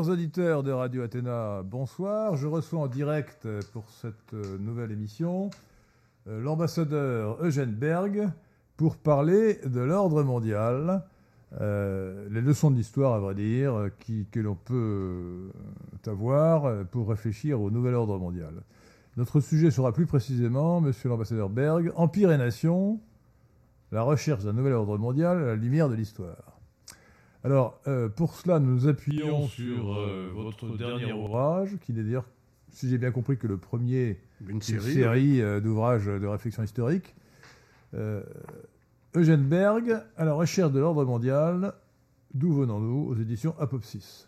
[0.00, 2.34] Chers auditeurs de Radio Athéna, bonsoir.
[2.34, 5.50] Je reçois en direct pour cette euh, nouvelle émission
[6.26, 8.30] euh, l'ambassadeur Eugène Berg
[8.78, 11.04] pour parler de l'ordre mondial,
[11.60, 13.90] euh, les leçons d'histoire, à vrai dire,
[14.30, 15.50] que l'on peut
[16.06, 18.54] avoir pour réfléchir au nouvel ordre mondial.
[19.18, 23.00] Notre sujet sera plus précisément, monsieur l'ambassadeur Berg, Empire et Nation,
[23.92, 26.49] la recherche d'un nouvel ordre mondial à la lumière de l'histoire.
[27.44, 32.26] Alors, euh, pour cela, nous nous appuyons sur euh, votre dernier ouvrage, qui est d'ailleurs,
[32.70, 34.92] si j'ai bien compris, que le premier Une d'une série.
[34.92, 37.14] série euh, d'ouvrages de réflexion historique.
[37.94, 38.22] Euh,
[39.14, 41.72] Eugène Berg, à la recherche de l'ordre mondial,
[42.34, 44.26] d'où venons-nous, aux éditions Apopsis?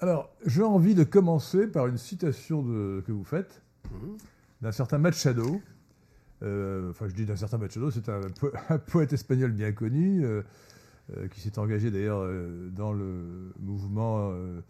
[0.00, 4.16] Alors, j'ai envie de commencer par une citation de- que vous faites Mhm.
[4.62, 5.62] d'un certain Machado.
[6.42, 10.22] Euh, enfin, je dis d'un certain Machado, c'est un, po- un poète espagnol bien connu,
[10.24, 10.42] euh, euh,
[11.30, 14.60] qui s'est engagé d'ailleurs euh, dans le mouvement euh,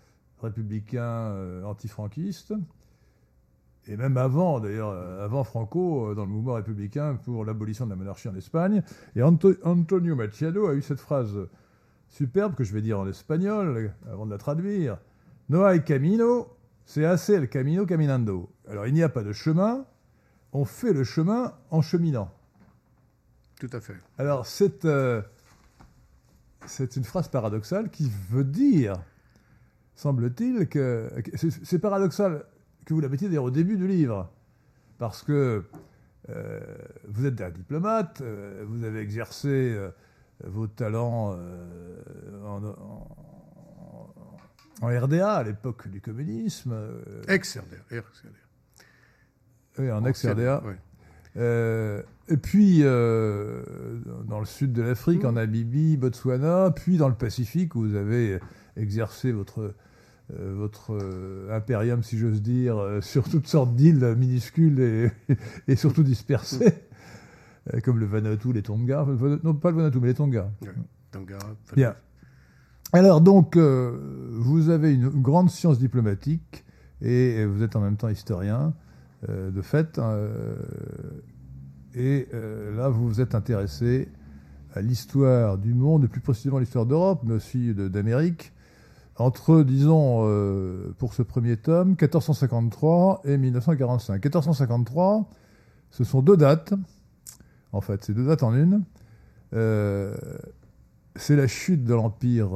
[0.43, 2.53] républicain euh, antifranquiste,
[3.89, 7.91] et même avant, d'ailleurs, euh, avant Franco, euh, dans le mouvement républicain pour l'abolition de
[7.91, 8.83] la monarchie en Espagne.
[9.15, 11.49] Et Anto- Antonio Machado a eu cette phrase
[12.09, 14.99] superbe que je vais dire en espagnol, euh, avant de la traduire.
[15.49, 16.49] No hay camino,
[16.85, 18.51] c'est assez el camino caminando.
[18.69, 19.87] Alors, il n'y a pas de chemin,
[20.53, 22.31] on fait le chemin en cheminant.
[23.61, 23.97] Tout à fait.
[24.19, 25.23] Alors, c'est euh,
[26.67, 28.95] c'est une phrase paradoxale qui veut dire,
[29.95, 31.11] semble-t-il, que.
[31.35, 32.45] c'est- paradoxal
[32.85, 34.31] que vous la mettiez d'ailleurs au début du livre,
[34.99, 35.65] parce que
[36.29, 36.61] euh,
[37.09, 39.91] vous êtes un diplomate, euh, vous avez exercé euh,
[40.45, 41.39] vos talents
[42.45, 43.09] en, en-
[44.83, 46.75] en RDA à l'époque du communisme,
[47.29, 47.77] Ex-RDA.
[47.91, 48.31] ex-RDA.
[49.79, 50.63] oui, en ex-RDA.
[50.65, 50.77] Ouais.
[51.37, 53.63] Euh, et puis euh,
[54.27, 58.41] dans le sud de l'Afrique, en Namibie, Botswana, puis dans le Pacifique où vous avez
[58.77, 59.75] exercé votre,
[60.33, 60.99] euh, votre
[61.51, 65.11] impérium, si j'ose dire, sur toutes sortes d'îles minuscules et,
[65.69, 66.75] et surtout dispersées,
[67.75, 69.07] euh, comme le Vanuatu, les Tonga.
[69.45, 70.51] Non, pas le Vanuatu, mais les Tonga.
[71.13, 71.95] Tangara, Bien.
[72.93, 76.65] Alors donc, vous avez une grande science diplomatique
[77.03, 78.75] et vous êtes en même temps historien,
[79.29, 79.99] euh, de fait.
[79.99, 80.57] euh,
[81.95, 84.09] et euh, là, vous vous êtes intéressé
[84.75, 88.53] à l'histoire du monde, et plus précisément l'histoire d'Europe, mais aussi d'Amérique,
[89.17, 90.21] entre, disons,
[90.99, 94.23] pour ce premier tome, 1453 et 1945.
[94.23, 95.31] 1453,
[95.91, 96.75] ce sont deux dates,
[97.73, 98.83] en fait, c'est deux dates en une.
[101.15, 102.51] C'est la chute de l'Empire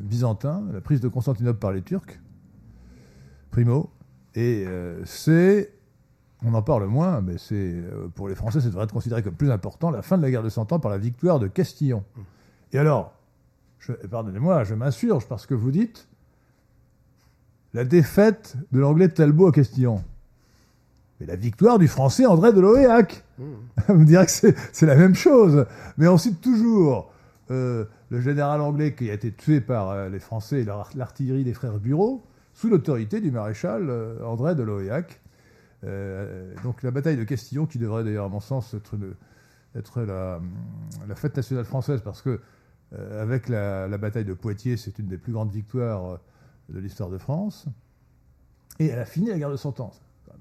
[0.00, 2.18] byzantin, la prise de Constantinople par les Turcs,
[3.50, 3.90] primo,
[4.34, 4.66] et
[5.04, 5.70] c'est,
[6.44, 9.34] on en parle moins, mais c'est euh, pour les Français, ça devrait être considéré comme
[9.34, 12.04] plus important, la fin de la guerre de Cent Ans par la victoire de Castillon.
[12.72, 13.14] Et alors,
[14.10, 16.08] pardonnez-moi, je m'insurge parce que vous dites
[17.74, 20.04] la défaite de l'anglais de Talbot à Castillon.
[21.20, 23.24] Mais la victoire du français André de Loéac.
[23.38, 23.44] Mmh.
[23.88, 24.30] Vous me direz que
[24.72, 25.66] c'est la même chose.
[25.96, 27.12] Mais on cite toujours
[27.50, 31.54] euh, le général anglais qui a été tué par euh, les Français et l'artillerie des
[31.54, 32.22] frères Bureau,
[32.54, 35.21] sous l'autorité du maréchal euh, André de Loéac.
[35.84, 39.16] Euh, donc la bataille de Castillon, qui devrait d'ailleurs, à mon sens, être, le-
[39.74, 40.40] être la,
[41.08, 42.40] la fête nationale française, parce que
[42.94, 46.16] euh, avec la, la bataille de Poitiers, c'est une des plus grandes victoires euh,
[46.68, 47.66] de l'histoire de France.
[48.78, 49.92] Et elle a fini la guerre de Cent Ans.
[50.26, 50.32] C'est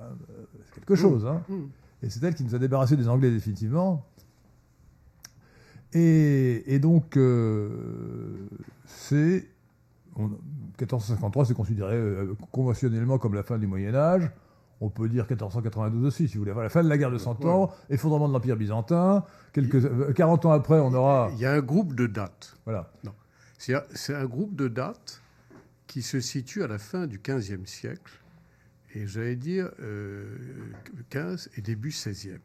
[0.00, 1.26] même, euh, c'est quelque chose.
[1.26, 1.42] Hein.
[1.48, 1.54] Mmh.
[2.02, 4.04] Et c'est elle qui nous a débarrassé des Anglais définitivement.
[5.92, 8.48] Et, et donc, euh,
[8.86, 9.48] c'est.
[10.16, 10.30] on-
[10.80, 14.30] 1453, c'est considéré euh, conventionnellement comme la fin du Moyen-Âge.
[14.80, 16.52] On peut dire 1492 aussi, si vous voulez.
[16.52, 19.24] Voilà, la fin de la guerre de Cent Ans, effondrement de l'Empire byzantin.
[19.52, 21.30] Quelques, euh, 40 ans après, on aura.
[21.34, 22.56] Il y a un groupe de dates.
[22.64, 22.90] Voilà.
[23.58, 25.20] C'est un groupe de dates
[25.88, 28.20] qui se situe à la fin du XVe siècle,
[28.94, 30.36] et j'allais dire euh,
[31.10, 32.38] 15 et début 16e.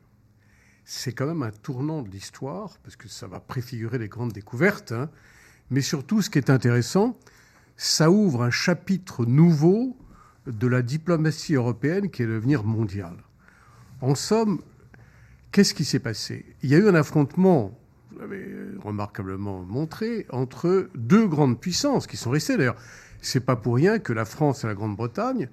[0.86, 4.91] C'est quand même un tournant de l'histoire, parce que ça va préfigurer les grandes découvertes,
[4.91, 5.09] hein.
[5.69, 7.18] mais surtout, ce qui est intéressant,
[7.77, 9.95] ça ouvre un chapitre nouveau
[10.48, 13.16] de la diplomatie européenne qui est l'avenir mondial.
[14.01, 14.62] En somme,
[15.51, 16.45] qu'est-ce qui s'est passé?
[16.63, 17.78] Il y a eu un affrontement
[18.13, 18.45] vous l'avez
[18.84, 22.75] remarquablement montré, entre deux grandes puissances qui sont restées d'ailleurs.
[23.22, 25.50] C'est pas pour rien que la France et la Grande-Bretagne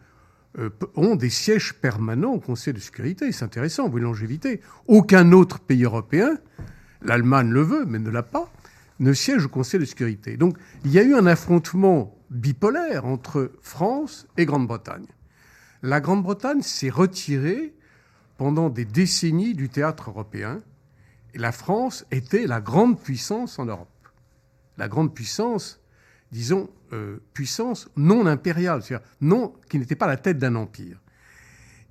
[0.58, 3.32] euh, ont des sièges permanents au Conseil de sécurité.
[3.32, 4.60] C'est intéressant, vous longévité.
[4.88, 6.36] Aucun autre pays européen,
[7.02, 8.52] l'Allemagne le veut, mais ne l'a pas,
[8.98, 10.36] ne siège au Conseil de sécurité.
[10.36, 15.06] Donc il y a eu un affrontement bipolaire entre France et Grande-Bretagne.
[15.82, 17.74] La Grande-Bretagne s'est retirée
[18.36, 20.62] pendant des décennies du théâtre européen
[21.34, 23.88] et la France était la grande puissance en Europe.
[24.78, 25.80] La grande puissance
[26.32, 31.00] disons, euh, puissance non impériale, c'est-à-dire non, qui n'était pas la tête d'un empire.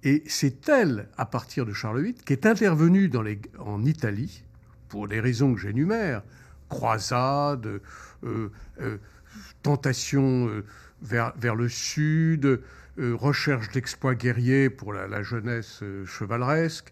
[0.03, 3.11] Et c'est elle, à partir de Charles VIII, qui est intervenue
[3.59, 4.43] en Italie,
[4.87, 6.23] pour les raisons que j'énumère,
[6.69, 7.81] croisade,
[8.23, 8.49] euh,
[8.81, 8.97] euh,
[9.61, 10.63] tentation
[11.01, 12.61] vers, vers, le sud,
[12.97, 16.91] recherche d'exploits guerriers pour la, la jeunesse chevaleresque,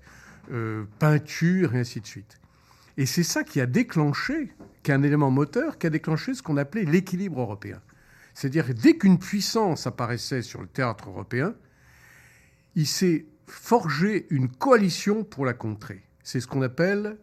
[1.00, 2.40] peinture, et ainsi de suite.
[2.98, 4.54] Et c'est ça qui a déclenché,
[4.84, 7.80] qui est un élément moteur, qui a déclenché ce qu'on appelait l'équilibre européen.
[8.34, 11.56] C'est-à-dire dès qu'une puissance apparaissait sur le théâtre européen,
[12.76, 16.04] il s'est forgé une coalition pour la contrer.
[16.24, 17.18] C'est ce qu'on appelle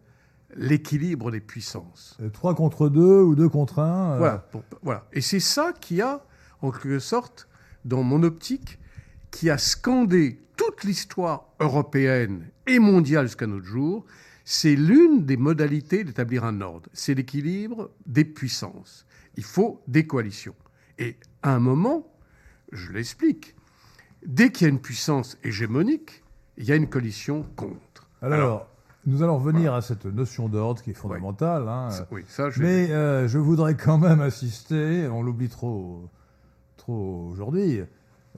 [0.55, 2.17] l'équilibre des puissances.
[2.21, 4.13] Euh, trois contre deux ou deux contre un.
[4.13, 4.17] Euh.
[4.17, 4.47] Voilà,
[4.81, 5.07] voilà.
[5.13, 6.23] Et c'est ça qui a,
[6.61, 7.47] en quelque sorte,
[7.83, 8.79] dans mon optique,
[9.31, 14.05] qui a scandé toute l'histoire européenne et mondiale jusqu'à notre jour.
[14.43, 16.89] C'est l'une des modalités d'établir un ordre.
[16.93, 19.05] C'est l'équilibre des puissances.
[19.35, 20.55] Il faut des coalitions.
[20.99, 22.13] Et à un moment,
[22.71, 23.55] je l'explique,
[24.25, 26.23] dès qu'il y a une puissance hégémonique,
[26.57, 28.09] il y a une coalition contre.
[28.21, 28.69] Alors,
[29.05, 31.67] nous allons revenir à cette notion d'ordre qui est fondamentale.
[31.67, 31.89] Hein.
[32.11, 36.09] Oui, ça, je Mais euh, je voudrais quand même insister, on l'oublie trop,
[36.77, 37.81] trop aujourd'hui,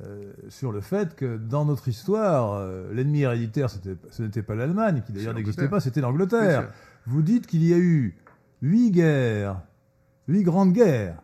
[0.04, 5.04] euh, sur le fait que dans notre histoire, euh, l'ennemi héréditaire, ce n'était pas l'Allemagne,
[5.06, 6.70] qui d'ailleurs n'existait pas, c'était l'Angleterre.
[7.06, 8.18] Vous dites qu'il y a eu
[8.62, 9.62] huit guerres,
[10.28, 11.22] huit grandes guerres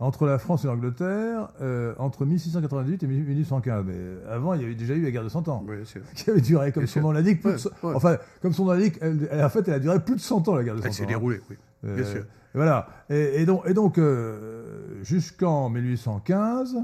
[0.00, 3.84] entre la France et l'Angleterre euh, entre 1698 et 1815.
[3.86, 3.94] Mais
[4.30, 5.64] avant, il y avait déjà eu la guerre de 100 ans,
[6.14, 7.40] qui avait duré, comme son nom l'indique,
[7.82, 10.64] enfin, comme son nom l'indique, en fait, elle a duré plus de 100 ans, la
[10.64, 10.88] guerre de 100 ans.
[10.88, 12.24] Elle s'est déroulée, oui, bien euh, sûr.
[12.54, 12.88] Voilà.
[13.10, 16.76] Et, donc, et donc euh, jusqu'en 1815,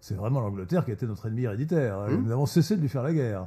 [0.00, 1.98] c'est vraiment l'Angleterre qui était notre ennemi héréditaire.
[1.98, 2.24] Hum.
[2.24, 3.46] Nous avons cessé de lui faire la guerre.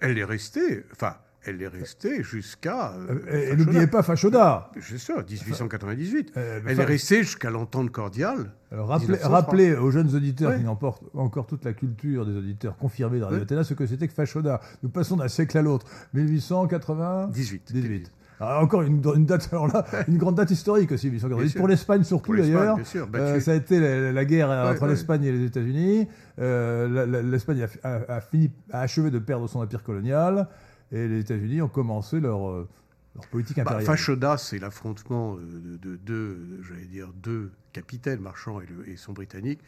[0.00, 1.14] Elle est restée, enfin,
[1.46, 2.92] elle est restée jusqu'à.
[2.92, 4.70] Euh, et n'oubliez pas Fachoda.
[4.80, 6.32] C'est ça, 1898.
[6.36, 8.52] Euh, elle est restée jusqu'à l'entente cordiale.
[8.70, 13.28] rappelez, aux jeunes auditeurs qui n'ont pas encore toute la culture des auditeurs confirmés dans
[13.28, 14.60] Radio Théna ce que c'était que Fachoda.
[14.82, 15.86] Nous passons d'un siècle à l'autre.
[16.12, 17.72] 1898.
[17.72, 18.12] 18.
[18.40, 21.58] encore une, date, alors là, une grande date historique aussi, 1898.
[21.58, 22.76] Pour l'Espagne surtout d'ailleurs.
[23.14, 26.06] Euh, ça a été la, guerre entre l'Espagne et les États-Unis.
[26.36, 30.46] L'Espagne a, a, fini, a achevé de perdre son empire colonial
[30.92, 32.68] et les États-Unis ont commencé leur, euh,
[33.14, 34.16] leur politique bah, impériale.
[34.18, 39.60] Bah, c'est l'affrontement euh, de deux, j'allais dire, deux capitaines, Marchand et, et, son britannique,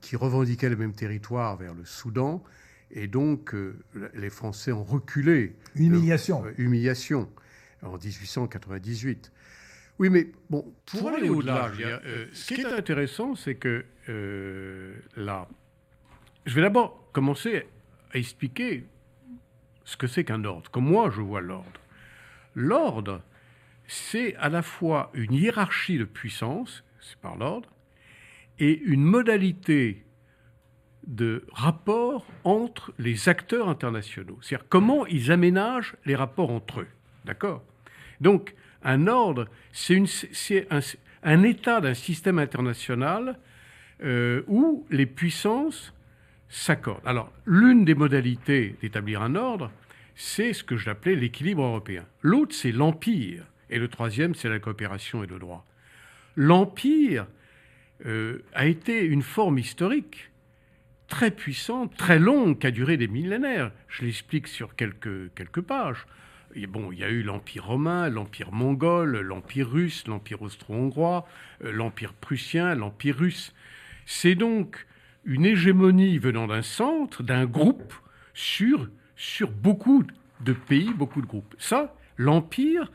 [0.00, 2.42] qui revendiquaient le même territoire vers le Soudan.
[2.90, 3.78] Et donc, euh,
[4.14, 5.56] les Français ont reculé.
[5.76, 6.44] Humiliation.
[6.58, 7.28] humiliation,
[7.82, 9.32] en 1898.
[9.98, 11.70] Oui, mais bon, pour, aller au-delà,
[12.32, 13.84] ce qui est intéressant, c'est que
[15.16, 15.46] là,
[16.46, 17.66] je vais d'abord commencer
[18.12, 18.86] à expliquer
[19.90, 21.80] ce que c'est qu'un ordre, comme moi je vois l'ordre.
[22.54, 23.22] L'ordre,
[23.88, 27.68] c'est à la fois une hiérarchie de puissance, c'est par l'ordre,
[28.60, 30.04] et une modalité
[31.08, 34.38] de rapport entre les acteurs internationaux.
[34.42, 36.88] C'est-à-dire comment ils aménagent les rapports entre eux.
[37.24, 37.64] D'accord?
[38.20, 38.54] Donc,
[38.84, 40.80] un ordre, c'est un,
[41.24, 43.40] un, état d'un système international
[44.04, 45.92] euh, où les puissances
[46.48, 47.06] s'accordent.
[47.06, 49.72] Alors, l'une des modalités d'établir un ordre,
[50.20, 52.04] c'est ce que j'appelais l'équilibre européen.
[52.20, 53.46] L'autre, c'est l'empire.
[53.70, 55.66] Et le troisième, c'est la coopération et le droit.
[56.36, 57.26] L'empire
[58.04, 60.30] euh, a été une forme historique
[61.08, 63.72] très puissante, très longue, qui a duré des millénaires.
[63.88, 66.04] Je l'explique sur quelques, quelques pages.
[66.68, 71.26] Bon, il y a eu l'Empire romain, l'Empire mongol, l'Empire russe, l'Empire austro-hongrois,
[71.64, 73.54] euh, l'Empire prussien, l'Empire russe.
[74.04, 74.86] C'est donc
[75.24, 77.94] une hégémonie venant d'un centre, d'un groupe,
[78.34, 80.02] sur, sur beaucoup
[80.40, 81.54] de pays, beaucoup de groupes.
[81.58, 82.90] Ça, l'Empire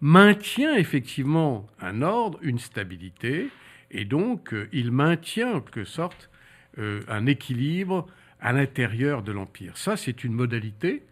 [0.00, 3.48] maintient effectivement un ordre, une stabilité,
[3.92, 6.30] et donc euh, il maintient en quelque sorte
[6.78, 8.08] euh, un équilibre
[8.40, 9.76] à l'intérieur de l'Empire.
[9.76, 11.04] Ça, c'est une modalité.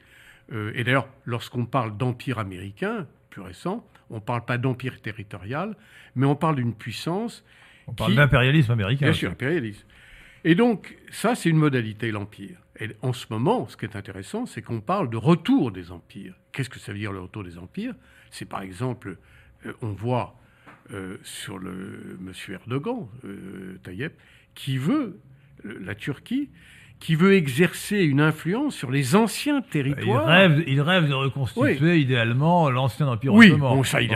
[0.53, 5.77] Euh, et d'ailleurs, lorsqu'on parle d'Empire américain, plus récent, on ne parle pas d'empire territorial,
[6.17, 7.45] mais on parle d'une puissance.
[7.87, 9.07] On parle d'impérialisme américain.
[9.07, 9.87] Bien sûr, impérialisme.
[10.43, 12.66] Et donc, ça, c'est une modalité, l'Empire.
[12.78, 16.35] Et en ce moment, ce qui est intéressant, c'est qu'on parle de retour des empires.
[16.52, 17.95] Qu'est-ce que ça veut dire le retour des empires?
[18.30, 19.18] C'est par exemple,
[19.64, 20.38] euh, on voit
[20.92, 24.12] euh, sur le monsieur Erdogan, euh, Tayyip,
[24.54, 25.18] qui veut
[25.64, 26.50] la Turquie
[26.99, 30.25] qui veut exercer une influence sur les anciens territoires.
[30.25, 33.85] Il rêve, il rêve de reconstituer idéalement l'ancien empire oui, ottoman.
[33.85, 34.09] ça, il,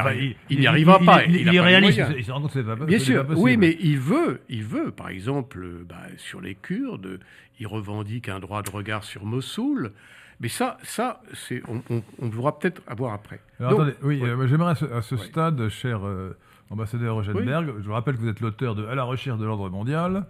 [0.50, 1.24] n'y arrivera pas.
[1.24, 2.00] Il, est réaliste.
[2.16, 5.08] Il se rend compte que pas, Bien sûr, oui, mais il veut, il veut, par
[5.10, 7.20] exemple, bah, sur les Kurdes,
[7.58, 9.92] il revendique un droit de regard sur Mossoul.
[10.40, 13.40] Mais ça, ça c'est, on, on, on peut-être avoir après.
[13.60, 16.34] Alors, attendez, oui, euh, j'aimerais à ce, à ce stade, cher euh,
[16.70, 20.24] ambassadeur Rogenberg, je rappelle que vous êtes l'auteur de À la recherche de l'ordre mondial,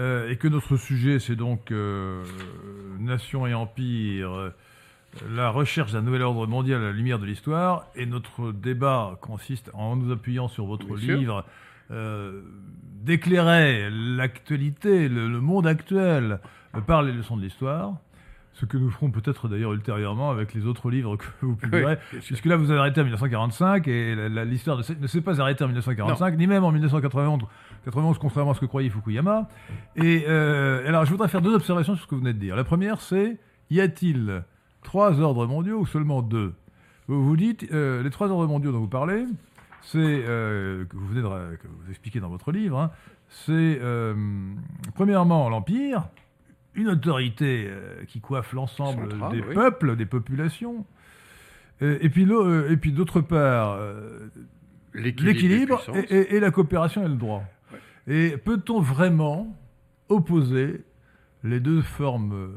[0.00, 2.24] euh, et que notre sujet, c'est donc euh,
[2.98, 4.50] Nation et Empire, euh,
[5.30, 9.70] la recherche d'un nouvel ordre mondial à la lumière de l'histoire, et notre débat consiste,
[9.72, 11.44] en nous appuyant sur votre Bien livre,
[13.04, 16.40] d'éclairer l'actualité, le, le monde actuel,
[16.86, 17.94] par les leçons de l'histoire.
[18.56, 21.98] Ce que nous ferons peut-être d'ailleurs ultérieurement avec les autres livres que vous publierez.
[22.12, 22.20] sûr.
[22.20, 24.14] Puisque là, vous avez arrêté en 1945 et
[24.46, 27.40] l'histoire ne s'est- pas arrêtée en 1945, ni même en 1991,
[27.84, 29.48] 91, contrairement à ce que croyait Fukuyama.
[29.96, 32.54] Et euh, alors, je voudrais faire deux observations sur ce que vous venez de dire.
[32.54, 33.38] La première, c'est
[33.70, 34.44] y a-t-il
[34.84, 36.54] trois ordres mondiaux ou seulement deux?
[37.08, 39.24] Vous vous dites, euh, les trois ordres mondiaux dont vous parlez,
[39.82, 42.90] c'est, euh, que vous venez de ra- que vous expliquez dans votre livre, hein,
[43.28, 43.80] c'est
[44.94, 46.04] premièrement l'Empire,
[46.74, 49.54] une autorité euh, qui coiffe l'ensemble des oui.
[49.54, 50.84] peuples, des populations.
[51.82, 53.78] Euh, et puis, l'au- euh, et puis d'autre part,
[54.94, 57.42] l'équilibre et, et- et la coopération et le droit.
[58.06, 59.56] Et peut-on vraiment
[60.08, 60.84] opposer
[61.42, 62.52] les deux formes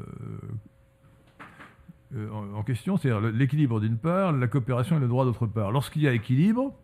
[2.54, 5.72] en, question, c'est-à-dire l'équilibre d'une part, la coopération et le droit d'autre part?
[5.72, 6.74] Lorsqu'il y a équilibre,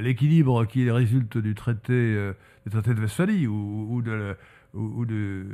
[0.00, 2.32] l'équilibre qui résulte du traité,
[2.66, 4.34] du traité de Westphalie ou, ou de, la,
[4.74, 5.44] ou, ou de,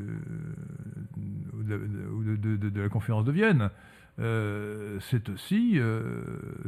[1.54, 3.70] ou de, de- la conférence de Vienne,
[4.18, 6.02] euh, c'est aussi euh,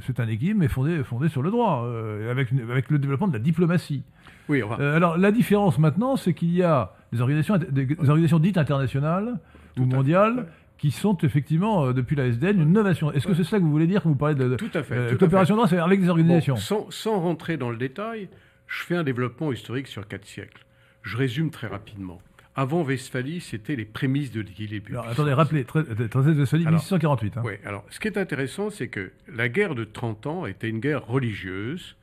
[0.06, 2.50] c'est un équilibre mais fondé, fondé sur le droit, euh, avec,
[2.90, 4.02] le développement de la diplomatie.
[4.48, 7.98] Oui, enfin, Euh, alors la différence maintenant, c'est qu'il y a des organisations, des, des
[8.08, 9.38] organisations dites internationales
[9.78, 10.46] ou mondiales
[10.78, 13.12] qui sont effectivement, euh, depuis la SDN, une innovation.
[13.12, 14.82] Est-ce que c'est ça que vous voulez dire quand vous parlez de, de- tout à
[14.82, 14.94] fait.
[14.96, 18.28] euh, tout à coopération droit, avec des organisations Bon, sans, sans rentrer dans le détail,
[18.66, 20.64] je fais un développement historique sur quatre siècles.
[21.02, 22.20] Je résume très rapidement.
[22.54, 24.98] Avant Westphalie, c'était les prémices de l'équilibre.
[25.08, 27.36] Attendez, rappelez, tra- traité de Westphalie, Alors, 1648.
[27.38, 27.42] hein.
[27.44, 30.80] Oui, alors ce qui est intéressant, c'est que la guerre de 30 ans était une
[30.80, 31.96] guerre religieuse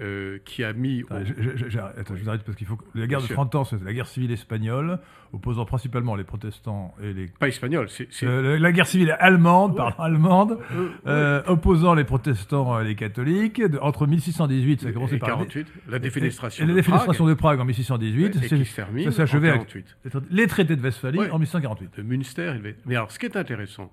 [0.00, 1.02] euh, qui a mis.
[1.04, 3.34] au- Attendez, je, je- attends, vous arrête parce qu'il faut que la guerre de sûr.
[3.36, 4.98] 30 ans, c'est la guerre civile espagnole,
[5.32, 8.08] opposant principalement les protestants et les Pas espagnol, c'est.
[8.24, 10.58] Euh, la guerre civile allemande, pardon, allemande,
[11.06, 15.28] euh, opposant les protestants et les catholiques, de- entre 1618, ça a commencé et par
[15.30, 18.64] 48, la défenestration et la de défenestration Prague, de Prague en 1618, et c'est- qui
[18.64, 19.96] se termine ça s'est en achevé avec 48.
[20.30, 21.30] les traités de Westphalie Ouais.
[21.30, 21.96] en 1648.
[21.96, 22.54] de Münster.
[22.86, 23.92] Mais alors, ce qui est intéressant,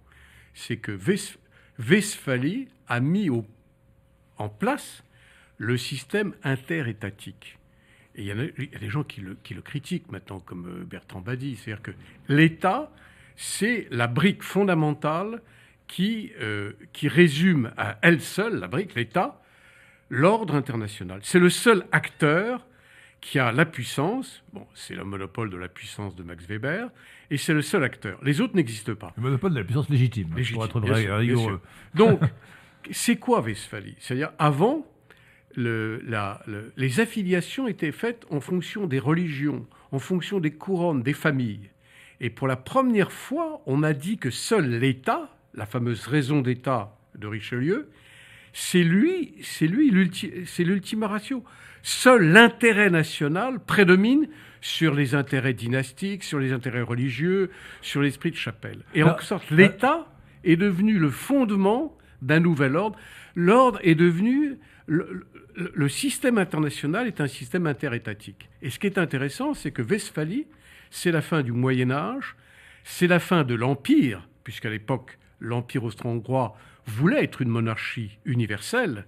[0.56, 1.38] c'est que Wes-
[1.80, 3.46] Westphalie a mis au-
[4.38, 5.04] en place
[5.62, 7.60] le système interétatique.
[8.16, 10.12] Et il y, en a, il y a des gens qui le, qui le critiquent
[10.12, 11.56] maintenant, comme euh, Bertrand Badi.
[11.56, 11.92] C'est-à-dire que
[12.28, 12.92] l'État,
[13.36, 15.40] c'est la brique fondamentale
[15.86, 19.40] qui, euh, qui résume à elle seule, la brique, l'État,
[20.10, 21.20] l'ordre international.
[21.22, 22.66] C'est le seul acteur
[23.22, 26.90] qui a la puissance, bon, c'est le monopole de la puissance de Max Weber,
[27.30, 28.18] et c'est le seul acteur.
[28.24, 29.14] Les autres n'existent pas.
[29.16, 31.62] Le monopole de la puissance légitime, Légitime, pour être vrai, sûr.
[31.94, 32.20] Donc,
[32.92, 33.96] c'est quoi Westphalie?
[34.00, 34.91] C'est-à-dire, avant,
[35.56, 41.04] le- la- le- les affiliations étaient faites en fonction des religions, en fonction des couronnes,
[41.04, 41.70] des familles.
[42.20, 46.96] Et pour la première fois, on a dit que seul l'État, la fameuse raison d'État
[47.18, 47.90] de Richelieu,
[48.54, 49.92] c'est lui, c'est lui,
[50.46, 51.44] c'est l'ultima ratio.
[51.84, 54.28] Seul l'intérêt national prédomine
[54.62, 57.50] sur les intérêts dynastiques, sur les intérêts religieux,
[57.82, 58.80] sur l'esprit de chapelle.
[58.94, 60.08] Et en sorte, l'État
[60.44, 63.00] est devenu le fondement d'un nouvel ordre.
[63.36, 64.58] L'ordre est devenu
[65.56, 68.50] le, système international est un système interétatique.
[68.62, 70.48] Et ce qui est intéressant, c'est que Westphalie,
[70.90, 72.36] c'est la fin du Moyen Âge,
[72.84, 76.56] c'est la fin de l'Empire, puisqu'à l'époque, l'Empire austro-hongrois
[76.86, 79.06] voulait être une monarchie universelle,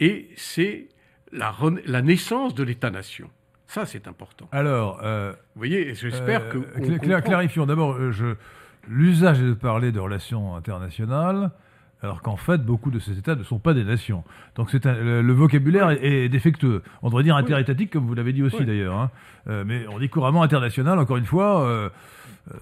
[0.00, 0.88] et c'est
[1.32, 3.30] la, naissance de l'État-nation.
[3.66, 4.48] Ça, c'est important.
[4.52, 6.58] Alors, euh, Vous voyez, j'espère euh, que.
[6.58, 7.20] cla- comprend.
[7.22, 8.36] clarifions d'abord, euh,
[8.86, 11.50] l'usage est de parler de relations internationales,
[12.02, 14.24] alors qu'en fait, beaucoup de ces États ne sont pas des nations.
[14.56, 16.82] Donc c'est un- le, le vocabulaire est, est défectueux.
[17.02, 18.64] On devrait dire interétatique, comme vous l'avez dit aussi Oui.
[18.66, 18.98] d'ailleurs.
[18.98, 19.10] hein.
[19.48, 21.62] Euh, mais on dit couramment international, encore une fois.
[21.64, 21.88] euh,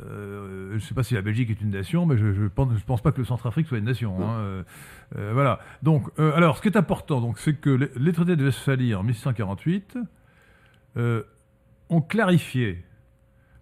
[0.03, 2.71] euh, je ne sais pas si la Belgique est une nation, mais je ne pense,
[2.79, 4.17] je pense pas que le Centrafrique soit une nation.
[4.23, 4.63] hein.
[5.33, 5.59] Voilà.
[5.83, 9.03] Donc, alors, ce qui est important, donc, c'est que les, les traités de Westphalie en
[9.03, 9.97] 1648
[10.99, 11.23] euh,
[11.89, 12.85] ont clarifié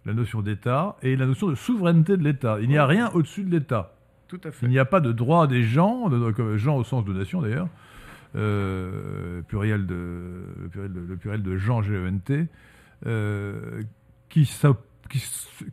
[0.05, 2.57] la notion d'État et la notion de souveraineté de l'État.
[2.61, 3.93] Il n'y a rien au-dessus de l'État.
[4.29, 4.65] Tout à fait.
[4.65, 7.41] Il n'y a pas de droit des gens, de, comme gens au sens de nation
[7.41, 7.67] d'ailleurs,
[8.35, 12.47] euh, pluriel de, le, pluriel de, le pluriel de gens, G-E-N-T,
[13.05, 13.81] euh,
[14.29, 14.77] qui, sa-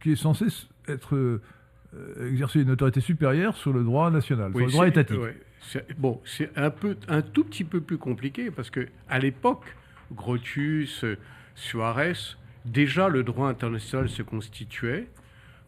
[0.00, 0.46] qui, est censé
[0.88, 1.40] être euh,
[2.30, 5.18] exercer une autorité supérieure sur le droit national, sur le droit c'est- étatique.
[5.20, 5.36] ouais,
[5.98, 9.64] bon, c'est un, peu, un tout petit peu plus compliqué parce que à l'époque,
[10.12, 11.04] Grotius,
[11.54, 12.12] Suarez,
[12.64, 15.08] déjà le droit international se constituait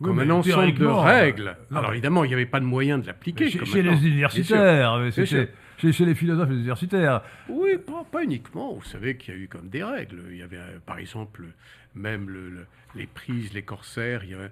[0.02, 1.56] comme un ensemble de règles.
[1.70, 3.50] non, Alors évidemment, il n'y avait pas de moyen de l'appliquer.
[3.50, 7.22] Chez, chez les universitaires, mais chez, chez les philosophes et les universitaires.
[7.48, 8.74] Oui, pas, pas uniquement.
[8.74, 10.22] Vous savez qu'il y a eu comme des règles.
[10.30, 11.44] Il y avait, euh, par exemple,
[11.94, 14.22] même le- le- les prises, les corsaires.
[14.24, 14.50] Il y avait,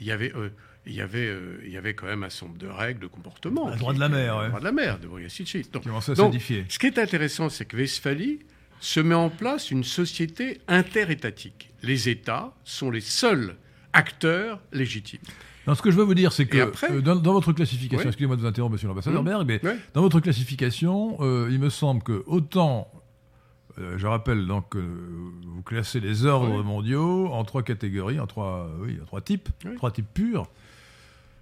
[0.00, 0.50] il y avait, euh,
[0.86, 3.06] il y avait, euh, il y avait quand même un certain nombre de règles de
[3.06, 3.68] comportement.
[3.70, 4.42] Le droit de la mer, ouais.
[4.44, 5.72] Le droit de la mer, de, suite.
[5.72, 5.84] Donc,
[6.68, 8.40] ce qui est intéressant, c'est que Westphalie
[8.80, 11.70] se met en place une société interétatique.
[11.82, 13.56] Les États sont les seuls
[13.96, 15.20] acteurs légitimes.
[15.66, 18.04] Non, ce que je veux vous dire, c'est que après euh, dans, dans votre classification,
[18.04, 18.06] Oui.
[18.08, 19.26] excusez-moi de vous interrompre, monsieur l'ambassadeur Mmh.
[19.26, 19.76] Berg, mais Ouais.
[19.94, 22.88] dans votre classification, euh, il me semble que autant,
[23.78, 26.64] euh, je rappelle donc que vous classez les ordres Oui.
[26.64, 30.46] mondiaux en trois catégories, en trois, oui, en trois types, trois types purs.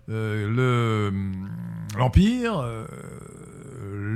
[0.09, 1.13] Le
[1.97, 2.63] l'empire,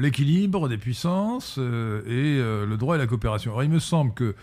[0.01, 3.53] l'équilibre des puissances et le droit et la coopération.
[3.53, 4.35] Alors il me semble que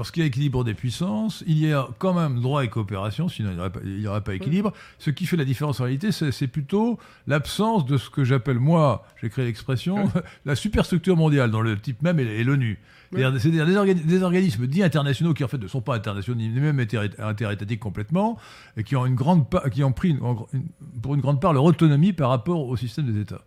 [0.00, 3.50] lorsqu'il y a équilibre des puissances, il y a quand même droit et coopération, sinon
[3.50, 4.72] il n'y aurait, pas- aurait pas équilibre.
[4.98, 9.04] Ce qui fait la différence en réalité, c'est plutôt l'absence de ce que j'appelle moi,
[9.20, 10.10] j'ai créé l'expression,
[10.46, 12.78] la superstructure mondiale, dont le type même est, est l'ONU.
[13.12, 16.38] C'est-à-dire c'est-à-dire des, organi- des organismes dits internationaux qui en fait ne sont pas internationaux
[16.40, 18.38] ni même inter- interétatiques complètement
[18.78, 20.20] et qui ont une grande qui ont pris une-
[20.54, 20.68] une-
[21.02, 23.42] pour une grande part leur autonomie par rapport au système des États.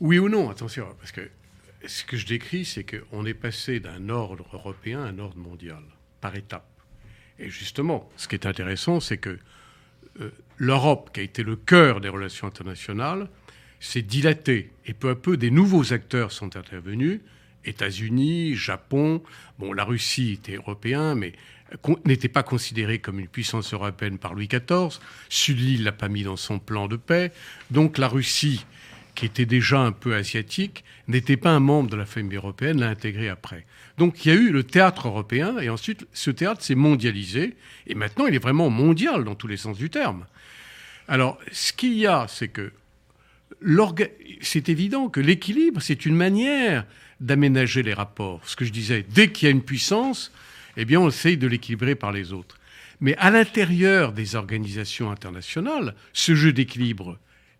[0.00, 1.20] Oui ou non, attention, parce que
[1.86, 5.82] ce que je décris, c'est qu'on est passé d'un ordre européen à un ordre mondial,
[6.20, 6.68] par étapes.
[7.38, 9.38] Et justement, ce qui est intéressant, c'est que
[10.20, 13.28] euh, l'Europe, qui a été le cœur des relations internationales,
[13.78, 14.72] s'est dilatée.
[14.86, 17.20] Et peu à peu, des nouveaux acteurs sont intervenus.
[17.64, 19.22] États-Unis, Japon,
[19.58, 21.32] bon, la Russie était européen, mais
[21.82, 24.98] con- n'était pas considérée comme une puissance européenne par Louis XIV.
[25.28, 27.30] Sully l'a pas mis dans son plan de paix.
[27.70, 28.64] Donc la Russie,
[29.18, 32.88] qui était déjà un peu asiatique, n'était pas un membre de la famille européenne, l'a
[32.88, 33.66] intégré après.
[33.96, 37.56] Donc il y a eu le théâtre européen, et ensuite ce théâtre s'est mondialisé,
[37.88, 40.24] et maintenant il est vraiment mondial dans tous les sens du terme.
[41.08, 42.70] Alors ce qu'il y a, c'est que
[44.40, 46.86] c'est évident que l'équilibre, c'est une manière
[47.18, 48.40] d'aménager les rapports.
[48.44, 50.30] Ce que je disais, dès qu'il y a une puissance,
[50.76, 52.56] eh bien, on essaye de l'équilibrer par les autres.
[53.00, 57.18] Mais à l'intérieur des organisations internationales, ce jeu d'équilibre,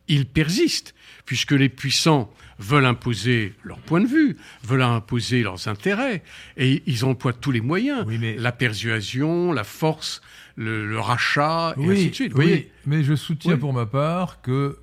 [0.08, 0.94] il persiste,
[1.24, 6.22] puisque les puissants veulent imposer leur point de vue, veulent imposer leurs intérêts,
[6.56, 8.04] et ils emploient tous les moyens.
[8.06, 10.20] Oui, mais- La persuasion, la force,
[10.56, 12.32] le, le rachat, et oui, ainsi de suite.
[12.32, 13.58] Vous oui, voyez mais je soutiens Oui.
[13.60, 14.78] pour ma part que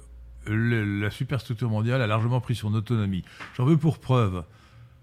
[0.47, 3.23] le- la superstructure mondiale a largement pris son autonomie.
[3.57, 4.43] J'en veux pour preuve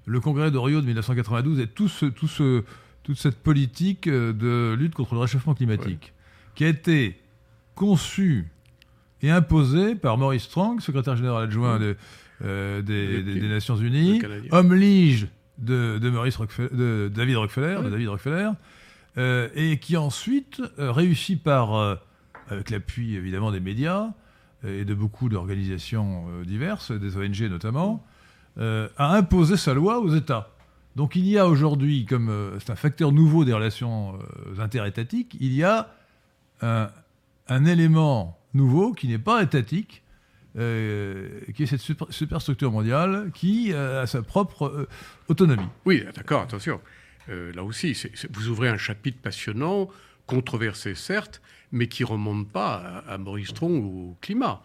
[0.06, 2.64] le congrès de Rio de 1992 et tout ce, tout ce,
[3.02, 6.12] toute cette politique euh, de lutte contre le réchauffement climatique
[6.54, 7.18] qui a été
[7.74, 8.48] conçue
[9.22, 11.96] et imposée par Maurice Strong, secrétaire général adjoint de-
[12.44, 17.36] euh, des, Le- des- des Nations Unies, homme lige de, de Maurice Rockefeller- de David
[17.36, 17.90] Rockefeller, de.
[17.90, 18.50] David Rockefeller,
[19.18, 21.98] euh, et qui ensuite euh, réussit par,
[22.48, 24.08] avec l'appui évidemment des médias
[24.66, 28.04] et de beaucoup d'organisations diverses, des ONG notamment,
[28.58, 30.50] à imposer sa loi aux États.
[30.94, 32.30] Donc il y a aujourd'hui, comme
[32.60, 34.18] c'est un facteur nouveau des relations
[34.60, 35.88] interétatiques, il y a
[36.60, 36.88] un,
[37.48, 40.02] un élément nouveau qui n'est pas étatique,
[40.58, 44.88] euh, qui est cette super- superstructure mondiale qui euh, a sa propre euh,
[45.28, 45.68] autonomie.
[45.84, 46.80] Oui, d'accord, attention.
[47.28, 47.96] Là aussi,
[48.30, 49.88] vous ouvrez un chapitre passionnant,
[50.26, 52.74] controversé certes, mais qui remonte pas
[53.06, 54.60] à, à Maurice Strong ou au climat.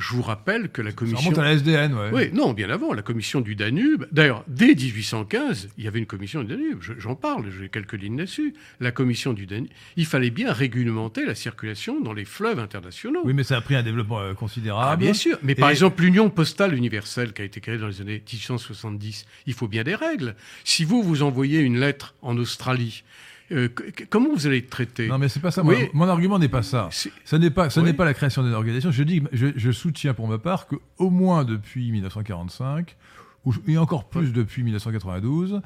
[0.00, 1.18] Je vous rappelle que la Ça commission...
[1.30, 2.10] remonte à la SDN, ouais.
[2.12, 4.06] Oui, non, bien avant, la commission du Danube.
[4.10, 6.78] D'ailleurs, dès 1815, il y avait une commission du Danube.
[6.80, 8.54] Je- J'en parle, j'ai quelques lignes là-dessus.
[8.80, 9.68] La commission du Danube.
[9.96, 13.20] Il fallait bien réglementer la circulation dans les fleuves internationaux.
[13.24, 14.88] Oui, mais ça a pris un développement euh, considérable.
[14.90, 15.38] Ah, bien sûr.
[15.42, 19.52] Mais par exemple, l'Union postale universelle qui a été créée dans les années 1870, il
[19.54, 20.34] faut bien des règles.
[20.64, 23.04] Si vous, vous envoyez une lettre en Australie,
[23.52, 23.68] euh,
[24.10, 25.62] comment vous allez être traité Non, mais c'est pas ça.
[25.64, 25.76] Oui.
[25.94, 26.88] Mon, mon argument n'est pas ça.
[27.24, 27.86] Ça n'est pas, ça Oui.
[27.88, 28.90] n'est pas la création d'une organisation.
[28.90, 32.96] Je dis, je, je soutiens pour ma part que au moins depuis 1945,
[33.44, 35.60] ou, et encore plus depuis 1992,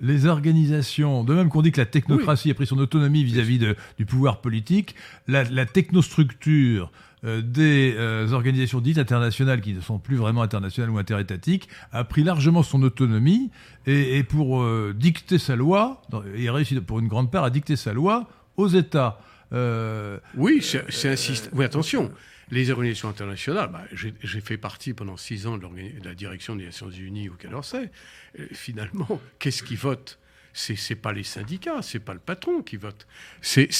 [0.00, 3.76] les organisations, de même qu'on dit que la technocratie a pris son autonomie vis-à-vis de-
[3.96, 4.94] du pouvoir politique,
[5.28, 6.90] la, la technostructure
[7.24, 12.22] des euh, organisations dites internationales qui ne sont plus vraiment internationales ou interétatiques a pris
[12.22, 13.50] largement son autonomie
[13.86, 16.02] et, et pour euh, dicter sa loi,
[16.36, 19.20] et a réussi pour une grande part à dicter sa loi aux États.
[19.52, 21.52] Euh, Oui, c'est un système.
[21.54, 22.12] Oui, attention.
[22.50, 26.66] Les organisations internationales, bah, j'ai fait partie pendant six ans de, de la direction des
[26.66, 27.90] Nations Unies au Quai d'Orsay.
[28.38, 30.18] Euh, Finalement, qu'est-ce qui vote?
[30.56, 33.08] C'est c'est pas les syndicats, c'est pas le patron qui vote.
[33.40, 33.72] C'est,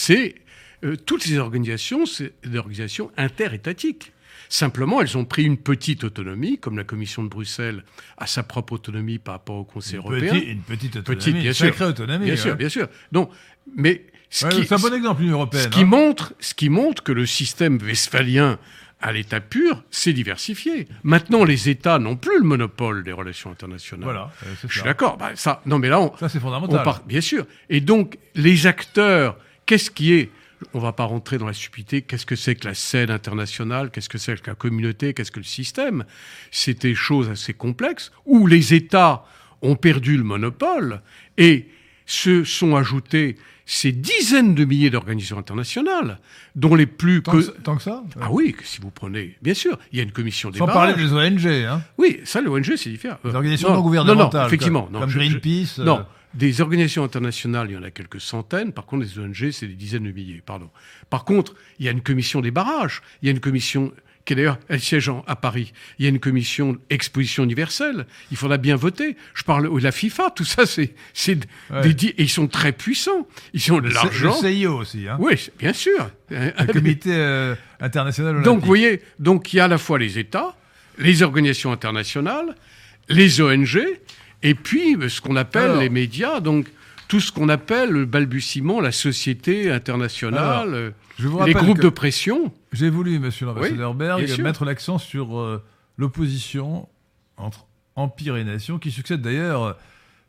[0.85, 4.13] euh, toutes ces organisations, c'est des organisations interétatiques.
[4.49, 7.83] Simplement, elles ont pris une petite autonomie, comme la Commission de Bruxelles
[8.19, 10.33] a sa propre autonomie par rapport au Conseil européen.
[10.33, 11.67] Petit- une petite autonomie, Petite, bien une sûr.
[11.67, 12.25] sacrée autonomie.
[12.27, 12.37] Bien hein.
[12.37, 12.89] sûr, bien sûr.
[13.11, 13.31] Donc,
[13.77, 15.63] mais Ce Ouais, qui- c'est un bon exemple, l'Union européenne.
[15.65, 15.87] ce qui, hein.
[15.87, 18.59] montre, ce qui montre que le système westphalien
[19.01, 20.89] à l'état pur s'est diversifié.
[21.05, 24.03] Maintenant, les États n'ont plus le monopole des relations internationales.
[24.05, 25.19] Voilà, euh, c'est Je suis d'accord.
[25.19, 26.83] Bah, ça, non, mais là, on, Ça, c'est on fondamental.
[26.83, 27.47] part, bien sûr.
[27.71, 30.31] Et donc, les acteurs, qu'est-ce qui est
[30.73, 32.03] On va pas rentrer dans la stupidité.
[32.03, 33.91] Qu'est-ce que c'est que la scène internationale?
[33.91, 35.15] Qu'est-ce que c'est que la communauté?
[35.15, 36.05] Qu'est-ce que le système?
[36.51, 39.25] C'est des choses assez complexes où les États
[39.63, 41.01] ont perdu le monopole
[41.39, 41.69] et
[42.07, 46.19] se sont ajoutés ces dizaines de milliers d'organisations internationales,
[46.55, 48.03] dont les plus Tant que- tant que ça?
[48.21, 50.67] Ah oui, que si vous prenez, bien sûr, il y a une commission des Sans
[50.67, 50.95] barrages.
[50.97, 51.83] parler des ONG, hein.
[51.97, 53.17] Oui, ça, l'ONG, c'est différent.
[53.25, 54.43] Euh, organisations non, non, gouvernementales.
[54.43, 54.83] non, effectivement.
[54.83, 55.79] Comme, non, comme je- je- Greenpeace.
[55.81, 58.73] euh, non, des organisations internationales, il y en a quelques centaines.
[58.73, 60.43] Par contre, les ONG, c'est des dizaines de milliers.
[60.45, 60.71] Pardon.
[61.11, 63.03] Par contre, il y a une commission des barrages.
[63.23, 63.93] Il y a une commission
[64.25, 65.75] qui est d'ailleurs, elle siège à Paris.
[65.99, 68.07] Il y a une commission exposition universelle.
[68.31, 69.17] Il faudra bien voter.
[69.35, 70.31] Je parle de la FIFA.
[70.31, 71.39] Tout ça, c'est, c'est
[71.71, 71.93] Ouais.
[71.93, 73.29] des et ils sont très puissants.
[73.53, 74.35] Ils ont de l'argent.
[74.43, 75.19] le CIO aussi, hein.
[75.21, 76.11] Oui, bien sûr.
[76.31, 78.45] Le comité euh, international olympique.
[78.47, 80.57] Donc, vous voyez, donc il y a à la fois les États,
[80.99, 82.55] les organisations internationales,
[83.11, 83.79] les ONG,
[84.45, 85.81] et puis ce qu'on appelle Alors.
[85.83, 86.71] les médias, donc
[87.09, 91.89] tout ce qu'on appelle le balbutiement, la société internationale, euh, je vous les groupes de
[91.89, 92.53] pression.
[92.73, 95.63] J'ai voulu, monsieur l'ambassadeur Oui, Berg, mettre l'accent sur euh,
[95.97, 96.89] l'opposition
[97.37, 99.73] entre empire et nation, qui succède d'ailleurs, euh,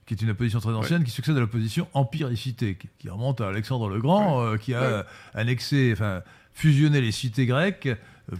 [0.06, 3.10] qui est une opposition très ancienne, qui succède à l'opposition empire et cité, qui, qui
[3.10, 5.04] remonte à Alexandre le Grand, euh, qui a Ouais.
[5.34, 6.21] annexé, enfin,
[6.54, 7.89] fusionné les cités grecques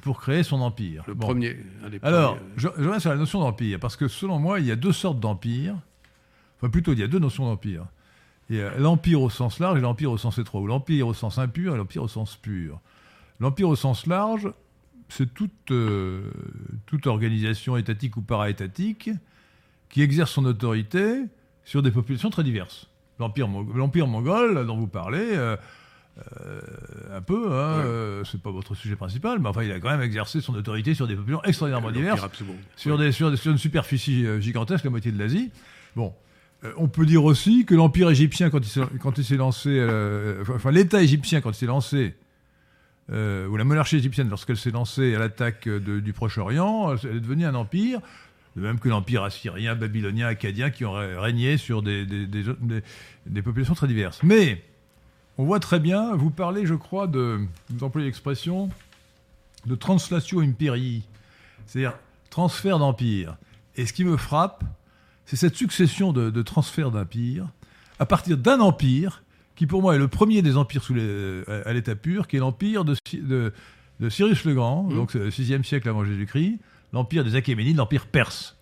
[0.02, 1.04] pour créer son empire.
[1.08, 1.28] Le Bon.
[1.28, 1.58] premier.
[2.02, 4.76] Alors, je, je reviens sur la notion d'empire, parce que selon moi, il y a
[4.76, 5.76] deux sortes d'empire.
[6.58, 7.86] Enfin, plutôt, il y a deux notions d'empire.
[8.50, 11.14] Il y a l'empire au sens large et l'empire au sens étroit, ou l'empire au
[11.14, 12.80] sens impur et l'empire au sens pur.
[13.40, 14.52] L'empire au sens large,
[15.10, 16.32] c'est toute, euh,
[16.86, 19.10] toute organisation étatique ou para-étatique
[19.90, 21.22] qui exerce son autorité
[21.64, 22.90] sur des populations très diverses.
[23.20, 25.56] L'empire, mo- l'empire mongol, dont vous parlez, euh,
[26.18, 27.84] un peu, hein, Ouais.
[27.86, 30.94] euh, c'est pas votre sujet principal, mais enfin, il a quand même exercé son autorité
[30.94, 32.22] sur des populations extraordinairement diverses,
[32.78, 33.06] sur, Ouais.
[33.08, 35.52] des, sur, une superficie euh, gigantesque, la moitié de l'Asie.
[35.96, 36.14] Bon.
[36.64, 38.60] Euh, on peut dire aussi que l'empire égyptien, quand
[39.18, 42.16] il s'est, lancé, euh, enfin, l'État égyptien, quand il s'est lancé,
[43.12, 47.18] euh, ou la monarchie égyptienne, lorsqu'elle s'est lancée à l'attaque euh, du Proche-Orient, euh, elle
[47.18, 48.00] est devenue un empire,
[48.56, 52.44] de même que l'empire assyrien, babylonien, acadien, qui ont ré- régné sur des, des- des-
[52.62, 52.82] des-
[53.28, 54.22] des populations très diverses.
[54.24, 54.64] Mais
[55.38, 58.70] on voit très bien, vous parlez, je crois, de, vous employez l'expression
[59.66, 61.04] de translatio imperii,
[61.66, 61.94] c'est-à-dire
[62.30, 63.38] transfert d'empire.
[63.76, 64.64] Et ce qui me frappe,
[65.26, 67.48] c'est cette succession de, de transferts d'empire
[68.00, 69.24] à partir d'un empire
[69.56, 72.36] qui, pour moi, est le premier des empires sous les- à, à l'état pur, qui
[72.36, 73.54] est l'empire de, Cy- de-
[74.00, 74.96] de Cyrus le Grand, Mhm.
[74.96, 76.60] donc c'est le 6e siècle avant Jésus-Christ,
[76.94, 78.56] l'empire des Achéménides, l'empire perse.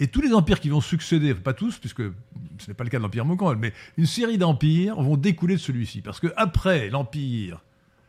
[0.00, 2.96] Et tous les empires qui vont succéder, pas tous, puisque ce n'est pas le cas
[2.98, 6.00] de l'empire mongol, mais une série d'empires vont découler de celui-ci.
[6.00, 7.60] Parce que après l'empire,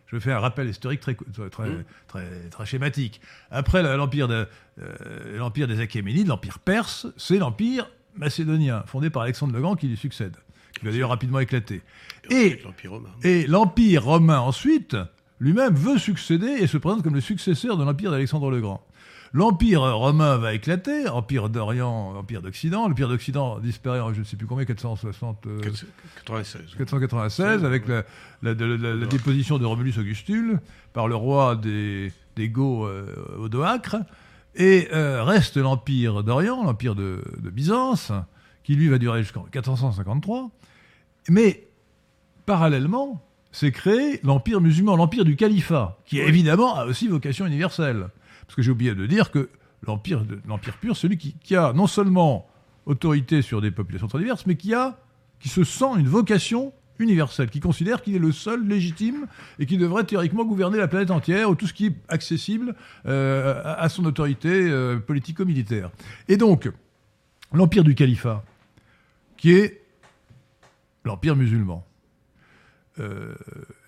[0.07, 1.69] je faire un rappel historique très, très, très,
[2.07, 3.21] très, très schématique.
[3.49, 4.47] Après la- l'empire de,
[4.81, 9.87] euh, l'empire des Achéménides, l'empire perse, c'est l'empire macédonien, fondé par Alexandre le Grand qui
[9.87, 10.35] lui succède,
[10.77, 11.81] qui va d'ailleurs rapidement éclater.
[13.23, 14.97] Et l'Empire romain, ensuite,
[15.39, 18.85] lui-même veut succéder et se présente comme le successeur de l'Empire d'Alexandre le Grand.
[19.33, 22.87] L'Empire romain va éclater, Empire d'Orient, Empire d'Occident.
[22.89, 25.61] L'Empire d'Occident disparaît en je ne sais plus combien, 460, euh,
[26.25, 26.61] 96.
[26.77, 28.03] 496, avec la,
[28.43, 30.59] la- la- la- la déposition de Romulus Augustule
[30.91, 33.05] par le roi des, des Goths euh,
[33.39, 33.97] Odoacre.
[34.55, 38.11] Et euh, reste l'Empire d'Orient, l'Empire de, de Byzance,
[38.65, 40.49] qui lui va durer jusqu'en 453.
[41.29, 41.67] Mais
[42.45, 43.21] parallèlement,
[43.53, 48.09] s'est créé l'Empire musulman, l'Empire du Califat, qui évidemment a aussi vocation universelle.
[48.51, 49.47] Parce que j'ai oublié de dire que
[49.87, 50.25] l'Empire
[50.81, 52.49] pur, celui qui, qui a non seulement
[52.85, 54.99] autorité sur des populations très diverses, mais qui, a,
[55.39, 59.77] qui se sent une vocation universelle, qui considère qu'il est le seul légitime et qui
[59.77, 64.03] devrait théoriquement gouverner la planète entière ou tout ce qui est accessible euh, à, son
[64.03, 65.89] autorité euh, politico-militaire.
[66.27, 66.69] Et donc,
[67.53, 68.43] l'Empire du Califat,
[69.37, 69.81] qui est
[71.05, 71.87] l'Empire musulman,
[72.99, 73.33] euh,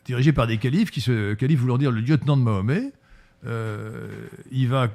[0.06, 2.94] dirigé par des califes, qui se, califes voulant dire le lieutenant de Mahomet,
[3.46, 4.88] il va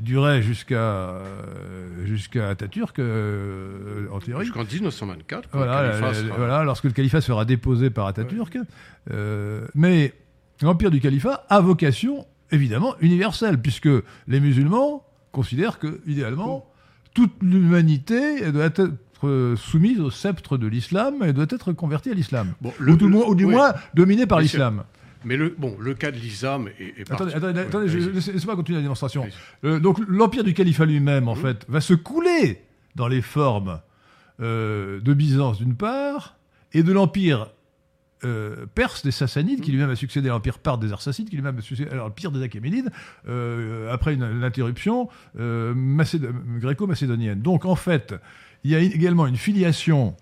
[0.00, 4.44] durer jusqu'à euh, jusqu'à Atatürk, euh, en théorie.
[4.46, 5.48] Jusqu'en 1924.
[5.50, 8.58] quand Voilà, le califat la- la- sera- voilà, lorsque le califat sera déposé par Atatürk.
[9.12, 10.12] Euh, mais
[10.62, 13.88] l'empire du califat a vocation, évidemment, universelle, puisque
[14.26, 16.68] les musulmans considèrent que, idéalement,
[17.14, 18.90] toute l'humanité doit être
[19.24, 22.52] euh, soumise au sceptre de l'islam et doit être convertie à l'islam.
[22.60, 23.52] Bon, ou, du moins- ou du oui.
[23.54, 24.84] moins dominée par l'islam.
[25.24, 29.26] Mais le, bon, le cas de l'islam est, est Attendez, attendez, laissez-moi continuer la démonstration.
[29.64, 32.62] Euh, donc l'empire du califat lui-même, en fait, va se couler
[32.94, 33.80] dans les formes
[34.40, 36.36] euh, de Byzance d'une part
[36.72, 37.48] et de l'empire
[38.24, 41.58] euh, perse des Sassanides, qui lui-même a succédé à l'empire parthe des Arsacides, qui lui-même
[41.58, 42.90] a succédé à l'empire des Achéménides,
[43.28, 47.40] euh, après une, une interruption macédo- gréco-macédonienne.
[47.42, 48.14] Donc en fait,
[48.64, 50.16] il y a également une filiation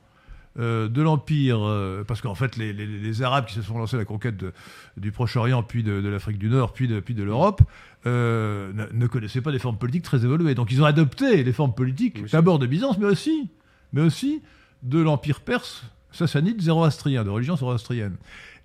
[0.59, 3.97] euh, de l'Empire, euh, parce qu'en fait, les, les- les Arabes qui se sont lancés
[3.97, 4.53] à la conquête de-
[4.97, 7.63] du Proche-Orient, puis de, de l'Afrique du Nord, puis de, puis de l'Europe,
[8.07, 10.55] euh, ne, ne connaissaient pas des formes politiques très évoluées.
[10.55, 13.49] Donc ils ont adopté les formes politiques, Oui, d'abord de Byzance, mais aussi,
[13.93, 14.43] mais aussi
[14.83, 18.17] de l'Empire perse sassanide zoroastrien, de religion zoroastrienne.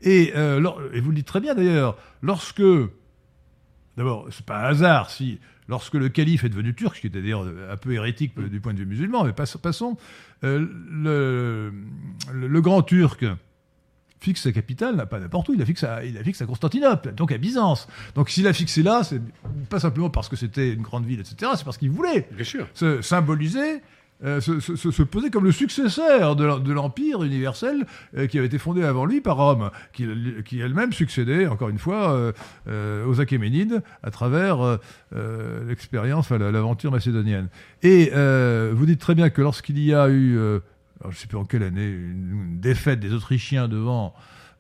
[0.02, 0.62] Et, euh,
[0.94, 2.62] et vous le dites très bien d'ailleurs, lorsque,
[4.00, 7.22] d'abord, c'est pas un hasard si, lorsque le calife est devenu turc, ce qui était
[7.22, 9.98] d'ailleurs un peu hérétique du point de vue musulman, mais passons,
[10.44, 11.74] euh, le,
[12.34, 13.26] le, le grand turc
[14.22, 16.46] fixe sa capitale, n'a pas n'importe où, il la fixe à, il la fixe à
[16.46, 17.88] Constantinople, donc à Byzance.
[18.16, 19.22] Donc s'il l'a fixé là, c'est
[19.70, 22.68] pas simplement parce que c'était une grande ville, etc., c'est parce qu'il voulait Bien sûr.
[22.74, 23.82] se symboliser,
[24.26, 27.86] euh, se, se- se- se poser comme le successeur de l'em- de l'Empire universel
[28.18, 30.06] euh, qui avait été fondé avant lui par Rome, qui,
[30.46, 32.34] qui elle-même succédait, encore une fois,
[32.68, 34.80] euh, aux Achéménides à travers
[35.68, 37.48] l'expérience, enfin, l'aventure macédonienne.
[37.84, 38.12] Et
[38.74, 40.62] vous dites très bien que lorsqu'il y a eu, alors
[41.04, 44.14] je ne sais plus en quelle année, une, une défaite des Autrichiens devant,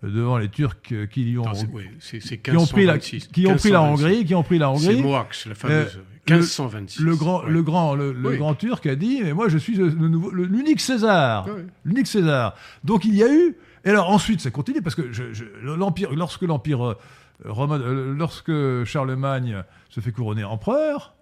[0.03, 0.77] devant les Turcs
[1.11, 3.27] qui, ont, qui pris la, 1526.
[3.27, 4.05] qui ont pris la 1526.
[4.05, 5.01] Hongrie, qui ont pris la C'est Hongrie.
[5.01, 5.99] Moax, la fameuse.
[6.29, 7.01] Euh, 1526.
[7.01, 7.49] Le grand, Ouais.
[7.51, 8.37] le grand, le, le Oui.
[8.37, 11.47] grand Turc a dit, mais moi je suis le, le nouveau, le- l'unique César,
[11.85, 12.55] l'unique César.
[12.83, 13.55] Donc il y a eu.
[13.85, 16.97] Et alors ensuite ça continue parce que je, je- l'empire, lorsque l'empire euh,
[17.45, 18.51] romain, euh, lorsque
[18.85, 21.13] Charlemagne se fait couronner empereur,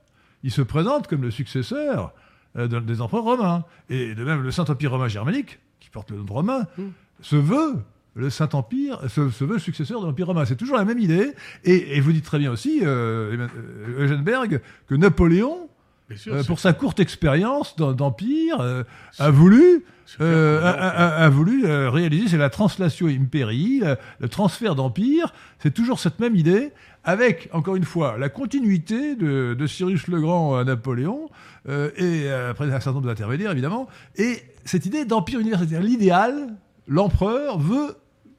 [0.43, 2.11] il se présente comme le successeur
[2.57, 3.63] euh, de- des empereurs romains.
[3.89, 6.83] Et de même le Saint Empire romain germanique, qui porte le nom de romain, Mm.
[7.21, 7.75] se veut
[8.17, 10.43] le Saint-Empire, se, se veut le successeur de l'Empire romain.
[10.45, 11.33] C'est toujours la même idée.
[11.63, 15.69] Et, et vous dites très bien aussi, euh, euh, Eugène Berg, que Napoléon,
[16.15, 18.83] sûr, euh, pour sa courte expérience d'em- d'empire, euh,
[19.19, 19.83] a voulu,
[20.19, 25.33] euh, a, voulu réaliser, c'est la translatio imperii, le, le transfert d'empire.
[25.59, 26.71] C'est toujours cette même idée,
[27.03, 31.29] avec, encore une fois, la continuité de, de Cyrus le Grand à Napoléon,
[31.69, 35.67] euh, et après un certain nombre d'intermédiaires, évidemment, et cette idée d'empire universel.
[35.69, 36.55] C'est-à-dire L'idéal,
[36.87, 37.95] l'empereur veut,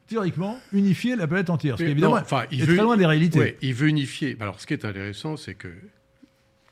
[0.08, 1.74] théoriquement, unifier la planète entière.
[1.76, 3.38] Ce qui, Mais évidemment, non, enfin, il est veut- très loin des réalités.
[3.38, 4.36] Ouais, il veut unifier.
[4.40, 5.68] Alors, ce qui est intéressant, c'est que,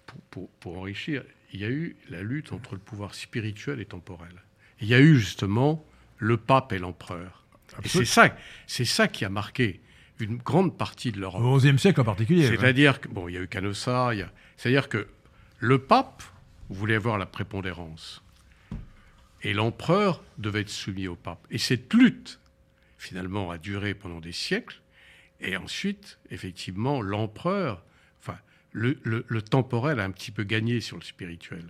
[0.06, 1.22] pour, pour- pour enrichir,
[1.52, 4.32] il y a eu la lutte entre le pouvoir spirituel et temporel.
[4.80, 5.84] Il y a eu justement
[6.18, 7.44] le pape et l'empereur.
[7.84, 8.34] Et c'est ça,
[8.66, 9.80] c'est ça qui a marqué
[10.18, 11.42] une grande partie de l'Europe.
[11.42, 12.48] Au XIe siècle en particulier.
[12.48, 12.56] ouais.
[12.56, 14.14] C'est-à-dire que, bon, il y a eu Canossa, a-
[14.56, 15.06] c'est-à-dire que
[15.58, 16.22] le pape
[16.70, 18.22] voulait avoir la prépondérance.
[19.42, 21.46] Et l'empereur devait être soumis au pape.
[21.50, 22.40] Et cette lutte,
[23.06, 24.80] finalement, a duré pendant des siècles.
[25.40, 27.84] Et ensuite, effectivement, l'empereur,
[28.20, 28.38] enfin,
[28.72, 28.96] le,
[29.42, 31.64] temporel a un petit peu gagné sur le spirituel.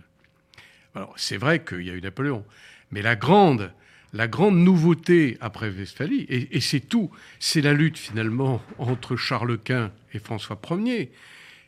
[0.95, 2.45] Alors, c'est vrai qu'il y a eu Napoléon.
[2.91, 3.71] Mais la grande,
[4.13, 9.57] la grande nouveauté après Westphalie, et, et c'est tout, c'est la lutte finalement entre Charles
[9.59, 11.11] Quint et François Ier.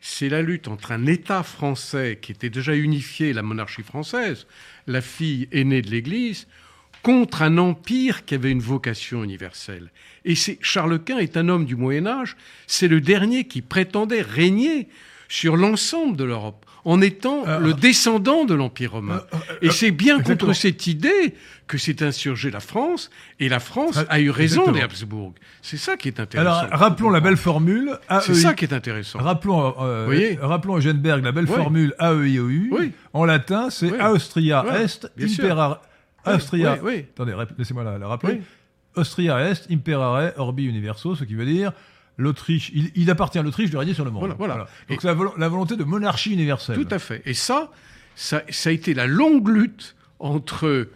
[0.00, 4.46] C'est la lutte entre un État français qui était déjà unifié, la monarchie française,
[4.86, 6.48] la fille aînée de l'Église,
[7.02, 9.90] contre un empire qui avait une vocation universelle.
[10.24, 12.36] Et c'est Charles Quint est un homme du Moyen Âge,
[12.66, 14.88] c'est le dernier qui prétendait régner
[15.28, 19.22] sur l'ensemble de l'Europe en étant Euh, le descendant de l'Empire romain.
[19.62, 20.48] et c'est bien exactement.
[20.48, 21.34] contre cette idée
[21.66, 24.76] que s'est insurgée la France, et la France a eu raison exactement.
[24.78, 25.34] des Habsbourg.
[25.62, 26.50] C'est ça qui est intéressant.
[26.66, 27.96] Alors, rappelons la belle formule.
[28.22, 28.40] C'est AEI.
[28.40, 29.20] ça qui est intéressant.
[29.20, 31.54] Rappelons, euh, voyez rappelons Eugène Berg, la belle Oui.
[31.56, 32.68] formule AEIOU.
[32.72, 32.92] Oui.
[33.12, 33.98] En latin, c'est Oui.
[34.02, 35.06] Austria Est.
[35.22, 35.82] Impera.
[36.26, 36.78] Oui, Austria.
[36.82, 37.06] oui, oui.
[37.14, 38.34] Attendez, laissez-moi la, la rappeler.
[38.34, 38.40] Oui.
[38.96, 41.72] Austria Est, Imperare, Orbi Universo, ce qui veut dire
[42.18, 42.70] l'Autriche.
[42.74, 44.22] Il, il appartient à l'Autriche de régner sur le monde.
[44.22, 44.56] Voilà, voilà.
[44.88, 46.76] Donc, Et- c'est la, la volonté de monarchie universelle.
[46.76, 47.22] Tout à fait.
[47.24, 47.70] Et ça,
[48.16, 50.88] ça, ça a été la longue lutte entre.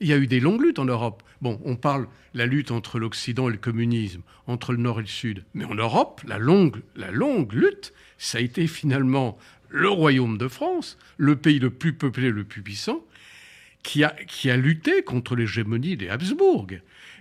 [0.00, 1.22] Il y a eu des longues luttes en Europe.
[1.42, 5.08] Bon, on parle la lutte entre l'Occident et le communisme, entre le Nord et le
[5.08, 5.44] Sud.
[5.54, 10.48] Mais en Europe, la longue, la longue lutte, ça a été finalement le Royaume de
[10.48, 13.00] France, le pays le plus peuplé, le plus puissant,
[13.82, 16.68] qui a, lutté contre l'hégémonie des Habsbourg.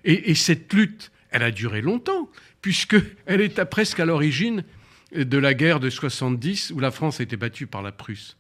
[0.04, 2.30] Et, et cette lutte, elle a duré longtemps,
[2.62, 4.64] puisqu'elle est presque à l'origine
[5.14, 8.38] de la guerre de 70 où la France a été battue par la Prusse.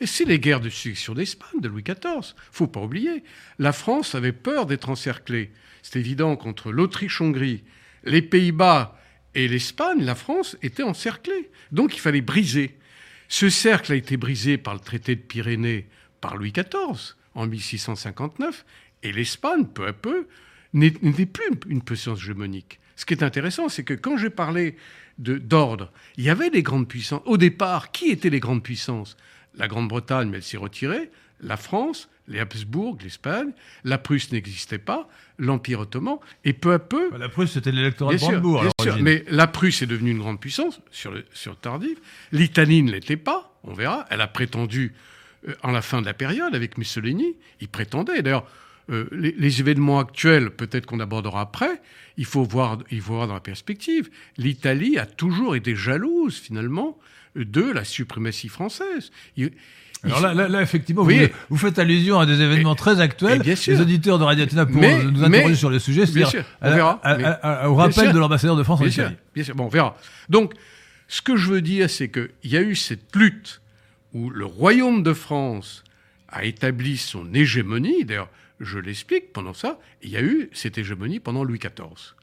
[0.00, 2.34] Et c'est les guerres de succession d'Espagne de Louis XIV.
[2.52, 3.24] Faut pas oublier.
[3.58, 5.50] La France avait peur d'être encerclée.
[5.82, 7.64] C'est évident qu'entre l'Autriche-Hongrie,
[8.04, 8.96] les Pays-Bas
[9.34, 11.50] et l'Espagne, la France était encerclée.
[11.72, 12.78] Donc il fallait briser.
[13.28, 15.88] Ce cercle a été brisé par le traité de Pyrénées
[16.20, 18.64] par Louis XIV en 1659
[19.02, 20.26] et l'Espagne, peu à peu,
[20.72, 22.80] n'était plus une- puissance hégémonique.
[22.96, 24.76] Ce qui est intéressant, c'est que quand j'ai parlé
[25.18, 27.22] d'ordre, il y avait des grandes puissances.
[27.26, 29.16] Au départ, qui étaient les grandes puissances?
[29.54, 31.10] La Grande-Bretagne, mais elle s'est retirée.
[31.40, 33.50] La France, les Habsbourg, l'Espagne,
[33.84, 37.10] la Prusse n'existait pas, l'Empire ottoman, et peu à peu...
[37.16, 38.60] La Prusse, c'était l'électorat de Brandebourg.
[38.62, 41.98] bien sûr, mais la Prusse est devenue une grande puissance sur, le, sur Tardif.
[42.32, 44.06] L'Italie ne l'était pas, on verra.
[44.10, 44.94] Elle a prétendu,
[45.62, 48.22] en la fin de la période, avec Mussolini, il prétendait.
[48.22, 48.46] D'ailleurs,
[48.90, 51.80] euh, les, les événements actuels, peut-être qu'on abordera après,
[52.16, 54.08] il faut, voir, il faut voir dans la perspective.
[54.38, 56.98] L'Italie a toujours été jalouse, finalement,
[57.36, 59.10] de la suprématie française.
[59.36, 59.50] Il-
[60.04, 61.10] Alors il- là, là, là, effectivement, vous,
[61.50, 63.40] vous faites allusion à des événements très actuels.
[63.42, 63.74] bien sûr.
[63.74, 66.44] Les auditeurs de Radio Athena pourront nous mais- interroger sur le sujet, c'est-à-dire
[67.66, 68.12] au rappel sûr.
[68.12, 69.16] de l'ambassadeur de France en sûr, Italie.
[69.34, 69.54] bien sûr.
[69.54, 69.96] Bon, on verra.
[70.28, 70.54] Donc,
[71.08, 73.60] ce que je veux dire, c'est qu'il y a eu cette lutte
[74.18, 75.84] où le royaume de France
[76.28, 78.04] a établi son hégémonie.
[78.04, 79.78] D'ailleurs, je l'explique pendant ça.
[80.02, 82.14] Il y a eu cette hégémonie pendant Louis XIV.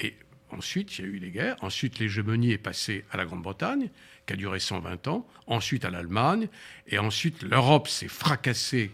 [0.00, 0.16] Et
[0.50, 1.56] ensuite, il y a eu les guerres.
[1.62, 3.88] Ensuite, l'hégémonie est passée à la Grande-Bretagne,
[4.26, 5.26] qui a duré 120 ans.
[5.46, 6.48] Ensuite, à l'Allemagne.
[6.88, 8.90] Et ensuite, l'Europe s'est fracassée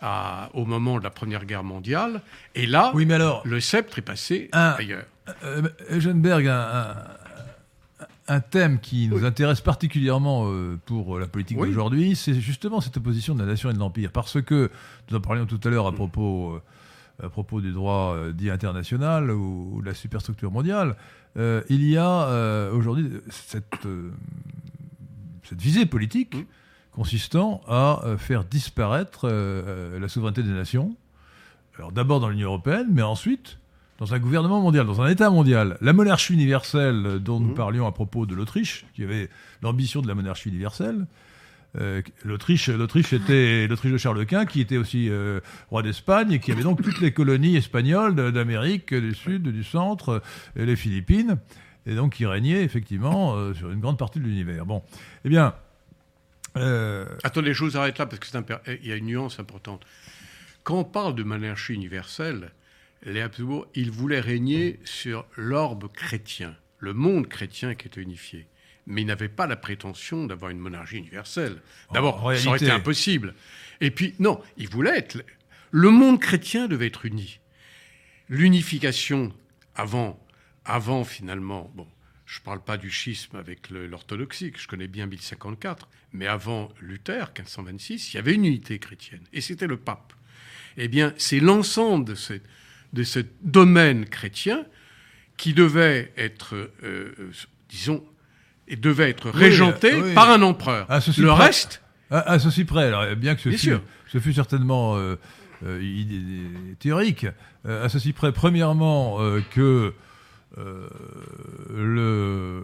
[0.00, 2.20] à- au moment de la Première Guerre mondiale.
[2.54, 5.06] Et là, Oui, mais alors, le sceptre est passé Un- ailleurs.
[5.44, 6.94] Euh, un,
[8.28, 11.68] un- thème qui nous intéresse particulièrement euh, pour la politique Oui.
[11.68, 14.10] d'aujourd'hui, c'est justement cette opposition de la nation et de l'empire.
[14.12, 14.70] Parce que,
[15.10, 18.50] nous en parlions tout à l'heure à propos, euh, à propos du droit euh, dit
[18.50, 20.96] international ou, de la superstructure mondiale,
[21.36, 24.10] euh, il y a euh, aujourd'hui cette, euh,
[25.44, 26.36] cette visée politique
[26.92, 30.96] consistant à faire disparaître la souveraineté des nations.
[31.76, 33.58] Alors d'abord dans l'Union européenne, mais ensuite
[33.98, 35.76] dans un gouvernement mondial, dans un État mondial.
[35.80, 37.54] La monarchie universelle dont nous Mhm.
[37.54, 39.28] parlions à propos de l'Autriche, qui avait
[39.62, 41.06] l'ambition de la monarchie universelle.
[41.78, 46.38] euh, L'Autriche, l'Autriche était l'Autriche de Charles Quint, qui était aussi euh, roi d'Espagne et
[46.40, 50.22] qui avait donc toutes les colonies espagnoles d'Amérique du Sud, du Centre,
[50.56, 51.36] et les Philippines,
[51.84, 54.64] et donc qui régnait effectivement euh, sur une grande partie de l'univers.
[54.64, 54.82] Bon,
[55.24, 55.54] eh bien,
[56.56, 59.82] euh, Attendez, je vous arrête là parce qu'il y a une nuance importante.
[60.64, 62.50] Quand on parle de monarchie universelle,
[63.02, 68.46] les Habsbourg, ils voulaient régner sur l'orbe chrétien, le monde chrétien qui était unifié.
[68.86, 71.60] Mais ils n'avaient pas la prétention d'avoir une monarchie universelle.
[71.92, 73.34] D'abord, ça aurait été impossible.
[73.80, 75.22] Et puis, non, ils voulaient être.
[75.70, 77.38] Le monde chrétien devait être uni.
[78.30, 79.32] L'unification
[79.74, 80.18] avant,
[80.64, 81.86] avant finalement, bon,
[82.24, 86.70] je ne parle pas du schisme avec l'orthodoxie, que je connais bien 1054, mais avant
[86.80, 90.12] Luther, 1526, il y avait une unité chrétienne, et c'était le pape.
[90.76, 92.34] Eh bien, c'est l'ensemble de ce,
[92.92, 94.64] de ce domaine chrétien
[95.36, 97.12] qui devait être, euh,
[97.68, 98.02] disons,
[98.66, 100.14] et devait être régenté oui.
[100.14, 100.90] par un empereur.
[100.90, 103.64] À ceci le près- reste, À, à ceci près, alors, bien que ce, Bien fût,
[103.66, 103.82] sûr.
[104.08, 105.16] ce fût certainement euh,
[105.64, 105.80] euh,
[106.78, 107.26] théorique,
[107.66, 109.18] à ceci près, premièrement,
[109.54, 109.92] que
[110.56, 110.88] euh,
[111.76, 112.62] le,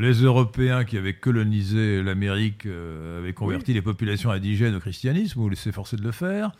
[0.00, 5.54] les Européens qui avaient colonisé l'Amérique euh, avaient converti les populations indigènes au christianisme, ou
[5.54, 6.52] s'efforçaient de le faire.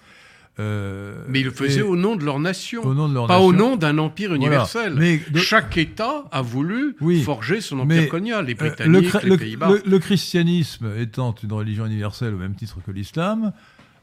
[0.59, 2.85] Euh, mais ils le faisaient et- au nom de leur nation.
[2.85, 4.45] au nom de leur pas au nom d'un empire Voilà.
[4.45, 4.95] universel.
[4.99, 7.23] Mais de- Chaque État a voulu Oui.
[7.23, 8.45] forger son empire colonial.
[8.47, 9.69] Les Euh, Britanniques, le, chr- les le- Pays-Bas.
[9.71, 13.53] le- le christianisme étant une religion universelle au même titre que l'islam,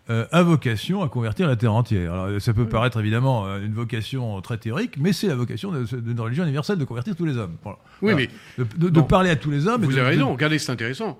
[0.09, 2.11] euh, a vocation à convertir la terre entière.
[2.13, 6.19] Alors, ça peut paraître évidemment euh, une vocation très théorique, mais c'est la vocation d'une
[6.19, 7.57] religion universelle de convertir tous les hommes.
[7.61, 7.77] Voilà.
[8.01, 8.17] Oui, Voilà.
[8.57, 9.03] mais de, de- de bon.
[9.05, 9.83] parler à tous les hommes.
[9.85, 11.19] Vous avez raison, regardez, c'est intéressant.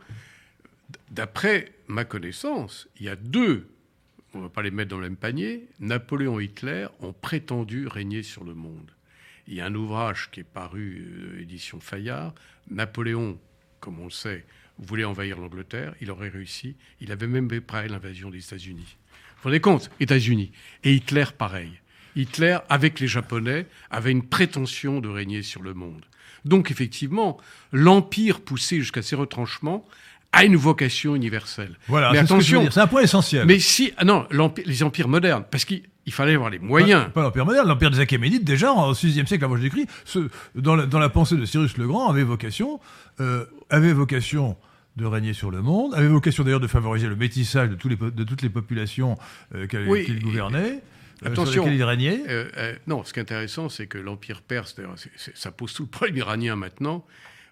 [1.11, 3.67] D'après ma connaissance, il y a deux,
[4.33, 7.87] on ne va pas les mettre dans le même panier, Napoléon et Hitler ont prétendu
[7.87, 8.91] régner sur le monde.
[9.47, 12.35] Il y a un ouvrage qui est paru, euh, édition Fayard.
[12.69, 13.39] Napoléon,
[13.79, 14.45] comme on le sait,
[14.77, 16.75] voulait envahir l'Angleterre, il aurait réussi.
[17.01, 18.97] Il avait même préparé l'invasion des États-Unis.
[19.07, 19.89] Vous vous rendez compte?
[19.99, 20.51] États-Unis.
[20.83, 21.79] Et Hitler, pareil.
[22.15, 26.05] Hitler, avec les Japonais, avait une prétention de régner sur le monde.
[26.45, 27.39] Donc, effectivement,
[27.71, 29.87] l'Empire poussé jusqu'à ses retranchements
[30.31, 31.77] a une vocation universelle.
[31.87, 32.67] Voilà, mais c'est ce attention.
[32.71, 33.45] C'est un point essentiel.
[33.47, 34.27] mais si, ah non,
[34.65, 37.05] les empires modernes, parce qu'il il fallait avoir les moyens.
[37.05, 39.87] Pas, pas l'Empire moderne, l'Empire des Achéménides, déjà, au VIe siècle avant Jésus-Christ,
[40.55, 42.79] dans, la, dans la pensée de Cyrus le Grand, avait vocation,
[43.19, 44.55] euh, avait vocation
[44.97, 47.95] de régner sur le monde, avait vocation d'ailleurs de favoriser le métissage de, tous les,
[47.95, 49.17] po- de toutes les populations
[49.55, 50.81] euh, Oui, qu'il gouvernait,
[51.23, 51.63] euh, sur attention.
[51.63, 52.23] lesquelles il régnait.
[52.27, 54.75] Euh, euh, non, ce qui est intéressant, c'est que l'Empire perse,
[55.35, 57.05] ça pose tout le problème iranien maintenant.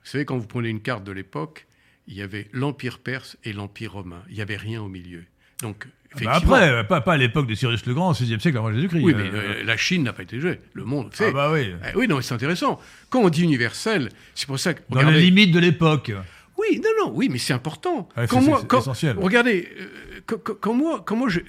[0.03, 1.66] Vous savez, quand vous prenez une carte de l'époque,
[2.07, 4.21] il y avait l'Empire perse et l'Empire romain.
[4.29, 5.23] Il n'y avait rien au milieu.
[5.61, 5.85] Donc,
[6.15, 6.55] Bah effectivement.
[6.55, 9.01] après, euh, pas, pas à l'époque de Cyrus le Grand, au VIe siècle avant Jésus-Christ.
[9.03, 10.59] oui, euh, mais euh, la Chine n'a pas été jouée.
[10.73, 11.09] Le monde.
[11.13, 11.31] ah fait.
[11.31, 12.79] bah oui, Eh oui, non, c'est intéressant.
[13.09, 14.81] Quand on dit universel, c'est pour ça que.
[14.89, 16.11] dans regardez- les limites de l'époque.
[16.57, 18.07] Oui, non, non, oui, mais c'est important.
[18.17, 19.17] Ouais, quand c'est- moi, c'est quand- essentiel.
[19.19, 19.87] Regardez, euh,
[20.25, 21.39] quand, quand- quand moi, quand moi je,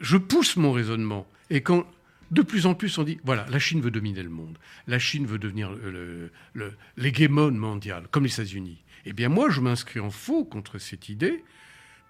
[0.00, 1.86] je pousse mon raisonnement, et quand
[2.30, 4.56] de plus en plus on dit, voilà, la Chine veut dominer le monde,
[4.86, 9.60] la Chine veut devenir le- le- l'hégémone mondial, comme les États-Unis, eh bien moi, je
[9.60, 11.44] m'inscris en faux contre cette idée,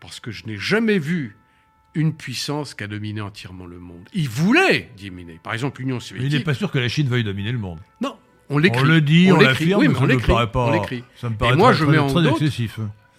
[0.01, 1.37] parce que je n'ai jamais vu
[1.95, 4.09] une puissance qui a dominé entièrement le monde.
[4.15, 5.41] Il voulait dominer.
[5.43, 6.33] Par exemple, l'Union soviétique.
[6.33, 7.81] Il n'est pas sûr que la Chine veuille dominer le monde.
[8.01, 8.17] Non,
[8.49, 8.81] on l'écrit.
[8.81, 9.47] On le dit, on, l'écrit.
[9.67, 10.33] l'affirme, Oui, mais mais ça on me l'écrit.
[10.33, 10.67] paraît pas.
[10.67, 10.87] On.
[11.17, 12.79] Ça me paraît Et moi, très, je mets en très doute- excessif.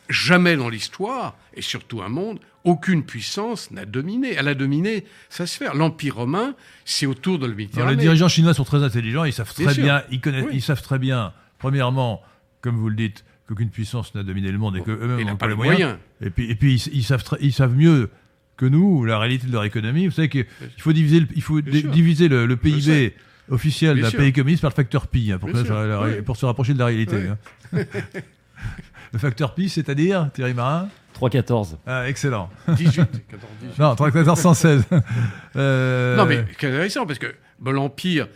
[0.09, 4.33] Jamais dans l'histoire, et surtout un monde, aucune puissance n'a dominé.
[4.33, 5.73] Elle a dominé sa sphère.
[5.73, 6.53] L'Empire romain,
[6.85, 7.95] c'est autour de la Alors, les Méditerranée.
[7.97, 10.51] dirigeants chinois sont très intelligents, ils savent très bien, ils, connaissent, Oui.
[10.55, 12.21] ils savent très bien, premièrement,
[12.61, 15.31] comme vous le dites, qu'aucune puissance n'a dominé le monde et Bon, qu'eux-mêmes il n'a
[15.31, 15.79] n'ont pas pas les moyens.
[15.79, 15.99] moyens.
[16.21, 18.09] Et puis, et puis ils, ils savent, très- ils savent mieux
[18.57, 20.05] que nous la réalité de leur économie.
[20.07, 20.45] Vous savez qu'il
[20.77, 21.91] faut diviser le, il faut Bien dé- sûr.
[21.91, 22.59] diviser le, le sais.
[22.61, 23.13] PIB
[23.49, 26.35] officiel d'un pays communiste par le facteur pi, hein, pour, que la- Oui.
[26.37, 27.15] se rapprocher de la réalité.
[27.17, 27.77] Oui.
[27.81, 27.83] hein.
[29.13, 30.87] le facteur pi, c'est-à-dire, Thierry Marin
[31.19, 31.75] 3-14.
[31.85, 32.49] ah, Excellent.
[32.69, 32.95] 18,
[33.29, 33.79] 14, 18.
[33.79, 34.85] Non, 1416.
[35.57, 38.29] Euh, Non, mais c'est intéressant parce que bon, l'Empire,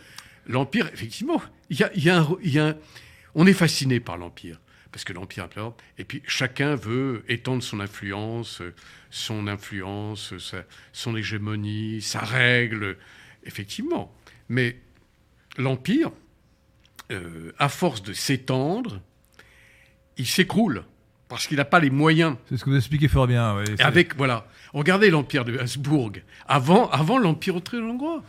[0.46, 1.40] l'Empire, effectivement,
[1.70, 2.74] il y a, il y a un- il y a un-
[3.34, 4.60] on est fasciné par l'Empire.
[4.96, 5.76] Parce que l'Empire implore.
[5.98, 8.72] Et puis chacun veut étendre son influence, euh,
[9.10, 12.96] son influence, euh, sa- son hégémonie, sa règle,
[13.44, 14.10] effectivement.
[14.48, 14.78] Mais
[15.58, 16.12] l'Empire,
[17.12, 19.02] euh, à force de s'étendre,
[20.16, 20.82] il s'écroule.
[21.28, 23.62] Parce qu'il n'a pas les moyens C'est ce que vous expliquez fort bien.
[23.66, 26.12] c'est- avec, voilà, regardez l'empire de Habsbourg,
[26.48, 28.22] avant, avant l'empire austro-hongrois.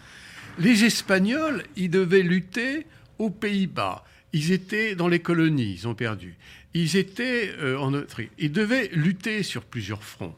[0.59, 2.85] Les Espagnols, ils devaient lutter
[3.19, 4.03] aux Pays-Bas.
[4.33, 6.35] Ils étaient dans les colonies, ils ont perdu.
[6.73, 8.29] Ils étaient euh, en Autriche.
[8.37, 10.35] Ils devaient lutter sur plusieurs fronts.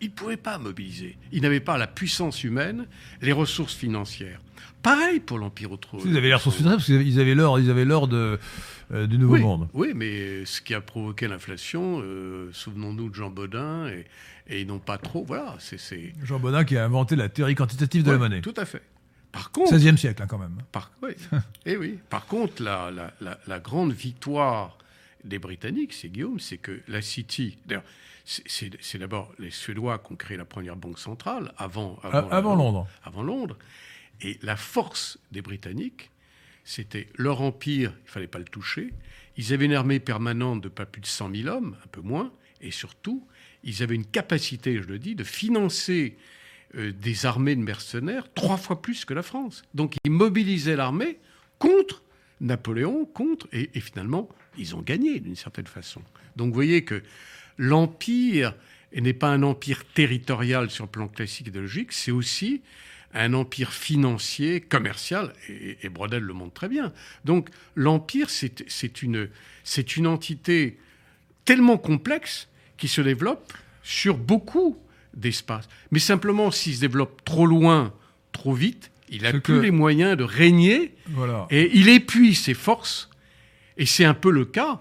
[0.00, 1.16] Ils ne pouvaient pas mobiliser.
[1.32, 2.86] Ils n'avaient pas la puissance humaine,
[3.22, 4.40] les ressources financières.
[4.82, 8.06] Pareil pour l'empire austro Vous avez l'air sur parce qu'ils avaient l'or, ils avaient l'or
[8.06, 8.38] de,
[8.92, 9.68] euh, du Nouveau oui, Monde.
[9.74, 14.04] Oui, mais ce qui a provoqué l'inflation, euh, souvenons-nous de Jean Baudin, et,
[14.48, 15.24] et ils n'ont pas trop.
[15.24, 16.12] Voilà, c'est.
[16.22, 18.42] Jean Baudin qui a inventé la théorie quantitative de la monnaie.
[18.42, 18.82] Tout à fait.
[19.32, 20.56] Par contre, 16e siècle, hein, quand même.
[20.72, 21.12] par, oui,
[21.66, 21.98] eh oui.
[22.08, 24.78] Par contre, la, la- la- la grande victoire
[25.24, 27.58] des Britanniques, c'est Guillaume, c'est que la City.
[27.66, 27.84] D'ailleurs,
[28.24, 32.86] c'est- d'abord les Suédois qui ont créé la première banque centrale avant, A- Avant Londres.
[33.04, 33.58] avant Londres.
[34.22, 36.10] Et la force des Britanniques,
[36.64, 38.92] c'était leur empire, il fallait pas le toucher.
[39.36, 42.32] Ils avaient une armée permanente de pas plus de 100 000 hommes, un peu moins.
[42.62, 43.26] Et surtout,
[43.64, 46.16] ils avaient une capacité, je le dis, de financer
[46.74, 49.62] des armées de mercenaires trois fois plus que la France.
[49.74, 51.18] Donc ils mobilisaient l'armée
[51.58, 52.02] contre
[52.40, 56.02] Napoléon, contre, et, finalement, ils ont gagné d'une certaine façon.
[56.36, 57.02] Donc vous voyez que
[57.56, 58.54] l'empire
[58.94, 62.62] n'est pas un empire territorial sur le plan classique idéologique, c'est aussi
[63.14, 66.92] un empire financier, commercial, et, et Brodel le montre très bien.
[67.24, 69.30] Donc l'empire, c'est une,
[69.64, 70.78] c'est une entité
[71.46, 73.52] tellement complexe qui se développe
[73.82, 74.76] sur beaucoup
[75.16, 75.68] d'espaces.
[75.90, 77.92] Mais simplement, s'il se développe trop loin,
[78.32, 81.46] trop vite, il n'a plus que- les moyens de régner Voilà.
[81.50, 83.10] et il épuise ses forces.
[83.78, 84.80] Et c'est un peu le cas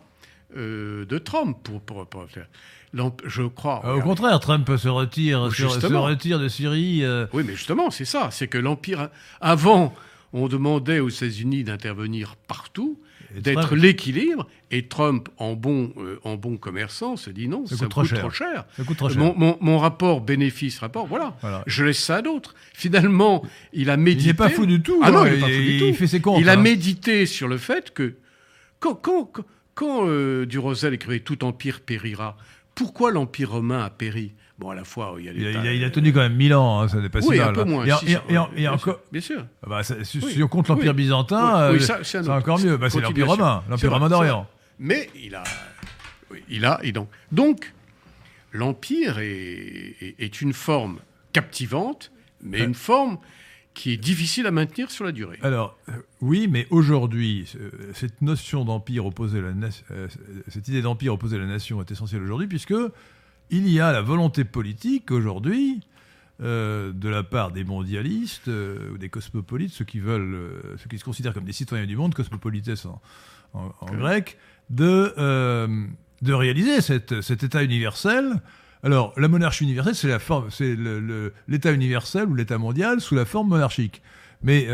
[0.57, 2.47] euh, de Trump, pour, pour, pour faire.
[2.93, 3.81] L'emp- Je crois.
[3.85, 7.03] Euh, au contraire, Trump se retire, se, se retire de Syrie.
[7.03, 8.29] euh, Oui, mais justement, c'est ça.
[8.31, 9.09] C'est que l'Empire.
[9.41, 9.93] Avant,
[10.31, 12.97] on demandait aux États-Unis d'intervenir partout,
[13.41, 14.47] d'être l'équilibre.
[14.71, 18.01] Et Trump, en bon, euh, en bon commerçant, se dit non, Ça ça, coûte trop
[18.01, 18.19] coûte cher.
[18.19, 18.65] trop cher.
[18.75, 19.17] ça coûte trop cher.
[19.19, 21.35] Mon, mon- mon rapport bénéfice-rapport, voilà.
[21.41, 21.63] Voilà.
[21.67, 22.55] Je laisse ça à d'autres.
[22.73, 24.23] Finalement, il a médité.
[24.25, 24.99] Il n'est pas fou du tout.
[25.03, 25.85] Ah non, hein, il n'est pas fou du tout.
[25.85, 26.39] Il fait ses comptes.
[26.41, 26.57] Il a hein.
[26.57, 28.15] médité sur le fait que
[28.79, 32.37] quand, quand, quand- quand, euh, Durosel écrivait Tout empire périra,
[32.75, 34.31] pourquoi l'empire romain a péri?
[34.57, 36.53] Bon, à la fois, il y a Il a, il a- tenu quand même 1000
[36.55, 37.49] ans, hein, ça n'est pas si oui, mal.
[37.49, 37.83] un peu moins.
[37.85, 39.45] Et, en- si, et- si, et en- oui, et bien encore, sûr, Bien sûr.
[39.63, 40.41] Ah bah, si, Oui.
[40.43, 40.95] on compte l'Empire Oui.
[41.03, 42.77] byzantin, euh, c'est encore mieux.
[42.77, 44.47] Bah, c'est l'Empire romain, l'Empire romain d'Orient.
[44.79, 45.43] Mais il a,
[46.49, 47.73] il a, et donc, donc
[48.53, 50.99] l'empire est, est- est une forme
[51.33, 52.65] captivante, mais Ouais.
[52.67, 53.17] une forme
[53.73, 55.37] qui est difficile à maintenir sur la durée.
[55.41, 60.07] Alors, euh, oui, mais aujourd'hui, euh, cette notion d'empire opposé à la nation, euh,
[60.47, 62.73] cette idée d'empire opposé à la nation est essentielle aujourd'hui, puisque
[63.51, 65.81] il y a la volonté politique aujourd'hui,
[66.41, 70.89] euh, de la part des mondialistes euh, ou des cosmopolites, ceux qui veulent, euh, ceux
[70.89, 73.01] qui se considèrent comme des citoyens du monde, cosmopolites en,
[73.53, 73.95] en- en Ok.
[73.97, 74.37] grec,
[74.69, 75.13] de,
[76.21, 78.41] de réaliser cette- cet État universel.
[78.83, 82.99] Alors, la monarchie universelle, c'est la forme, c'est le- le- l'État universel ou l'État mondial
[82.99, 84.01] sous la forme monarchique.
[84.43, 84.67] Mais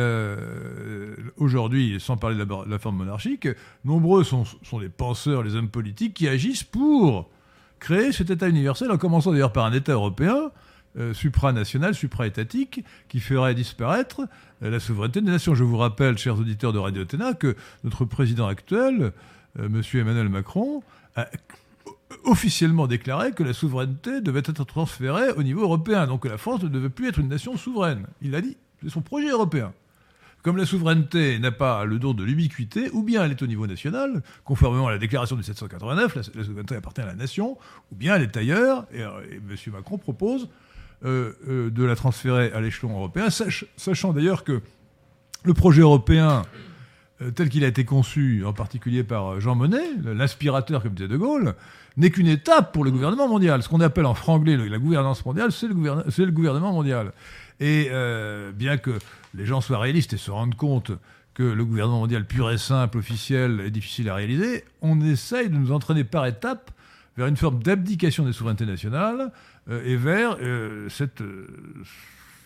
[1.38, 3.48] aujourd'hui, sans parler de la, la forme monarchique,
[3.86, 7.30] nombreux sont, sont les penseurs, les hommes politiques qui agissent pour
[7.82, 10.52] créer cet État universel, en commençant d'ailleurs par un État européen,
[10.98, 14.22] euh, supranational, supraétatique, qui ferait disparaître
[14.64, 15.56] euh, la souveraineté des nations.
[15.56, 19.12] Je vous rappelle, chers auditeurs de Radio Athéna, que notre président actuel,
[19.60, 20.84] euh, Monsieur Emmanuel Macron,
[21.16, 21.28] a
[22.26, 26.62] officiellement déclaré que la souveraineté devait être transférée au niveau européen, donc que la France
[26.62, 28.06] ne devait plus être une nation souveraine.
[28.22, 29.74] Il l'a dit, c'est son projet européen.
[30.44, 33.68] Comme la souveraineté n'a pas le don de l'ubiquité, ou bien elle est au niveau
[33.68, 37.58] national, conformément à la déclaration de 1789, la, souveraineté appartient à la nation,
[37.92, 39.74] ou bien elle est ailleurs, et, euh, M.
[39.74, 40.50] Macron propose
[41.04, 43.30] de la transférer à l'échelon européen,
[43.76, 44.62] sachant d'ailleurs que
[45.44, 46.44] le projet européen
[47.36, 51.56] tel qu'il a été conçu, en particulier par Jean Monnet, l'aspirateur comme disait De Gaulle,
[51.98, 53.62] n'est qu'une étape pour le gouvernement mondial.
[53.64, 57.12] Ce qu'on appelle en franglais la gouvernance mondiale, c'est le, gouvernement mondial.
[57.60, 58.92] Et euh, bien que
[59.34, 60.92] les gens soient réalistes et se rendent compte
[61.34, 65.56] que le gouvernement mondial pur et simple, officiel, est difficile à réaliser, on essaye de
[65.56, 66.72] nous entraîner par étapes
[67.18, 69.32] vers une forme d'abdication des souverainetés nationales
[69.70, 71.24] euh, et vers euh, cette,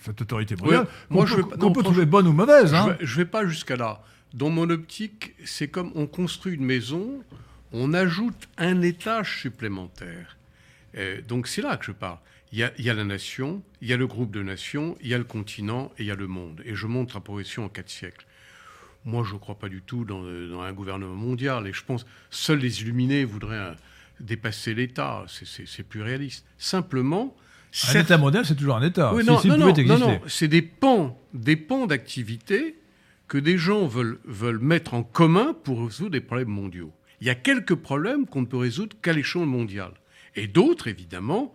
[0.01, 2.73] cette autorité mondiale qu'on peut, peut trouver bonne ou mauvaise.
[2.73, 2.95] Hein.
[2.99, 4.01] Je ne vais, pas jusqu'à là.
[4.33, 7.21] Dans mon optique, c'est comme on construit une maison,
[7.71, 10.37] on ajoute un étage supplémentaire.
[11.27, 12.17] donc c'est là que je parle.
[12.51, 15.17] Il y, a, la nation, il y a le groupe de nations, il y a
[15.17, 16.61] le continent et il y a le monde.
[16.63, 18.25] Et je montre la progression en quatre siècles.
[19.03, 20.23] Moi, je ne crois pas du tout dans,
[20.61, 21.67] un gouvernement mondial.
[21.67, 23.73] Et je pense seuls les illuminés voudraient euh,
[24.19, 25.25] dépasser l'État.
[25.27, 26.45] C'est plus réaliste.
[26.57, 27.35] Simplement.
[27.89, 29.13] Un État mondial, c'est toujours un État.
[29.13, 32.77] Oui, non, non, non, non, c'est des pans, des pans d'activité
[33.27, 36.93] que des gens veulent, veulent mettre en commun pour résoudre des problèmes mondiaux.
[37.21, 39.91] Il y a quelques problèmes qu'on ne peut résoudre qu'à l'échelon mondial.
[40.35, 41.53] Et d'autres, évidemment,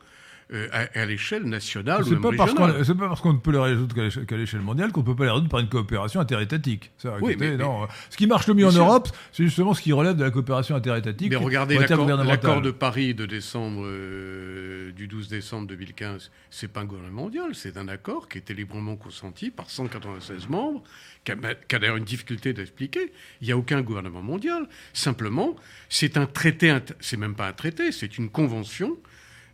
[0.53, 2.85] euh, à, l'échelle nationale ou pas régionale.
[2.85, 3.95] C'est pas parce qu'on ne peut les résoudre
[4.25, 6.91] qu'à l'échelle mondiale qu'on ne peut pas les résoudre par une coopération interétatique.
[7.21, 7.87] oui, non.
[8.09, 10.75] Ce qui marche le mieux en Europe, c'est justement ce qui relève de la coopération
[10.75, 11.31] interétatique.
[11.31, 16.85] Mais regardez l'accord de Paris de décembre, euh, du 12 décembre 2015, c'est pas un
[16.85, 20.83] gouvernement mondial, c'est un accord qui était librement consenti par 196 membres,
[21.25, 23.13] qui a, a d'ailleurs une difficulté d'expliquer.
[23.41, 24.67] Il n'y a aucun gouvernement mondial.
[24.95, 25.55] Simplement,
[25.89, 28.97] c'est un traité, c'est même pas un traité, c'est une convention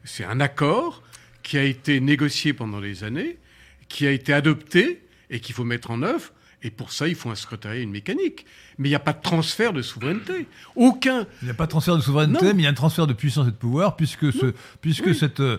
[0.07, 1.03] c'est un accord
[1.43, 3.39] qui a été négocié pendant des années,
[3.89, 6.33] qui a été adopté et qu'il faut mettre en œuvre.
[6.63, 8.47] Et pour ça, il faut un secrétariat et une mécanique.
[8.79, 10.47] Mais il n'y a pas de transfert de souveraineté.
[10.75, 11.27] Aucun.
[11.43, 13.13] Il n'y a pas de transfert de souveraineté, mais il y a un transfert de
[13.13, 15.41] puissance et de pouvoir, puisque, ce, puisque cette.
[15.41, 15.59] Euh,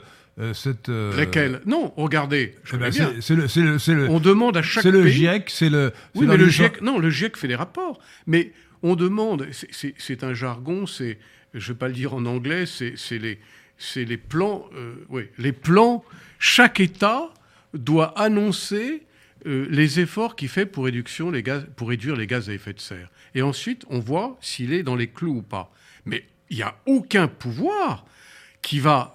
[0.54, 2.56] cette euh, Non, regardez.
[2.74, 5.94] Eh ben, c'est le, le, On demande à chaque C'est le GIEC, c'est le.
[6.16, 6.82] Oui, mais le GIEC.
[6.82, 8.00] Non, le GIEC fait des rapports.
[8.26, 8.52] Mais
[8.84, 9.48] on demande.
[9.52, 10.86] C'est un jargon.
[10.86, 11.18] C'est.
[11.54, 12.66] Je ne vais pas le dire en anglais.
[12.66, 13.40] C'est les
[13.78, 14.66] c'est les plans.
[14.76, 16.04] Euh, oui, les plans.
[16.40, 17.30] Chaque État
[17.74, 19.04] doit annoncer
[19.46, 23.10] euh, les efforts qu'il fait pour, réduire les gaz à effet de serre.
[23.36, 25.72] Et ensuite, on voit s'il est dans les clous ou pas.
[26.06, 28.06] Mais il n'y a aucun pouvoir
[28.62, 29.14] qui va,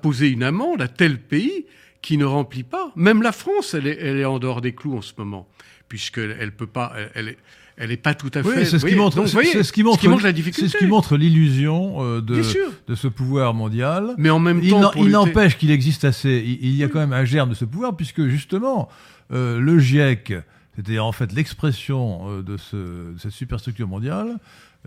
[0.00, 1.66] poser une amende à tel pays
[2.02, 2.92] qui ne remplit pas.
[2.96, 5.48] Même la France, elle est en dehors des clous en ce moment,
[5.90, 6.94] puisqu'elle peut pas.
[7.14, 7.38] Elle, est,
[7.76, 8.64] elle n'est pas tout à fait.
[8.64, 10.68] c'est ce, qui montre, c'est ce qui montre, la difficulté.
[10.68, 12.42] C'est ce qui montre l'illusion euh, de,
[12.86, 14.14] de ce pouvoir mondial.
[14.16, 16.42] Mais en même temps, il n'empêche qu'il existe assez.
[16.62, 18.88] Il, y a quand même un germe de ce pouvoir, puisque justement,
[19.32, 20.34] euh, le GIEC,
[20.76, 24.36] c'était en fait l'expression euh, de, ce, de, cette superstructure mondiale.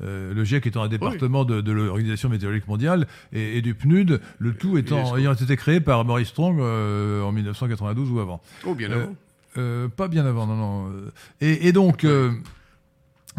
[0.01, 4.77] le GIEC étant un département de, de l'Organisation météorologique mondiale et, du PNUD, le tout
[4.77, 8.41] étant, ayant été créé par Maurice Strong en 1992 ou avant.
[8.65, 9.13] Oh, bien avant.
[9.53, 10.91] Pas bien avant, non, non.
[11.41, 12.05] Et, et donc,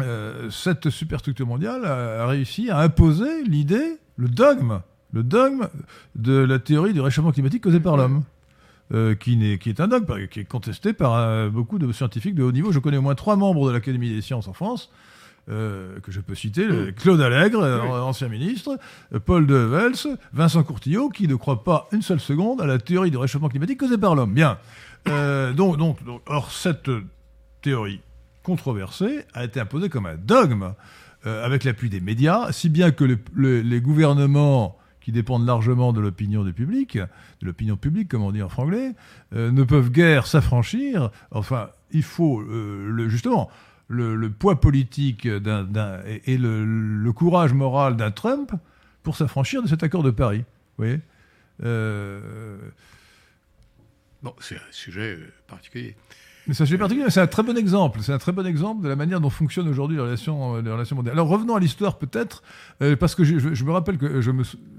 [0.01, 4.81] euh, cette superstructure mondiale a, réussi à imposer l'idée, le dogme,
[5.13, 5.69] le dogme
[6.15, 8.23] de la théorie du réchauffement climatique causé par l'homme.
[8.93, 12.35] Euh, qui, est, qui, est, un dogme, qui est contesté par euh, beaucoup de scientifiques
[12.35, 12.71] de haut niveau.
[12.71, 14.91] Je connais au moins trois membres de l'Académie des sciences en France,
[15.47, 17.63] que je peux citer, Claude Allègre,
[18.03, 18.77] ancien ministre,
[19.25, 23.09] Paul de Vels, Vincent Courtillot, qui ne croient pas une seule seconde à la théorie
[23.09, 24.33] du réchauffement climatique causé par l'homme.
[24.33, 24.59] Bien.
[25.05, 26.89] Donc, donc, donc, or, cette
[27.61, 28.01] théorie
[28.45, 30.73] controversé, a été imposé comme un dogme
[31.25, 36.43] euh, avec l'appui des médias, si bien que les gouvernements qui dépendent largement de l'opinion
[36.43, 38.93] du public, de l'opinion publique, comme on dit en franglais,
[39.33, 41.09] euh, ne peuvent guère s'affranchir.
[41.31, 43.49] Enfin, il faut euh, justement
[43.87, 48.51] le, poids politique et, le, courage moral d'un Trump
[49.01, 50.43] pour s'affranchir de cet accord de Paris.
[50.77, 50.99] Vous voyez?
[54.25, 55.95] Bon, c'est un sujet particulier.
[56.47, 57.99] Mais ça, particulier, c'est un très bon exemple.
[58.01, 60.95] C'est un très bon exemple de la manière dont fonctionnent aujourd'hui les relations, les relations
[60.95, 61.13] mondiales.
[61.13, 62.41] Alors revenons à l'histoire peut-être,
[62.81, 64.31] euh, parce que je, me rappelle que je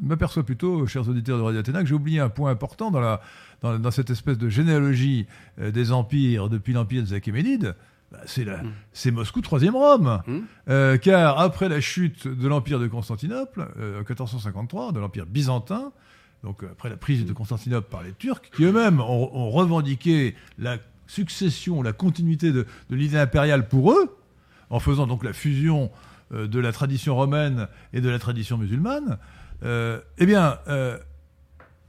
[0.03, 3.20] m'aperçois plutôt, chers auditeurs de Radio Athéna, que j'ai oublié un point important dans, la,
[3.62, 5.28] dans, cette espèce de généalogie
[5.61, 7.76] euh, des empires depuis l'empire des Achéménides.
[8.11, 8.18] Bah,
[8.92, 10.22] c'est Moscou, troisième Rome.
[10.26, 10.38] Mm.
[10.70, 15.92] Euh, car après la chute de l'empire de Constantinople, en 1453, de l'empire byzantin,
[16.47, 20.78] donc après la prise de Constantinople par les Turcs, qui eux-mêmes ont revendiqué la
[21.09, 24.16] succession, la continuité de, l'idée impériale pour eux,
[24.70, 25.90] en faisant donc la fusion
[26.32, 29.18] euh, de la tradition romaine et de la tradition musulmane,
[29.64, 30.97] euh, eh bien, euh,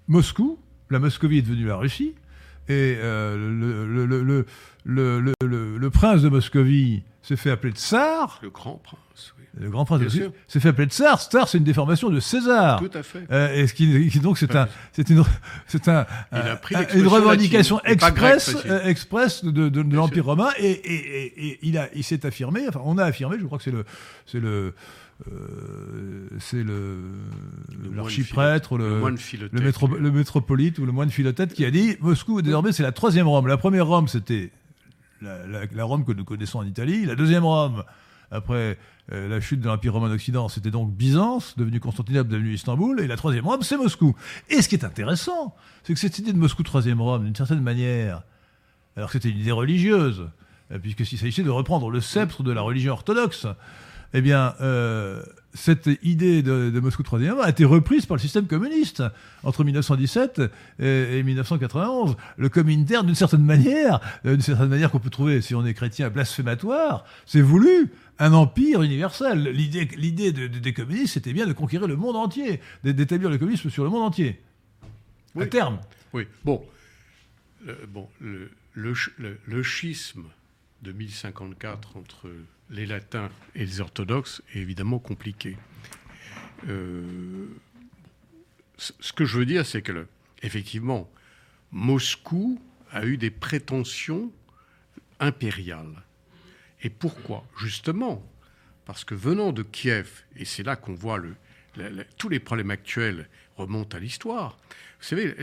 [0.08, 0.58] Moscou,
[0.90, 2.16] la Moscovie est devenue la Russie,
[2.68, 4.46] et le,
[4.84, 8.40] le, prince de Moscovie s'est fait appeler tsar.
[8.42, 9.36] Le grand prince.
[9.60, 10.32] Le grand prince sûr.
[10.48, 11.20] s'est fait appeler tsar.
[11.22, 12.80] Tsar, c'est une déformation de César.
[12.80, 13.26] Tout à fait.
[13.32, 15.24] Euh, et ce qui, qui- donc c'est un, c'est une,
[15.68, 16.06] c'est un,
[16.94, 21.60] une revendication latine, express, euh, express de, de, de l'Empire romain et, et, et, et
[21.64, 22.68] il a, il s'est affirmé.
[22.68, 23.38] Enfin, on a affirmé.
[23.40, 23.86] Je crois que c'est le,
[24.26, 24.74] c'est le,
[25.32, 26.98] euh, c'est le,
[27.96, 29.60] l'archiprêtre, le, le moine le, philothèque.
[29.62, 33.28] métro- le métropolite ou le moine philothète qui a dit Moscou désormais c'est la troisième
[33.28, 33.48] Rome.
[33.48, 34.52] La première Rome c'était
[35.22, 37.06] la, la- la Rome que nous connaissons en Italie.
[37.06, 37.84] La deuxième Rome
[38.32, 38.78] après
[39.14, 43.00] euh, la chute de l'Empire romain d'Occident c'était donc Byzance, devenu Constantinople, devenu Istanbul.
[43.00, 44.16] Et la troisième Rome c'est Moscou.
[44.50, 47.62] Et ce qui est intéressant, c'est que cette idée de Moscou troisième Rome, d'une certaine
[47.62, 48.24] manière,
[48.96, 50.28] alors que c'était une idée religieuse,
[50.72, 53.48] euh, puisqu'il s'agissait de reprendre le sceptre de la religion orthodoxe,
[54.14, 55.22] eh bien, euh,
[55.54, 59.04] cette idée de, de Moscou troisième a été reprise par le système communiste
[59.44, 60.42] entre 1917
[60.80, 62.16] et, et 1991.
[62.38, 66.10] Le Comintern, d'une certaine manière, d'une certaine manière qu'on peut trouver, si on est chrétien,
[66.10, 69.44] blasphématoire, c'est voulu un empire universel.
[69.50, 73.30] L'idée, l'idée de- de- des communistes, c'était bien de conquérir le monde entier, d'é- d'établir
[73.30, 74.42] le communisme sur le monde entier.
[75.36, 75.50] À Oui.
[75.50, 75.80] terme.
[76.14, 76.66] Oui, bon.
[77.68, 80.26] Euh, bon, le, le, sch- le- le schisme
[80.82, 82.30] de 1054 entre
[82.70, 85.58] les latins et les orthodoxes est évidemment compliqué.
[86.68, 87.48] Euh,
[88.78, 90.08] ce ce que je veux dire, c'est que, le-
[90.44, 91.10] effectivement,
[91.72, 92.60] Moscou
[92.92, 94.32] a eu des prétentions
[95.20, 96.04] impériales.
[96.84, 98.24] Et pourquoi Justement,
[98.86, 100.08] parce que venant de Kiev,
[100.38, 101.36] et c'est là qu'on voit le,
[101.76, 104.58] la- la- tous les problèmes actuels remontent à l'histoire.
[105.00, 105.34] Vous savez,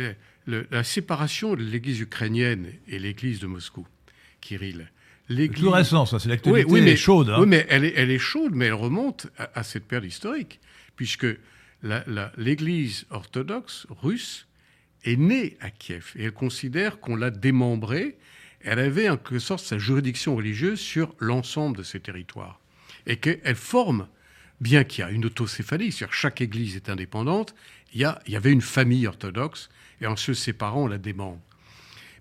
[0.47, 3.87] le- la séparation de l'Église ukrainienne et l'Église de Moscou,
[4.41, 4.91] Kirill.
[5.29, 7.31] L'Église Tout récent, ça, c'est oui, l'actualité oui, mais, chaude.
[7.31, 7.37] hein.
[7.41, 10.61] Oui, mais elle est, elle est chaude, mais elle remonte à, à cette période historique,
[10.97, 11.27] puisque
[11.83, 14.47] la- la- l'Église orthodoxe russe
[15.05, 18.17] est née à Kiev et elle considère qu'on l'a démembrée.
[18.65, 22.61] Elle avait en quelque sorte sa juridiction religieuse sur l'ensemble de ses territoires
[23.07, 24.09] et qu'elle forme,
[24.61, 27.55] bien qu'il y a une autocéphalie, c'est-à-dire que chaque Église est indépendante,
[27.93, 29.69] il y, a- il y avait une famille orthodoxe
[30.01, 31.41] et en se séparant, on la démembre.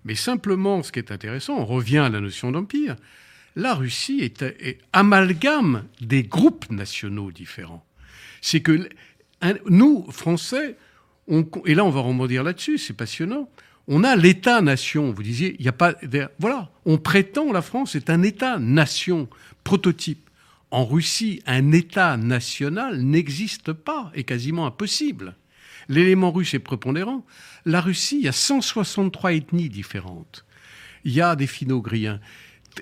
[0.04, 2.96] Mais simplement, ce qui est intéressant, on revient à la notion d'empire.
[3.56, 7.86] La Russie est, amalgame des groupes nationaux différents.
[8.42, 8.88] C'est que
[9.68, 10.76] nous, Français,
[11.64, 13.48] et là on va rebondir là-dessus, c'est passionnant.
[13.88, 15.12] On a l'État-nation.
[15.12, 15.94] Vous disiez, il n'y a pas.
[16.38, 19.28] Voilà, on prétend la France est un État-nation
[19.62, 20.30] prototype.
[20.70, 25.36] En Russie, un État national n'existe pas, est quasiment impossible.
[25.88, 27.24] L'élément russe est prépondérant.
[27.66, 30.44] La Russie, il y a 163 ethnies différentes.
[31.04, 32.20] Il y a des finno-ugriens.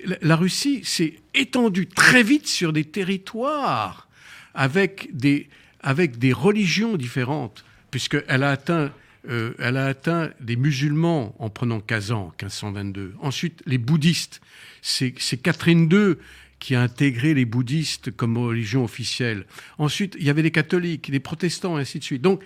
[0.05, 4.07] La- La Russie s'est étendue très vite sur des territoires
[4.55, 5.49] avec des,
[5.81, 8.91] avec des religions différentes, puisqu'elle a atteint,
[9.29, 13.13] euh, elle a atteint des musulmans en prenant Kazan, 1522.
[13.21, 14.41] Ensuite, les bouddhistes.
[14.81, 16.15] C'est Catherine II
[16.59, 19.45] qui a intégré les bouddhistes comme religion officielle.
[19.77, 22.21] Ensuite, il y avait les catholiques, les protestants, et ainsi de suite.
[22.21, 22.41] Donc,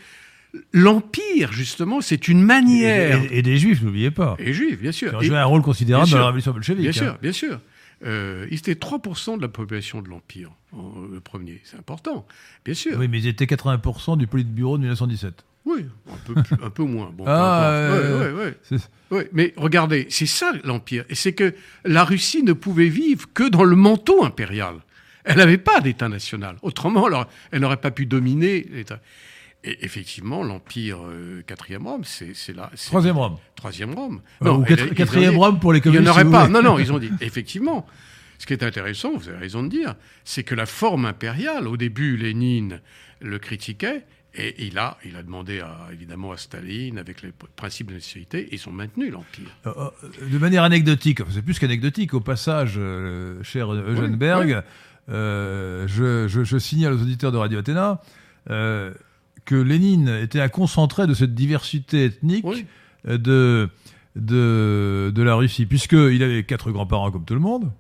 [0.74, 3.24] l'empire, justement, c'est une manière.
[3.32, 4.36] et- et des juifs, n'oubliez pas.
[4.40, 5.14] Et juifs, bien sûr.
[5.16, 6.82] ont Et- joué un rôle considérable dans la révolution bolchevique.
[6.82, 6.94] Bien hein.
[6.94, 7.60] sûr, bien sûr.
[8.06, 10.52] Euh, ils étaient 3% de la population de l'Empire,
[11.12, 11.62] le premier.
[11.64, 12.28] C'est important,
[12.64, 12.96] bien sûr.
[13.00, 15.44] Oui, mais ils étaient 80% du Politburo de 1917.
[15.68, 17.12] Oui, un peu, plus- un peu moins.
[17.14, 18.58] Bon, Ah, euh, Ouais, ouais, ouais.
[18.64, 21.06] C'est- Ouais, mais regardez, c'est ça l'Empire.
[21.10, 21.54] Et c'est que
[21.86, 24.76] la Russie ne pouvait vivre que dans le manteau impérial.
[25.24, 26.58] Elle n'avait pas d'État national.
[26.62, 29.00] Autrement, alors, elle n'aurait pas pu dominer l'État.
[29.64, 32.70] Et effectivement, l'Empire euh, quatrième Rome, c'est là.
[32.86, 33.38] Troisième Rome.
[33.56, 34.22] Troisième Rome.
[34.46, 36.12] Euh, ou elle- quatrième dit- Rome pour les Il n'y en communistes.
[36.12, 36.48] aurait si pas.
[36.48, 37.12] Non, non, ils ont dit.
[37.22, 37.86] Effectivement,
[38.38, 41.76] ce qui est intéressant, vous avez raison de dire, c'est que la forme impériale, au
[41.78, 42.82] début, Lénine
[43.20, 44.06] le critiquait,
[44.38, 48.48] et il a, il a demandé à, évidemment à Staline, avec les principes de nationalité,
[48.52, 49.48] ils ont maintenu l'Empire.
[49.66, 49.72] Euh,
[50.04, 54.64] euh, de manière anecdotique, enfin, c'est plus qu'anecdotique, au passage, euh, cher Eugène Oui, Berg,
[55.10, 58.02] euh, je, je- je signale aux auditeurs de Radio Athéna
[58.50, 58.94] euh,
[59.46, 62.66] que Lénine était un concentré de cette diversité ethnique Oui.
[63.06, 63.70] de,
[64.16, 67.72] de, de la Russie, puisqu'il avait quatre grands-parents comme tout le monde,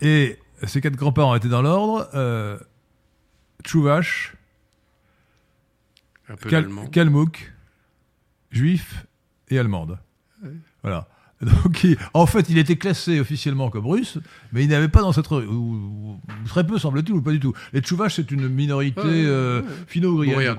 [0.00, 2.56] et ces quatre grands-parents étaient dans l'ordre euh,
[3.64, 4.33] Tchouvache,
[6.28, 6.86] Un peu Kal- d'allemand.
[6.86, 7.52] Kalmouk,
[8.50, 9.06] juif
[9.50, 9.98] et allemande.
[10.82, 11.08] Voilà.
[11.40, 14.18] Donc, il- en fait, il était classé officiellement comme russe,
[14.52, 17.52] mais il n'avait pas dans cette ou, très peu semble-t-il ou pas du tout.
[17.72, 19.68] Les Tchouvaches, c'est une minorité Ouais, euh, ouais.
[19.86, 20.56] finno-ougrienne,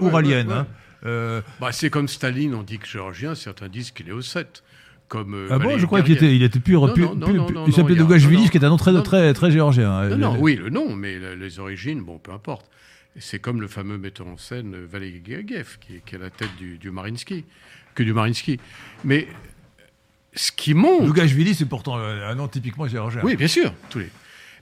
[0.00, 0.50] ou ouralienne.
[0.50, 0.66] hein.
[1.04, 4.62] Euh, Bah, c'est comme Staline, on dit que géorgien, certains disent qu'il est ossète.
[5.08, 7.26] Comme, euh, ah bon, je crois qu'il était, il était pur, Non, pur- non, non,
[7.26, 7.96] pur- non, pur- non, il s'appelait
[8.48, 9.90] qui est un nom très, très, très géorgien.
[9.92, 10.08] hein.
[10.10, 12.70] Non, non, oui, le nom, mais le- les origines, bon, peu importe.
[13.18, 16.22] C'est comme le fameux metteur en scène euh, Valéry Gergiev, qui, est- qui est à
[16.22, 17.44] la tête du, du Marinsky,
[17.94, 18.58] que du Marinsky.
[19.04, 19.28] Mais
[20.34, 21.04] ce qui montre...
[21.04, 23.20] Dougashvili, c'est pourtant un nom typiquement géorgien.
[23.22, 24.08] Oui, bien sûr, tous les.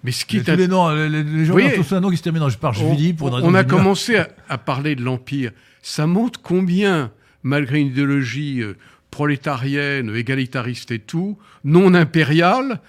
[0.03, 2.17] Mais ce qui Mais tous les noms, les, gens voyez, ont tous un nom qui
[2.17, 5.53] se termine par on, Julie pour on a commencé à, à parler de l'Empire.
[5.83, 8.75] Ça montre combien, malgré une idéologie euh,
[9.11, 12.81] prolétarienne, égalitariste et tout, non impériale,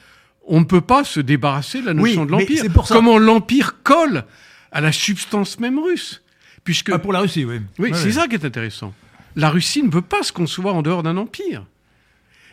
[0.48, 2.64] on ne peut pas se débarrasser de la notion Oui, de l'Empire.
[2.88, 4.24] Comment l'Empire colle
[4.72, 6.22] à la substance même russe.
[6.64, 7.60] Puisque, Ah, pour la Russie, oui.
[7.80, 8.12] oui, Ouais, c'est ouais.
[8.12, 8.94] ça qui est intéressant.
[9.36, 11.66] La Russie ne peut pas se concevoir en dehors d'un empire.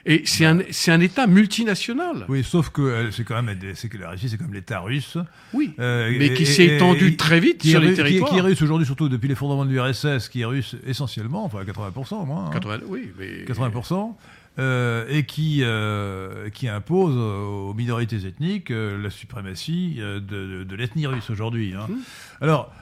[0.06, 2.24] Et c'est un, un État multinational.
[2.28, 5.18] Oui, sauf que euh, c'est quand même, c'est que la Russie, c'est comme l'État russe.
[5.52, 5.74] Oui.
[5.80, 8.30] Euh, Mais qui s'est étendu et- très vite sur les ru- qui territoires.
[8.30, 11.64] Qui est russe aujourd'hui, surtout depuis l'effondrement de l'URSS, qui est russe essentiellement, enfin à
[11.64, 12.46] 80% au moins.
[12.46, 12.50] hein.
[12.52, 14.16] 80 oui, mais 80%,
[14.58, 20.76] euh, et qui, euh, qui impose aux minorités ethniques euh, la suprématie de, de- de
[20.76, 21.74] l'ethnie russe aujourd'hui.
[21.74, 21.86] hein.
[21.88, 21.94] Mmh.
[22.40, 22.72] Alors,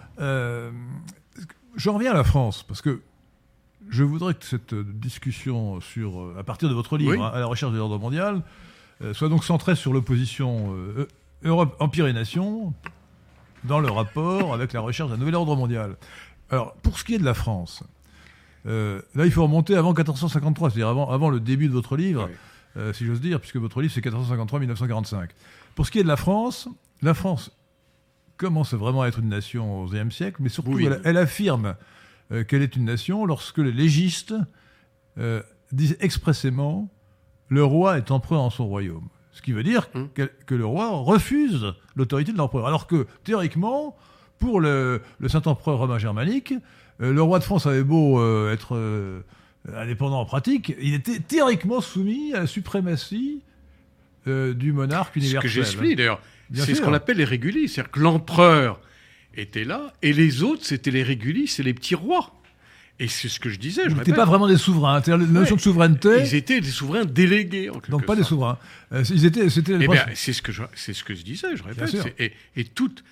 [1.77, 3.01] j'en reviens à la France, parce que
[3.89, 7.19] je voudrais que cette discussion sur, à partir de votre livre, Oui.
[7.23, 8.43] hein, à la recherche de l'ordre mondial,
[9.13, 11.07] soit donc centrée sur l'opposition euh,
[11.45, 12.73] Europe, Empire et Nation
[13.65, 15.97] dans le rapport avec la recherche d'un nouvel ordre mondial.
[16.51, 17.83] Alors, pour ce qui est de la France,
[18.67, 22.27] euh, là, il faut remonter avant 1453, c'est-à-dire avant, avant le début de votre livre,
[22.29, 22.37] Oui.
[22.79, 25.29] euh, si j'ose dire, puisque votre livre c'est 1453-1945.
[25.75, 26.69] Pour ce qui est de la France,
[27.03, 27.53] la France
[28.37, 30.87] commence vraiment à être une nation au XIe siècle, mais surtout Oui.
[30.87, 31.75] elle, elle affirme
[32.33, 34.35] euh, qu'elle est une nation lorsque les légistes
[35.73, 36.89] disent expressément
[37.49, 39.09] le roi est empereur en son royaume.
[39.33, 40.09] Ce qui veut dire Hum.
[40.15, 42.67] que, que le roi refuse l'autorité de l'empereur.
[42.67, 43.97] Alors que théoriquement,
[44.39, 46.53] pour le, le Saint-Empereur romain germanique,
[46.99, 49.21] le roi de France avait beau euh, être euh,
[49.77, 53.41] indépendant en pratique, il était théoriquement soumis à la suprématie
[54.27, 55.43] euh, du monarque Ce universel.
[55.43, 56.21] que j'explique d'ailleurs,
[56.55, 57.69] c'est ce qu'on appelle les régulis.
[57.69, 58.81] C'est-à-dire que l'empereur
[59.37, 62.33] était là et les autres, c'était les régulis, c'est les petits rois.
[62.99, 65.03] Et c'est ce que je disais, Ils n'étaient pas vraiment des souverains.
[65.07, 65.59] La notion Ouais.
[65.59, 68.57] de souveraineté, Ils étaient des souverains délégués, en quelque donc pas des souverains.
[68.93, 71.63] Euh, ils étaient, c'était Eh c'est ce que je, c'est ce que je disais, je
[71.63, 71.89] répète.
[71.91, 73.05] C'est- Et, et toute,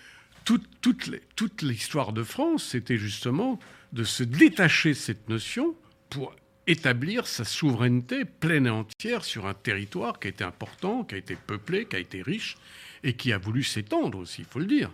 [0.46, 3.58] toute, toute, les- toute l'histoire de France, c'était justement
[3.94, 5.74] de se détacher de cette notion
[6.10, 6.34] pour
[6.66, 11.18] établir sa souveraineté pleine et entière sur un territoire qui a été important, qui a
[11.18, 12.56] été peuplé, qui a été riche
[13.02, 14.90] et qui a voulu s'étendre aussi, il faut le dire,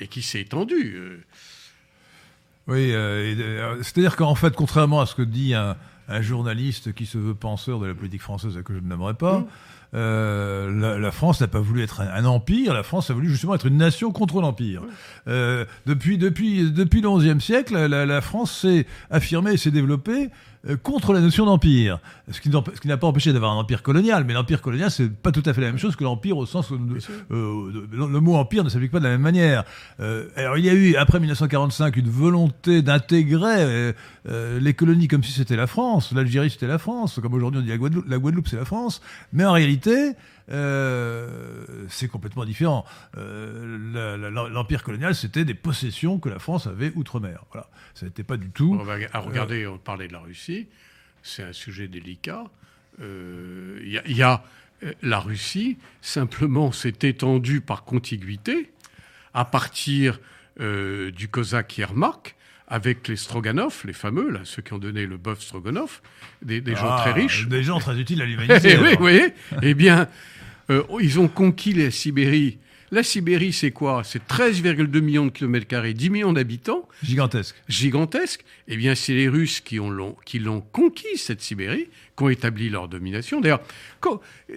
[0.00, 0.94] et qui s'est étendu.
[0.96, 1.20] euh.
[2.66, 5.76] Oui, euh, euh, c'est-à-dire qu'en fait, contrairement à ce que dit un,
[6.08, 9.40] un journaliste qui se veut penseur de la politique française, que je ne nommerai pas,
[9.40, 9.46] Mm.
[9.94, 13.54] Euh, la, la France n'a pas voulu être un, empire, la France a voulu justement
[13.54, 14.82] être une nation contre l'empire.
[15.28, 20.30] Euh, depuis depuis depuis le XIe siècle, la, la France s'est affirmée et s'est développée
[20.82, 21.98] contre la notion d'empire,
[22.30, 25.42] ce qui, n'a pas empêché d'avoir un empire colonial, mais l'empire colonial c'est pas tout
[25.44, 28.68] à fait la même chose que l'empire au sens où euh, le mot empire ne
[28.68, 29.64] s'applique pas de la même manière.
[30.00, 33.92] Euh, alors il y a eu après 1945 une volonté d'intégrer euh,
[34.28, 37.64] euh, les colonies comme si c'était la France, l'Algérie c'était la France, comme aujourd'hui on
[37.64, 39.00] dit la Guadeloupe, la Guadeloupe c'est la France,
[39.32, 40.12] mais en réalité
[40.50, 42.84] euh, c'est complètement différent.
[43.16, 47.44] Euh, L'empire colonial c'était des possessions que la France avait outre-mer.
[47.52, 48.76] Voilà, ça n'était pas du tout.
[48.78, 50.68] On va à regarder, on parlait de la Russie,
[51.22, 52.44] c'est un sujet délicat.
[53.00, 54.44] Euh, Il y a, il y a,
[54.84, 58.70] euh, la Russie, simplement, s'est étendue par contiguïté
[59.34, 60.20] à partir
[60.60, 62.36] euh, du Cosaque Yermak
[62.68, 66.00] avec les Stroganov, les fameux, là, ceux qui ont donné le bœuf Stroganov,
[66.42, 67.48] des, des gens Ah, très riches.
[67.48, 68.78] Des gens très utiles à l'humanité.
[68.82, 70.08] oui, vous voyez Eh bien,
[70.70, 72.58] euh, ils ont conquis la Sibérie.
[72.92, 74.02] La Sibérie, c'est quoi?
[74.04, 77.56] C'est 13,2 millions de kilomètres carrés, 10 millions d'habitants Gigantesque.
[77.66, 81.88] gigantesque, eh bien, c'est les Russes qui ont l'ont, qui l'ont conquis, cette Sibérie,
[82.18, 83.40] qui ont établi leur domination.
[83.40, 83.62] D'ailleurs,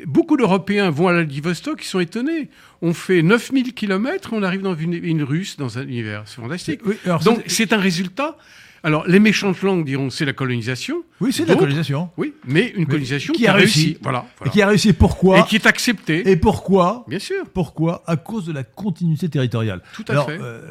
[0.05, 2.49] beaucoup d'Européens vont à Vladivostok, ils sont étonnés.
[2.81, 6.23] On fait 9000 kilomètres, on arrive dans une, une Russe, dans un univers.
[6.25, 6.81] C'est fantastique.
[6.85, 8.37] Oui, alors, Donc, c'est un résultat.
[8.85, 11.01] Alors, les méchantes langues diront c'est la colonisation.
[11.19, 12.11] oui, c'est de la colonisation.
[12.17, 13.79] Oui, mais une colonisation qui qui, a réussi.
[13.85, 13.97] réussi.
[14.03, 14.27] Voilà.
[14.45, 16.29] Et qui a réussi pourquoi Et qui est acceptée.
[16.29, 17.45] Et pourquoi Bien sûr.
[17.51, 18.03] Pourquoi?
[18.05, 19.81] À cause de la continuité territoriale.
[19.95, 20.37] Tout à Alors, fait.
[20.39, 20.61] euh,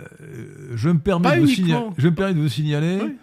[0.77, 3.17] je, me permets Pas de vous signaler, je me permets de vous signaler Oui.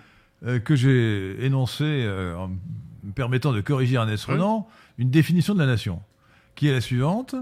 [0.46, 4.34] euh, que j'ai énoncé, euh, en me permettant de corriger Ernest Oui.
[4.34, 4.68] Renan,
[4.98, 6.02] une définition de la nation,
[6.56, 7.34] qui est la suivante.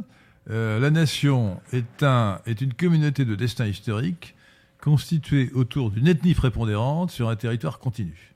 [0.51, 4.35] La nation est, un, est une communauté de destin historique
[4.81, 8.29] constituée autour d'une ethnie prépondérante sur un territoire continu.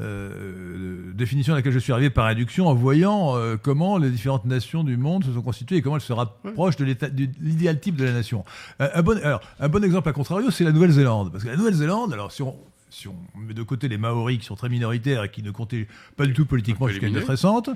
[0.00, 4.46] Euh, définition à laquelle je suis arrivé par induction en voyant euh, comment les différentes
[4.46, 6.86] nations du monde se sont constituées et comment elles se rapprochent de
[7.40, 8.44] l'idéal type de la nation.
[8.80, 11.30] Euh, un, bon, alors, un bon exemple à contrario, c'est la Nouvelle-Zélande.
[11.30, 12.56] Parce que la Nouvelle-Zélande, alors si on,
[12.88, 15.86] si on met de côté les Maoris qui sont très minoritaires et qui ne comptaient
[16.16, 17.68] pas du tout politiquement jusqu'à une date récente,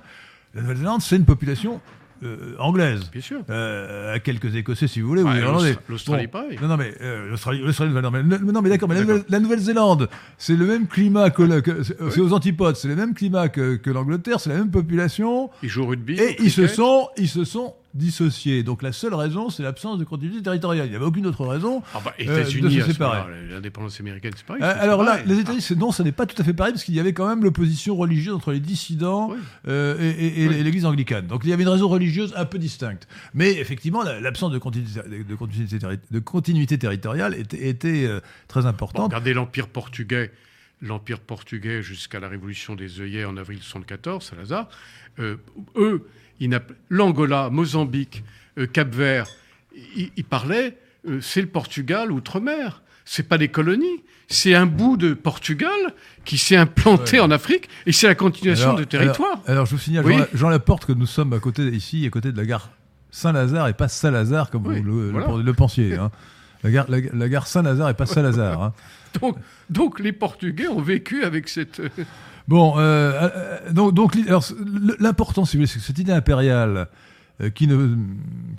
[0.54, 1.82] la Nouvelle-Zélande, c'est une population
[2.22, 3.00] euh, anglaise.
[3.12, 3.40] Bien sûr.
[3.50, 5.22] Euh, à quelques Écossais, si vous voulez.
[5.22, 5.70] ou Ouais, Irlandais.
[5.70, 6.58] l'Austra- l'Australie, pareil.
[6.60, 9.00] Non, non, mais euh, l'Australie, l'Australie, non, mais, non, mais d'accord, mais la.
[9.02, 10.08] Nouvelle- Nouvelle-Zélande,
[10.38, 13.90] c'est le même climat que, que- c'est aux antipodes, c'est le même climat que, que
[13.90, 16.14] l'Angleterre, c'est la même population, Ils jouent au rugby.
[16.14, 18.62] et ils se sont, ils se sont dissociés.
[18.62, 20.86] Donc la seule raison, c'est l'absence de continuité territoriale.
[20.86, 23.22] Il n'y avait aucune autre raison Ah bah, euh, États-Unis, de se séparer.
[23.50, 24.62] l'indépendance américaine, c'est pareil.
[24.62, 26.94] Euh, alors là, les États-Unis, non, ça n'est pas tout à fait pareil parce qu'il
[26.94, 29.38] y avait quand même l'opposition religieuse entre les dissidents Oui.
[29.68, 30.62] euh, et, et- et Oui.
[30.62, 31.26] l'Église anglicane.
[31.26, 33.08] Donc il y avait une raison religieuse un peu distincte.
[33.34, 38.20] Mais effectivement, la- l'absence de continuité, de, continuité, terri- de continuité territoriale était, était, euh,
[38.48, 39.04] très Bon, importante.
[39.06, 40.30] regardez l'Empire portugais.
[40.82, 44.68] L'Empire portugais jusqu'à la révolution des œillets en avril 74, Salazar.
[45.18, 45.36] Euh,
[45.76, 46.06] eux,
[46.90, 48.24] l'Angola, Mozambique,
[48.58, 49.26] euh, Cap-Vert,
[49.96, 50.76] ils, ils parlaient,
[51.08, 52.82] euh, c'est le Portugal outre-mer.
[53.04, 54.02] C'est pas des colonies.
[54.28, 55.70] C'est un bout de Portugal
[56.24, 57.24] qui s'est implanté Ouais.
[57.26, 59.30] en Afrique et c'est la continuation Alors- de territoire.
[59.32, 60.16] Alors, alors, je vous signale, Oui.
[60.34, 62.70] Jean, Laporte, que nous sommes à côté, ici, à côté de la gare
[63.12, 65.28] Saint-Lazare et pas Salazar, comme Oui, vous le, voilà.
[65.36, 65.94] le- le pensiez.
[65.94, 66.10] hein.
[66.64, 68.60] La gare, la, la gare Saint-Lazare et pas Salazar.
[68.62, 68.72] hein.
[69.20, 69.36] Donc,
[69.70, 71.80] donc les Portugais ont vécu avec cette.
[72.48, 74.16] Bon, euh, euh, donc, donc
[75.00, 76.88] l'important, si vous voulez, c'est que cette idée impériale
[77.40, 77.96] euh, qui, ne,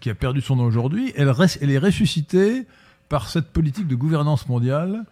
[0.02, 2.66] qui a perdu son nom aujourd'hui, elle, est ressuscitée
[3.10, 5.04] par cette politique de gouvernance mondiale.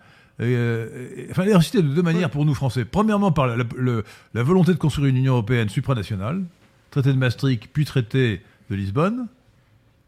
[0.41, 2.83] euh, et- enfin, elle est ressuscitée de deux manières pour nous Français.
[2.83, 4.03] Premièrement, par la, la- le-
[4.33, 6.43] la volonté de construire une Union européenne supranationale,
[6.91, 9.27] traité de Maastricht, puis traité de Lisbonne.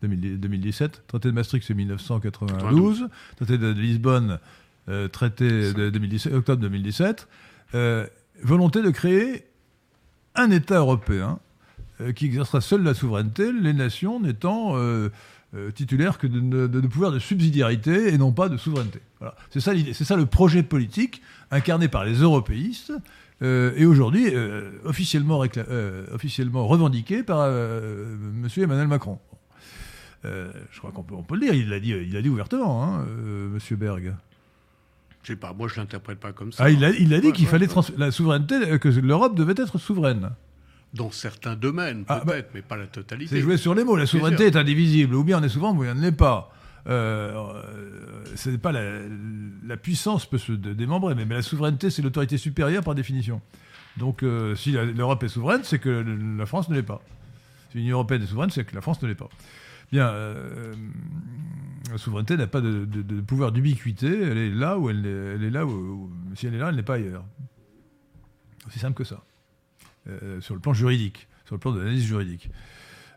[0.02, 3.08] 2000 2017, traité de Maastricht c'est 1992,
[3.38, 4.40] traité de Lisbonne,
[5.12, 7.28] traité de 2017, octobre 2017,
[7.74, 8.06] euh,
[8.44, 9.46] volonté de créer
[10.36, 11.40] un État européen
[12.00, 15.10] euh, qui exercera seul la souveraineté, les nations n'étant euh,
[15.56, 19.00] euh, titulaires que de, de, de pouvoirs de subsidiarité et non pas de souveraineté.
[19.50, 22.94] C'est ça l'idée, c'est ça le projet politique incarné par les européistes
[23.42, 24.34] et aujourd'hui
[24.84, 27.48] officiellement, revendiqué par
[28.34, 29.20] Monsieur Emmanuel Macron.
[30.24, 33.06] Je crois qu'on peut, le dire, il l'a dit, ouvertement, hein,
[33.54, 34.14] Monsieur Berg.
[35.28, 36.64] Je sais pas, moi je l'interprète pas comme ça.
[36.64, 37.84] Ah, il a, il a dit Ouais, qu'il ouais, fallait ouais.
[37.98, 40.30] la souveraineté, euh, que l'Europe devait être souveraine.
[40.94, 43.36] Dans certains domaines, Ah, peut-être, mais pas la totalité.
[43.36, 43.98] C'est joué sur les mots.
[43.98, 45.16] La souveraineté est indivisible.
[45.16, 46.54] Ou bien on est souverain, ou bien on ne l'est pas.
[46.88, 49.02] Euh, euh, c'est pas la,
[49.66, 53.42] la puissance peut se dé- démembrer, mais, mais la souveraineté c'est l'autorité supérieure par définition.
[53.98, 56.06] Donc euh, si l'Europe est souveraine, c'est que
[56.38, 57.02] la France ne l'est pas.
[57.74, 59.28] Si l'Union européenne est souveraine, c'est que la France ne l'est pas.
[59.92, 60.72] Bien, euh,
[61.92, 64.08] la souveraineté n'a pas de, de- de pouvoir d'ubiquité.
[64.08, 66.70] Elle est là où elle, est- elle est là où, où- si elle est là,
[66.70, 67.24] elle n'est pas ailleurs.
[68.68, 69.24] Aussi simple que ça.
[70.10, 72.50] Euh, sur le plan juridique, sur le plan de l'analyse juridique.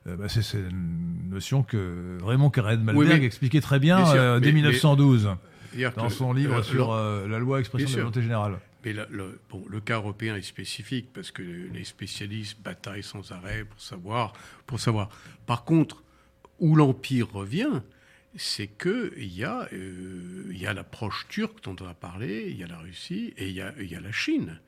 [0.06, 4.40] Euh, bah, c'est une notion que Raymond Carré-Malberg Oui, mais- expliquait très bien, sûr, euh,
[4.40, 5.28] dès mais- 1912
[5.70, 8.58] C'est-à-dire dans son livre euh, sur le- euh, la loi expression de la volonté générale.
[8.84, 13.30] Mais le, le- bon, le cas européen est spécifique parce que les spécialistes bataillent sans
[13.30, 14.32] arrêt pour savoir.
[14.66, 15.10] Pour savoir.
[15.46, 16.02] Par contre,
[16.60, 17.82] où l'Empire revient,
[18.36, 22.64] c'est qu'il y, a, euh, y a l'approche turque dont on a parlé, il y
[22.64, 24.60] a la Russie et il y a, y a la Chine.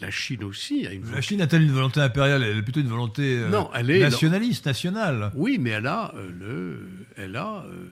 [0.00, 2.42] La Chine aussi a une La Chine a-t-elle une volonté impériale?
[2.42, 5.30] Elle est plutôt une volonté euh, Non, elle est- nationaliste, nationale.
[5.34, 7.88] Oui, mais elle a euh, le, elle a, euh,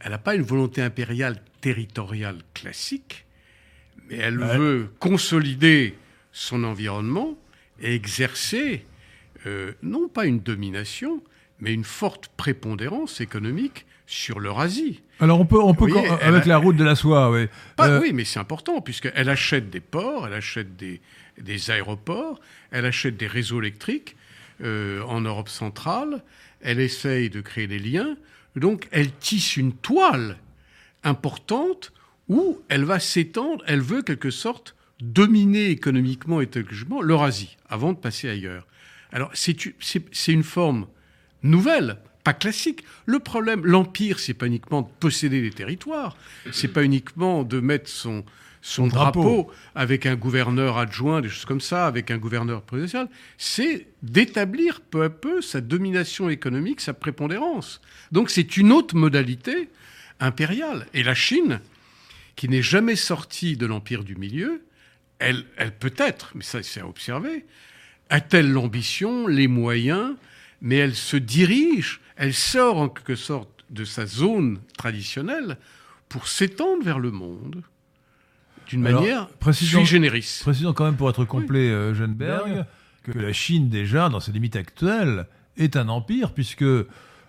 [0.00, 3.26] elle n'a pas une volonté impériale territoriale classique,
[4.08, 4.56] mais elle Ouais.
[4.58, 5.94] veut consolider
[6.32, 7.36] son environnement
[7.80, 8.84] et exercer
[9.46, 11.22] euh, non pas une domination,
[11.60, 15.02] mais une forte prépondérance économique sur l'Eurasie.
[15.20, 17.46] Alors on peut, on peut quand- avec a- la route de la soie, oui.
[17.76, 21.00] Pas- Euh, oui, mais c'est important, puisqu'elle achète des ports, elle achète des,
[21.40, 22.40] des aéroports,
[22.70, 24.16] elle achète des réseaux électriques
[24.62, 26.22] euh, en Europe centrale,
[26.60, 28.16] elle essaye de créer des liens,
[28.54, 30.36] donc elle tisse une toile
[31.04, 31.92] importante
[32.28, 37.98] où elle va s'étendre, elle veut quelque sorte dominer économiquement et technologiquement l'Eurasie avant de
[37.98, 38.66] passer ailleurs.
[39.12, 40.86] Alors c'est une forme
[41.42, 42.82] nouvelle, pas classique.
[43.04, 46.16] Le problème, l'empire, c'est pas uniquement de posséder des territoires,
[46.50, 48.24] c'est pas uniquement de mettre son
[48.62, 49.22] son drapeau.
[49.22, 49.52] drapeau.
[49.76, 53.06] avec un gouverneur adjoint, des choses comme ça, avec un gouverneur présidentiel,
[53.38, 57.80] c'est d'établir peu à peu sa domination économique, sa prépondérance.
[58.10, 59.68] Donc c'est une autre modalité
[60.18, 60.88] impériale.
[60.94, 61.60] Et la Chine,
[62.34, 64.64] qui n'est jamais sortie de l'empire du milieu,
[65.20, 67.44] elle, elle peut être, mais ça c'est à observer,
[68.10, 70.16] a-t-elle l'ambition, les moyens,
[70.60, 75.58] mais elle se dirige, elle sort en quelque sorte de sa zone traditionnelle
[76.08, 77.62] pour s'étendre vers le monde
[78.68, 80.40] d'une manière sui generis.
[80.42, 82.64] Précisons quand même pour être complet, euh, Jeanneberg,
[83.04, 85.26] que la Chine déjà, dans ses limites actuelles,
[85.56, 86.86] est un empire puisque euh,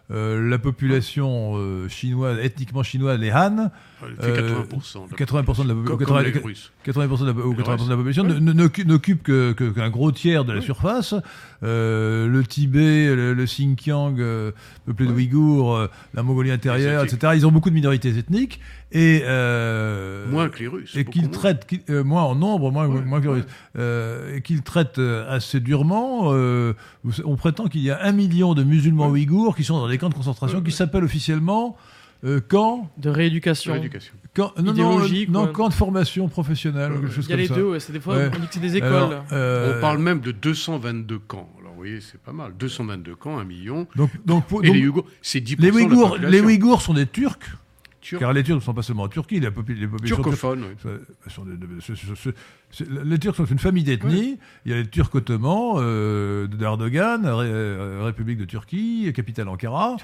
[0.09, 3.71] la population euh, chinoise, ethniquement chinoise, les Han,
[4.03, 5.05] Euh, 80%.
[5.07, 6.71] de la 80% de la, Comme- ou comme 80 les Russes.
[6.85, 10.45] 80% de la, ou Le 80% de la reste, population n'occupe que, qu'un gros tiers
[10.45, 11.15] de la surface.
[11.63, 14.51] Euh, le Tibet, le, le Xinjiang, euh,
[14.85, 15.17] peuplé de Ouais.
[15.17, 17.33] Ouïghours, euh, la Mongolie intérieure, etc.
[17.35, 18.59] Ils ont beaucoup de minorités ethniques
[18.91, 20.95] et euh, Moins que les Russes.
[20.95, 23.31] et qu'ils traitent euh, moins en nombre, moins, moins que les.
[23.33, 23.45] Russes,
[23.77, 26.33] euh, et qu'ils traitent euh, assez durement.
[26.33, 26.73] euh,
[27.25, 30.09] on prétend qu'il y a un million de musulmans ouïghours qui sont dans des camps
[30.09, 31.75] de concentration qui s'appellent officiellement
[32.23, 33.73] euh, camps, De rééducation.
[33.73, 34.13] Sur l'éducation.
[34.35, 37.33] camps- non, non, Idéologique, non, camps de formation professionnelle, ou Ouais, quelque chose Il y
[37.33, 37.55] a les ça.
[37.55, 38.29] deux, ouais, c'est des fois Ouais.
[38.35, 38.91] on dit que c'est des écoles.
[38.93, 41.49] Alors, euh, On parle même de 222 camps.
[41.59, 42.53] Alors, vous voyez, c'est pas mal.
[42.57, 43.87] 222 camps, un million.
[43.95, 46.31] donc, donc, pour- Et donc, les Ouïghours, c'est 10% les de la Ouïghours, population.
[46.31, 47.37] les Ouïghours sont des Turcs,
[48.15, 50.91] Car les Turcs ne sont pas seulement en Turquie, les populations Turcophones, oui.
[51.27, 54.37] Sont de- ce- les Turcs sont une famille d'ethnies.
[54.65, 59.97] Il y a les Turcs ottomans euh, d'Erdogan, Ré- euh, République de Turquie, capitale Ankara,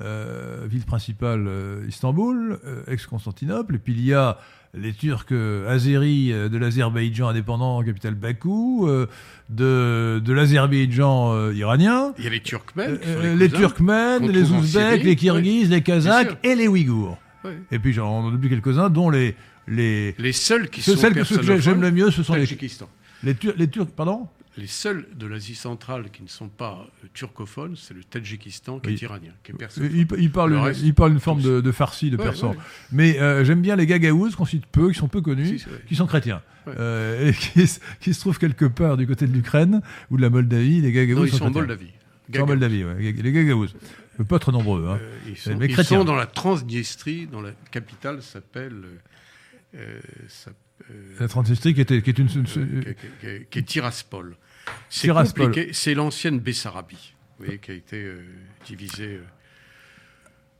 [0.00, 3.74] euh, ville principale euh, Istanbul, ex-Constantinople.
[3.76, 4.38] Et puis il y a
[4.72, 5.32] les Turcs
[5.66, 8.88] azéris de l'Azerbaïdjan indépendant, capitale Bakou,
[9.48, 12.12] de, de l'Azerbaïdjan iranien.
[12.18, 12.98] Il y a les Turkmènes.
[13.36, 13.48] les.
[13.50, 17.18] Turkmènes, les Ouzbeks, les Kirghizes, les Kazakhs et les Ouïghours.
[17.70, 19.34] Et puis j'en oublie quelques-uns, dont les,
[19.68, 22.46] les, Les seuls qui ceux- sont celles que, j'aime le mieux, ce sont les,
[23.22, 23.88] les, Tur- les Turcs.
[23.94, 24.28] Pardon
[24.58, 28.88] Les seuls de l'Asie centrale qui ne sont pas euh, turcophones, c'est le Tadjikistan qui
[28.88, 28.94] Oui.
[28.94, 29.90] est iranien, qui est il, persophone.
[30.18, 32.50] il parle Le une, reste, il parle une forme de, de farsi, de Ouais, persan.
[32.50, 32.56] ouais.
[32.92, 35.94] Mais euh, j'aime bien les Gagaouzes, qu'on cite peu, qui sont peu connus, Si, qui
[35.96, 36.42] sont chrétiens.
[36.68, 37.34] Euh, et
[38.00, 39.80] qui, se trouvent quelque part du côté de l'Ukraine
[40.10, 40.80] ou de la Moldavie.
[40.82, 41.50] Les Gagaouzes Non, ils sont, sont en.
[41.50, 41.86] Moldavie.
[42.28, 43.12] Ils sont en Moldavie, ouais.
[43.12, 43.74] Les Gagaouzes.
[44.20, 44.86] Euh, Pas très nombreux.
[44.88, 44.98] Hein.
[45.00, 48.82] Euh, ils sont, ils dans la Transnistrie, dont la capitale s'appelle.
[49.74, 49.98] euh,
[50.90, 52.28] euh, La Transnistrie qui, était, qui est une...
[52.28, 54.36] qui, est Tiraspol.
[54.88, 55.70] C'est compliqué.
[55.72, 58.12] C'est l'ancienne Bessarabie, vous voyez, qui a été
[58.66, 59.20] divisée.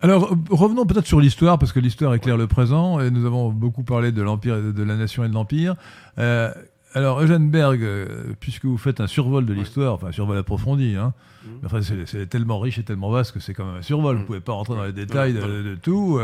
[0.02, 3.82] Alors, revenons peut-être sur l'histoire, parce que l'histoire éclaire le présent, et nous avons beaucoup
[3.82, 5.76] parlé de l'Empire, de- de la nation et de l'Empire.
[6.18, 6.50] Euh,
[6.94, 10.96] alors, Eugène Berg, euh, puisque vous faites un survol de l'histoire, enfin, un survol approfondi,
[10.96, 11.12] hein,
[11.44, 11.50] Mhm.
[11.62, 14.18] mais enfin, c'est tellement riche et tellement vaste que c'est quand même un survol, vous
[14.18, 14.22] Mhm.
[14.22, 16.18] ne pouvez pas rentrer dans les détails de, tout.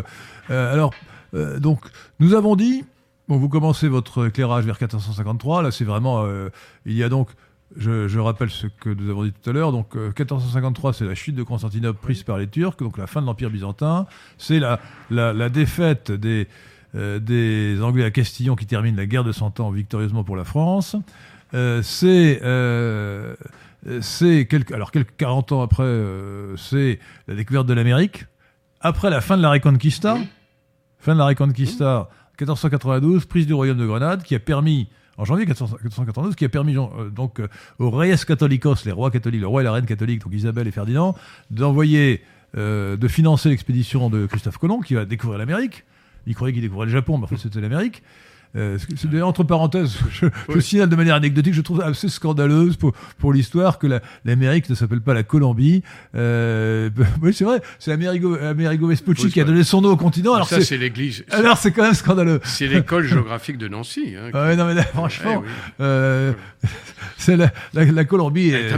[0.50, 0.92] Euh, alors,
[1.34, 1.80] euh, donc,
[2.20, 2.84] nous avons dit,
[3.28, 6.48] bon, vous commencez votre éclairage vers 1453, là, c'est vraiment, euh,
[6.84, 7.28] il y a donc,
[7.76, 9.72] je, je rappelle ce que nous avons dit tout à l'heure.
[9.72, 13.20] Donc, euh, 1453, c'est la chute de Constantinople prise par les Turcs, donc la fin
[13.20, 14.06] de l'Empire byzantin.
[14.38, 14.78] C'est la,
[15.10, 16.46] la, la défaite des,
[16.96, 20.44] euh, des Anglais à Castillon qui termine la guerre de Cent Ans victorieusement pour la
[20.44, 20.96] France.
[21.52, 23.34] Euh, c'est euh,
[24.00, 25.84] c'est quelques, alors quelques 40 ans après,
[26.56, 28.24] c'est la découverte de l'Amérique.
[28.80, 30.16] Après la fin de la Reconquista,
[30.98, 32.08] fin de la Reconquista,
[32.40, 34.88] 1492, prise du royaume de Grenade, qui a permis
[35.18, 36.74] en janvier 14- 1492, qui a permis
[37.14, 37.40] donc
[37.78, 40.72] aux Reyes Catholicos, les rois catholiques, le roi et la reine catholique, donc Isabelle et
[40.72, 41.14] Ferdinand,
[41.50, 42.22] d'envoyer,
[42.54, 45.84] de financer l'expédition de Christophe Colomb, qui va découvrir l'Amérique.
[46.26, 48.02] Il croyait qu'il découvrait le Japon, mais en fait c'était l'Amérique.
[48.54, 50.62] Euh, c'est- entre parenthèses, je, je Oui.
[50.62, 54.74] signale de manière anecdotique, je trouve assez scandaleuse pour, pour l'histoire que la- l'Amérique ne
[54.74, 55.82] s'appelle pas la Colombie.
[56.14, 56.88] Euh,
[57.22, 60.32] oui, c'est vrai, c'est Amerigo, Amerigo Vespucci Oui, qui a donné son nom au continent.
[60.32, 61.24] Alors ça, c'est l'église.
[61.30, 62.40] alors c'est quand même scandaleux.
[62.44, 64.14] C'est l'école géographique de Nancy.
[64.16, 65.52] hein, qui- Ah ouais, non mais là, franchement, Eh oui.
[65.80, 66.32] euh,
[67.18, 68.72] c'est la, la, la Colombie est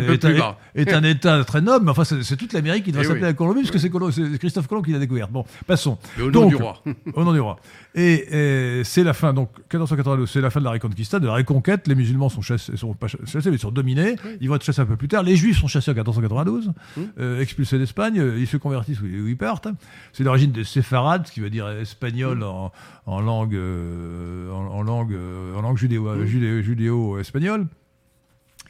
[0.93, 3.29] un est État très noble, mais enfin c'est toute l'Amérique qui doit Eh s'appeler oui.
[3.29, 5.31] la Colombie, puisque c'est Colo- c'est Christophe Colomb qui l'a découverte.
[5.33, 5.99] Bon, passons.
[6.17, 6.83] Mais au nom Donc, du roi.
[7.15, 7.57] Au nom du roi.
[7.95, 11.89] Et, c'est la fin, donc 1492, c'est la fin de la Reconquista, de la Reconquête.
[11.89, 14.17] Les musulmans sont chassés, sont pas chassés, mais ils sont dominés.
[14.25, 14.37] Oui.
[14.41, 15.23] Ils vont être chassés un peu plus tard.
[15.23, 17.01] Les Juifs sont chassés en 1492, Mmh.
[17.21, 18.23] euh, expulsés d'Espagne.
[18.39, 19.69] Ils se convertissent ou ou ils partent.
[20.13, 22.73] C'est l'origine des séfarades, ce qui veut dire espagnol en,
[23.07, 26.27] en langue, euh, en, en langue, euh, en langue judéo, Mmh.
[26.27, 27.67] judéo, judéo-espagnole.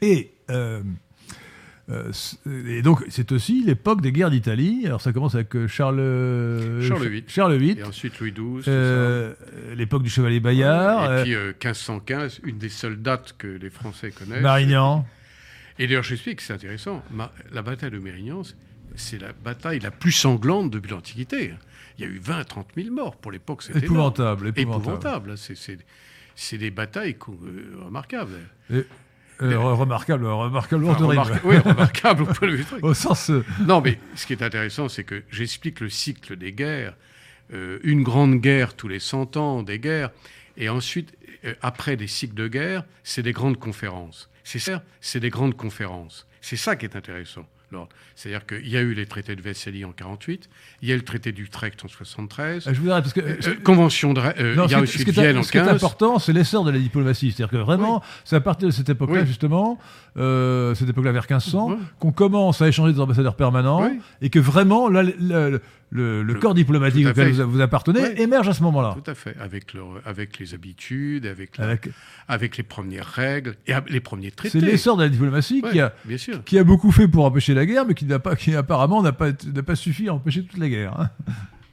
[0.01, 0.81] Et euh,
[1.89, 2.11] euh,
[2.67, 4.83] et donc, c'est aussi l'époque des guerres d'Italie.
[4.85, 5.97] Alors, ça commence avec euh, Charles,
[6.87, 7.23] Charles VIII.
[7.27, 8.63] Charles VIII, Et ensuite Louis XII.
[8.67, 9.33] euh,
[9.75, 14.11] l'époque du chevalier Bayard, Et puis euh, 1515, une des seules dates que les Français
[14.11, 14.41] connaissent.
[14.43, 15.05] Marignan.
[15.79, 17.03] Et d'ailleurs, j'explique, c'est intéressant.
[17.51, 18.41] La bataille de Mérignan,
[18.95, 21.53] c'est la bataille la plus sanglante depuis l'Antiquité.
[21.97, 23.15] Il y a eu 20 30 000 morts.
[23.15, 23.79] Pour l'époque, c'était.
[23.79, 25.31] Épouvantable, épouvantable.
[25.31, 25.37] Épouvantable.
[26.35, 27.17] C'est- des batailles
[27.83, 28.31] remarquables.
[28.73, 28.85] Et,
[29.41, 32.83] euh, re- remarquable, remarquable, Enfin, oui, remarquables au du truc.
[32.83, 33.29] Au sens.
[33.29, 36.95] euh, Non, mais ce qui est intéressant, c'est que j'explique le cycle des guerres.
[37.53, 40.11] Euh, une grande guerre tous les 100 ans, des guerres.
[40.57, 41.13] Et ensuite,
[41.45, 44.29] euh, après des cycles de guerre, c'est des grandes conférences.
[44.43, 46.27] C'est ça, c'est des grandes conférences.
[46.41, 47.45] C'est ça qui est intéressant.
[47.71, 47.89] L'ordre.
[48.15, 50.49] C'est-à-dire qu'il y a eu les traités de Vesely en 48,
[50.81, 52.67] il y a eu le traité d'Utrecht en 73.
[52.67, 55.37] Euh, Je voudrais parce que euh, convention de, euh, non, il y a aussi Vienne
[55.37, 55.75] en ce qui est 15.
[55.75, 57.31] important, c'est l'essor de la diplomatie.
[57.31, 59.27] C'est-à-dire que vraiment, c'est à partir de cette époque-là, Oui.
[59.27, 59.79] justement,
[60.17, 61.77] euh, cette époque-là vers 1500, Ouais.
[61.99, 63.99] qu'on commence à échanger des ambassadeurs permanents Oui.
[64.21, 68.21] et que vraiment, là, le, corps diplomatique auquel vous, vous appartenez Oui.
[68.21, 68.95] émerge à ce moment-là.
[69.03, 69.73] Tout à fait, avec,
[70.05, 71.89] avec les habitudes, avec, la- Avec-
[72.27, 74.59] avec les premières règles et les premiers traités.
[74.59, 75.93] C'est l'essor de la diplomatie qui, a,
[76.45, 79.11] qui a beaucoup fait pour empêcher la guerre, mais qui, n'a pas, qui apparemment n'a
[79.13, 80.99] pas, n'a pas suffi à empêcher toute la guerre.
[80.99, 81.09] hein.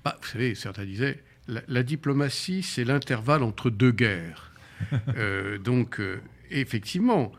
[0.04, 4.52] Bah, vous savez, certains disaient, la, la diplomatie, c'est l'intervalle entre deux guerres.
[5.16, 6.18] Euh, donc, euh,
[6.50, 7.32] effectivement,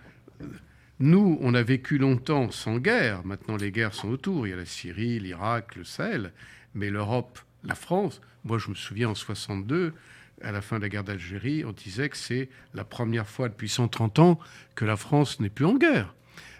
[0.99, 3.23] nous, on a vécu longtemps sans guerre.
[3.23, 4.47] Maintenant, les guerres sont autour.
[4.47, 6.31] Il y a la Syrie, l'Irak, le Sahel.
[6.73, 9.93] Mais l'Europe, la France, moi, je me souviens en 62,
[10.41, 13.69] à la fin de la guerre d'Algérie, on disait que c'est la première fois depuis
[13.69, 14.39] 130 ans
[14.75, 16.13] que la France n'est plus en guerre.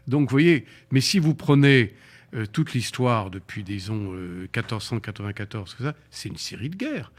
[0.08, 1.96] Donc, vous voyez, mais si vous prenez
[2.34, 7.12] euh, toute l'histoire depuis, disons, euh, 1494, tout ça, c'est une série de guerres.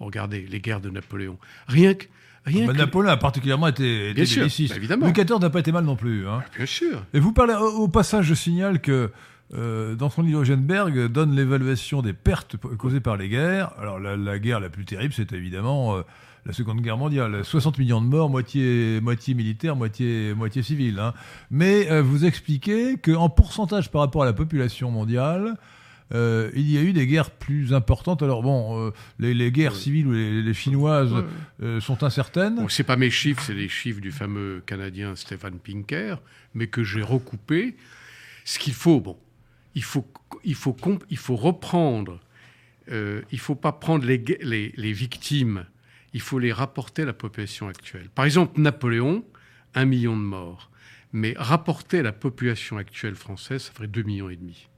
[0.00, 1.38] Regardez les guerres de Napoléon.
[1.66, 2.06] Rien que.
[2.44, 5.06] Rien que- Napoléon a particulièrement été, été Bien sûr, bah, évidemment.
[5.06, 6.28] Louis XIV n'a pas été mal non plus.
[6.28, 6.42] hein.
[6.56, 7.02] Bien sûr.
[7.14, 9.10] Et vous parlez au, passage, je signale que
[9.54, 13.70] euh, dans son livre, Eugenberg donne l'évaluation des pertes causées par les guerres.
[13.80, 16.02] Alors la, la guerre la plus terrible, c'est évidemment euh,
[16.46, 17.44] la Seconde Guerre mondiale.
[17.44, 20.98] 60 millions de morts, moitié, moitié militaires, moitié, moitié civils.
[20.98, 21.14] hein.
[21.50, 25.54] Mais euh, vous expliquez qu'en pourcentage par rapport à la population mondiale,
[26.12, 28.22] euh, il y a eu des guerres plus importantes.
[28.22, 31.14] Alors bon, euh, les, les guerres civiles ou les, les chinoises
[31.62, 32.56] euh, sont incertaines.
[32.56, 36.20] Bon, c'est pas mes chiffres, c'est les chiffres du fameux Canadien Stéphane Pinker,
[36.54, 37.76] mais que j'ai recoupé.
[38.44, 39.16] Ce qu'il faut, bon,
[39.74, 40.06] il faut,
[40.44, 40.76] il faut,
[41.08, 42.20] il faut reprendre.
[42.90, 44.22] il faut pas prendre les,
[44.76, 45.64] les, victimes.
[46.12, 48.08] Il faut les rapporter à la population actuelle.
[48.14, 49.24] Par exemple, Napoléon,
[49.74, 50.70] un million de morts.
[51.12, 54.68] Mais rapporter à la population actuelle française, ça ferait 2 millions et demi.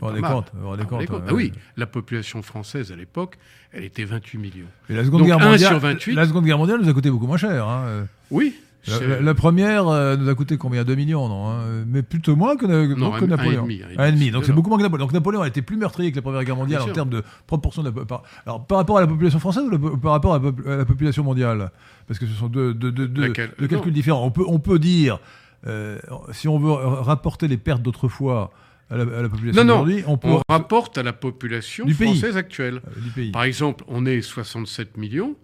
[0.00, 1.26] Vous vous rendez compte, vous rendez compte, compte ouais.
[1.28, 3.36] Ah oui, la population française à l'époque,
[3.72, 4.66] elle était 28 millions.
[4.88, 6.14] Et la Seconde Donc, Guerre mondiale, sur 28.
[6.14, 7.68] la Seconde Guerre mondiale nous a coûté beaucoup moins cher.
[7.68, 7.84] hein.
[7.86, 8.54] Euh, Oui.
[8.88, 10.82] La, la- la première euh, nous a coûté combien?
[10.82, 13.64] 2 millions, non hein Mais plutôt moins que, Non, que un Napoléon.
[13.96, 15.06] un demi, Donc c'est beaucoup moins que Napoléon.
[15.06, 16.92] Donc Napoléon a été plus meurtrier que la Première Guerre mondiale Bien en sûr.
[16.94, 20.10] termes de proportion de la, par, alors, par rapport à la population française ou par
[20.10, 21.70] rapport à la, pop- à la population mondiale?
[22.08, 23.52] Parce que ce sont deux, deux, deux, deux- Laquelle?
[23.56, 24.24] deux calculs différents.
[24.26, 25.20] On peut, on peut dire,
[25.68, 26.00] euh,
[26.32, 28.50] si on veut rapporter les pertes d'autrefois
[28.92, 29.96] à la, à la population Non, non.
[30.06, 30.28] on peut...
[30.28, 32.08] On rapporte à la population Du pays.
[32.08, 32.80] française actuelle.
[32.86, 33.30] euh, du pays.
[33.32, 35.36] Par exemple, on est 67 millions.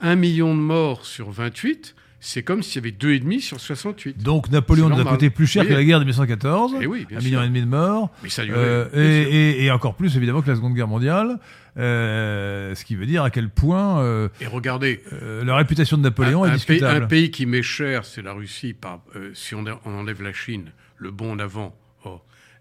[0.00, 4.22] 1 million de morts sur 28, c'est comme s'il y avait 2,5 sur 68.
[4.22, 5.68] Donc Napoléon nous a coûté plus cher Oui.
[5.68, 6.74] que la guerre de 1814.
[6.80, 7.28] Eh oui, bien un sûr.
[7.30, 8.10] million et demi de morts.
[8.22, 8.42] Mais ça.
[8.42, 9.22] Euh, et,
[9.60, 11.38] et- et encore plus évidemment que la Seconde Guerre mondiale,
[11.76, 15.02] euh, ce qui veut dire à quel point euh, Et regardez,
[15.44, 17.04] la réputation de Napoléon un, est un pays, discutable.
[17.04, 18.74] un pays qui m'est cher, c'est la Russie.
[18.74, 19.00] Par,
[19.34, 21.74] si on, on enlève la Chine, le bon en avant.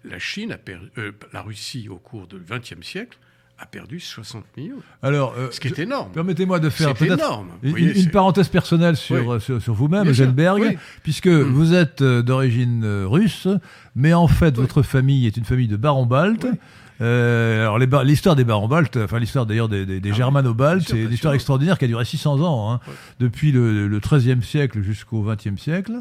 [0.03, 3.17] La Chine a perdu, euh, la Russie au cours du XXe siècle
[3.59, 4.75] a perdu 60 millions.
[5.01, 6.11] Alors, euh, Ce qui est énorme.
[6.11, 7.49] permettez-moi de faire énorme.
[7.61, 9.35] Une, voyez, une parenthèse personnelle sur, Oui.
[9.35, 10.77] euh, sur, sur vous-même, Eugenberg, oui.
[11.03, 11.43] puisque Mm.
[11.43, 13.47] vous êtes d'origine russe,
[13.95, 16.45] mais en fait, votre famille est une famille de barons-baltes.
[16.51, 16.57] Oui.
[17.01, 21.11] Euh, alors l'histoire des barons-baltes, enfin l'histoire d'ailleurs des, des, des Ah germano-baltes, c'est une
[21.11, 22.93] histoire extraordinaire qui a duré 600 ans, hein, Ouais.
[23.19, 25.93] depuis le, 13e siècle jusqu'au 20e siècle.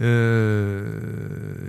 [0.00, 0.88] Euh,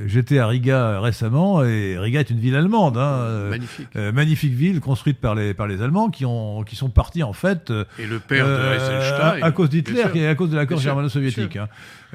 [0.07, 2.97] J'étais à Riga récemment et Riga est une ville allemande.
[2.97, 3.87] Hein, euh, Magnifique.
[3.95, 7.33] euh, magnifique ville construite par les, par les Allemands qui, ont, qui sont partis en
[7.33, 9.41] fait Et le père de euh, Eisenstein.
[9.43, 11.55] à, à cause d'Hitler et à cause de l'accord germano-soviétique.
[11.57, 11.67] hein.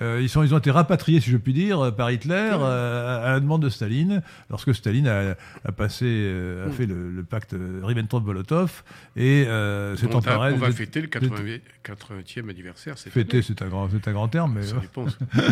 [0.02, 3.32] Euh, ils, sont, ils ont été rapatriés, si je puis dire, par Hitler euh, à
[3.32, 6.72] la demande de Staline, lorsque Staline a, a passé, euh, a Mm.
[6.72, 8.70] fait le, le pacte Ribbentrop-Molotov
[9.16, 10.52] et euh, s'est on, va- emparé.
[10.55, 11.36] on va de- fêter le 80,
[11.85, 12.94] 80e anniversaire.
[12.98, 15.06] Fêter, c'est un, grand, c'est un grand terme, mais Ça dépend,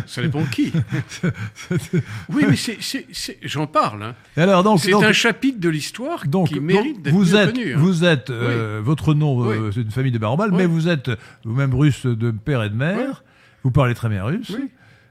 [0.07, 0.73] ça dépend de qui.
[2.31, 2.57] Oui, mais
[3.43, 4.03] j'en parle.
[4.03, 4.15] hein.
[4.37, 7.35] Alors donc, C'est donc, un chapitre de l'histoire donc, qui donc, mérite d'être vous mieux
[7.35, 7.75] êtes, connu.
[7.75, 7.79] hein.
[7.79, 10.57] vous êtes, euh, votre nom, euh, c'est une famille de Barambal, Oui.
[10.59, 11.11] mais vous êtes
[11.45, 13.23] vous-même russe de père et de mère.
[13.65, 14.71] Vous parlez très bien russe, Oui.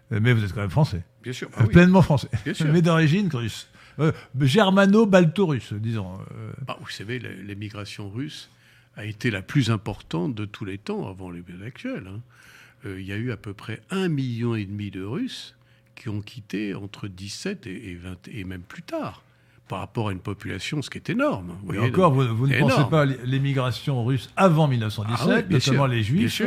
[0.10, 1.04] mais vous êtes quand même français.
[1.24, 1.48] Bien sûr.
[1.50, 1.70] Euh, Ah oui.
[1.74, 2.30] Pleinement français.
[2.46, 2.68] Bien sûr.
[2.72, 3.68] Mais d'origine russe.
[4.00, 6.20] Euh, Germano-balto-russe, disons.
[6.36, 8.50] Euh, Bah, vous savez, l'émigration russe
[8.96, 12.08] a été la plus importante de tous les temps avant les actuels.
[12.08, 12.20] hein.
[12.86, 15.56] Euh, Il y a eu à peu près un million et demi de Russes
[15.96, 19.24] qui ont quitté entre 17 et, et 20 et même plus tard,
[19.68, 21.52] par rapport à une population, ce qui est énorme.
[21.66, 22.90] vous et voyez, encore, vous, vous ne pensez énorme.
[22.90, 26.42] pas à l'émigration russe avant 1917, Ah oui, bien notamment sûr, les bien juifs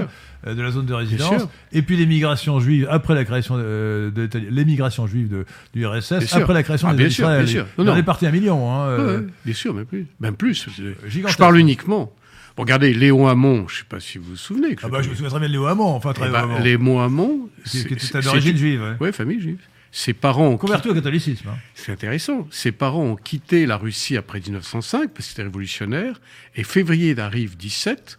[0.47, 4.23] euh, de la zone de résidence, et puis l'émigration juive après la création euh, de
[4.23, 5.45] l'État- l'émigration juive de,
[5.75, 6.37] du RSS, Bien sûr.
[6.39, 7.67] après la création Ah, des bien États sûr, bien sûr.
[7.85, 7.95] Non.
[7.97, 8.71] est parti un million.
[8.73, 10.07] Hein, Ouais, euh, bien sûr, même plus.
[10.19, 10.67] Même plus.
[11.07, 12.13] Je parle uniquement.
[12.57, 14.75] Regardez, Léon Hamon, je ne sais pas si vous vous souvenez.
[14.77, 16.59] que Ah bah, je me souviens très bien de Léo Hamon, enfin très Eh Hamon,
[16.61, 18.97] Léon Hamon, qui, était d'origine juive.
[19.01, 19.59] Ouais, famille juive.
[19.93, 21.49] Ses parents ont Converti au catholicisme.
[21.49, 21.59] hein.
[21.75, 22.47] c'est intéressant.
[22.51, 26.21] Ses parents ont quitté la Russie après 1905 parce que c'était révolutionnaire.
[26.55, 28.19] Et février arrive 17.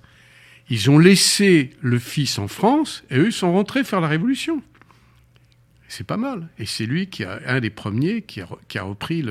[0.69, 4.61] Ils ont laissé le fils en France et eux sont rentrés faire la révolution.
[5.88, 6.48] C'est pas mal.
[6.60, 9.26] Et c'est lui qui a un des premiers qui a, qui a repris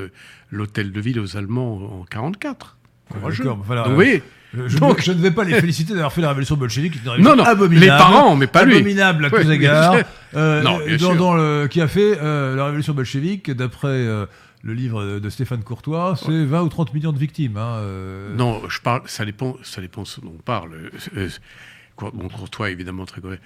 [0.51, 2.77] l'hôtel de ville aux Allemands en 44.
[3.11, 3.45] Courageux.
[3.45, 4.23] Donc, vous voyez,
[4.53, 6.95] Je, je Donc- ne, je ne vais pas les féliciter d'avoir fait la révolution bolchevique,
[7.05, 7.81] Non, non, abominable.
[7.81, 8.74] les parents, mais pas lui.
[8.77, 9.97] Abominable à Ouais, tous égards.
[10.37, 10.78] Euh, Non,
[11.16, 14.27] dans, le, qui a fait euh, la révolution bolchevique, d'après euh,
[14.62, 17.57] le livre de, Stéphane Courtois, c'est 20 ou 30 millions de victimes.
[17.57, 18.32] hein, euh.
[18.37, 20.70] Non, je parle, ça dépend, ça dépend ce dont on parle.
[20.74, 23.43] Euh, euh, bon, Courtois, évidemment, très correct.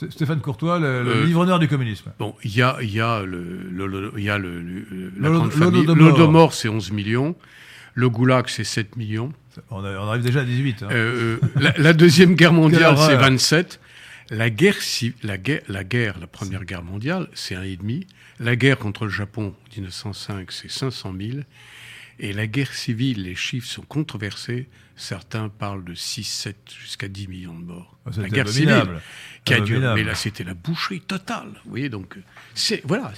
[0.00, 2.12] Sté- Stéphane Courtois, le, le Euh, livre-honneur du communisme.
[2.20, 5.50] Bon, il y a, il y a, le, le- y a le, le- la grande
[5.52, 5.86] famille.
[5.86, 7.34] L'Holodomor, c'est 11 millions.
[7.98, 9.32] Le Goulag, c'est 7 millions.
[9.70, 10.84] On, arrive déjà à 18.
[10.84, 10.88] hein.
[10.92, 13.22] Euh, euh, la, la Deuxième Guerre mondiale, c'est horreur.
[13.22, 13.80] 27.
[14.30, 14.76] La guerre,
[15.24, 18.06] la, guerre, la guerre, la Première Guerre mondiale, c'est 1,5.
[18.38, 21.38] La guerre contre le Japon, 1905, c'est 500 000.
[22.20, 24.68] Et la guerre civile, les chiffres sont controversés.
[24.94, 27.98] Certains parlent de 6, 7, jusqu'à 10 millions de morts.
[28.06, 29.02] Ah, la guerre civile, abominable.
[29.44, 29.94] qui a duré.
[29.96, 31.50] Mais là, c'était la boucherie totale.
[31.64, 32.16] Vous voyez, donc,
[32.54, 32.80] c'est.
[32.84, 33.12] Voilà.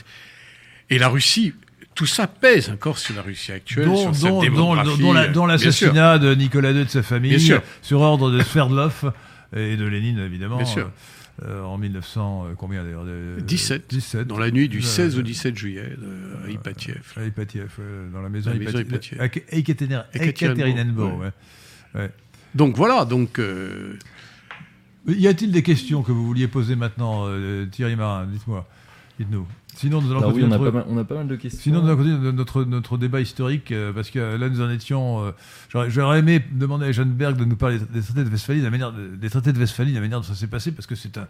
[0.88, 1.52] Et la Russie,
[2.00, 5.02] tout ça pèse encore sur la Russie actuelle, dont, sur dont- dont- démographie.
[5.02, 5.66] dont la- dont euh, sûr.
[5.66, 7.38] l'assassinat de Nicolas II et de sa famille,
[7.82, 9.12] sur ordre de Sverdlov
[9.54, 10.90] et de Lénine, évidemment, Bien sûr.
[11.44, 13.84] euh, en 1900, euh, combien d'ailleurs de- 17.
[13.90, 14.26] 17.
[14.26, 15.92] Dans la nuit du Euh, 16 au 17 juillet,
[16.46, 17.02] à Ipatiev.
[17.18, 17.68] à Ipatiev,
[18.14, 19.18] dans la maison, La maison Ipatiev.
[19.18, 19.20] Ipatiev.
[19.20, 19.44] à Ek-
[20.28, 21.30] Ekaterinenburg, ouais.
[21.94, 22.10] Ouais.
[22.54, 23.98] Donc voilà, donc euh,
[25.06, 28.66] Y a-t-il des questions que vous vouliez poser maintenant, euh, Thierry Marin Dites-moi.
[29.18, 29.46] Dites-nous.
[29.76, 31.28] Sinon, nous allons Alors oui, continuer on a, notre- pas mal, on a pas mal
[31.28, 31.60] de questions.
[31.62, 35.24] Sinon, nous allons continuer notre, notre débat historique, euh, parce que là, nous en étions.
[35.24, 35.30] euh,
[35.70, 38.64] J'aurais j'aurais aimé demander à Jeanne Berg de nous parler des traités de Westphalie, de
[38.64, 40.86] la manière, de- des traités de Westphalie, de la manière dont ça s'est passé, parce
[40.86, 41.26] que c'est un,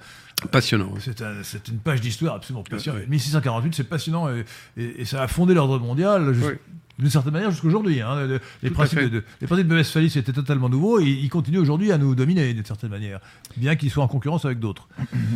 [0.51, 0.95] passionnant.
[0.99, 3.07] c'est un- c'est une page d'histoire absolument passionnante.
[3.09, 4.45] 1648, c'est passionnant et,
[4.77, 6.53] et- et ça a fondé l'ordre mondial, Oui.
[7.01, 8.01] D'une certaine manière, jusqu'aujourd'hui.
[8.01, 8.27] hein.
[8.27, 11.91] Le- Les, principes de, les principes de Westphalie, c'était totalement nouveau et ils continuent aujourd'hui
[11.93, 13.21] à nous dominer d'une certaine manière,
[13.57, 14.89] bien qu'ils soient en concurrence avec d'autres.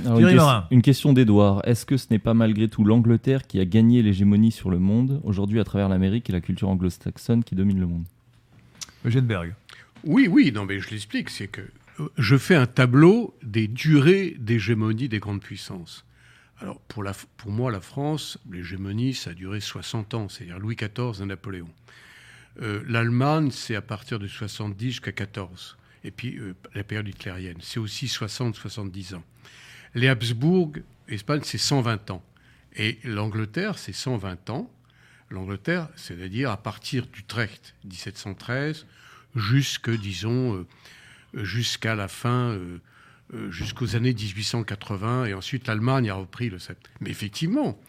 [0.70, 1.62] Une, question d'Edouard.
[1.66, 5.20] Est-ce que ce n'est pas malgré tout l'Angleterre qui a gagné l'hégémonie sur le monde,
[5.24, 8.05] aujourd'hui à travers l'Amérique et la culture anglo-saxonne qui domine le monde?
[9.05, 9.55] Eugène Berg.
[10.05, 11.62] Oui, oui, non, mais je l'explique, c'est que
[12.01, 16.05] euh, je fais un tableau des durées d'hégémonie des grandes puissances.
[16.65, 20.77] Alors, pour, la, pour moi, la France, l'hégémonie, ça a duré 60 ans, c'est-à-dire Louis
[20.77, 21.69] XIV et Napoléon.
[22.62, 25.77] Euh, L'Allemagne, c'est à partir de 70 jusqu'à 14.
[26.05, 29.23] Et puis, euh, la période hitlérienne, c'est aussi 60-70 ans.
[29.95, 30.73] Les Habsbourg,
[31.07, 32.24] Espagne, c'est 120 ans.
[32.77, 34.70] Et l'Angleterre, c'est 120 ans.
[35.28, 38.86] L'Angleterre, c'est-à-dire à partir d'Utrecht, 1713,
[39.36, 40.65] jusque, disons,
[41.35, 42.59] euh, jusqu'à la fin,
[43.51, 46.78] jusqu'aux années 1880, et ensuite l'Allemagne a repris le sept.
[47.01, 47.80] Mais effectivement,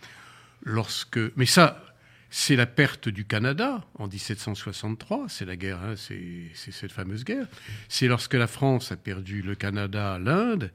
[0.64, 1.20] lorsque.
[1.36, 1.86] Mais ça,
[2.30, 7.48] c'est la perte du Canada en 1763, c'est la guerre, hein, c'est cette fameuse guerre.
[7.88, 10.72] C'est lorsque la France a perdu le Canada l'Inde,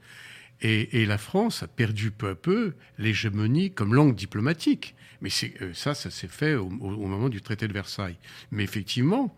[0.62, 4.94] et, la France a perdu peu à peu l'hégémonie comme langue diplomatique.
[5.22, 5.30] Mais
[5.62, 8.16] euh, ça, ça s'est fait au moment du traité de Versailles.
[8.50, 9.34] Mais effectivement,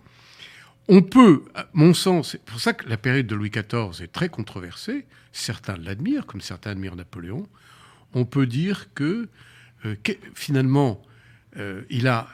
[0.89, 4.13] on peut, à mon sens, c'est pour ça que la période de Louis XIV est
[4.13, 5.07] très controversée.
[5.33, 7.49] Certains l'admirent, comme certains admirent Napoléon.
[8.15, 9.29] On peut dire que,
[9.85, 9.97] euh,
[10.35, 11.03] finalement,
[11.57, 12.29] euh, il a,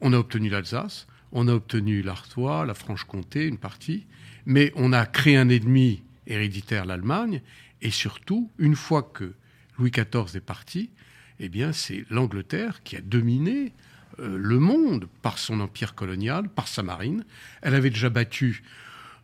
[0.00, 4.06] on a obtenu l'Alsace, on a obtenu l'Artois, la Franche-Comté, une partie,
[4.44, 7.42] mais on a créé un ennemi héréditaire, l'Allemagne,
[7.80, 9.34] et surtout, une fois que
[9.78, 10.90] Louis XIV est parti,
[11.38, 13.72] eh bien, c'est l'Angleterre qui a dominé
[14.18, 17.24] le monde par son empire colonial, par sa marine.
[17.62, 18.62] Elle avait déjà battu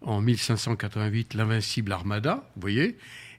[0.02, 2.96] en 1588 l'invincible Armada, vous voyez,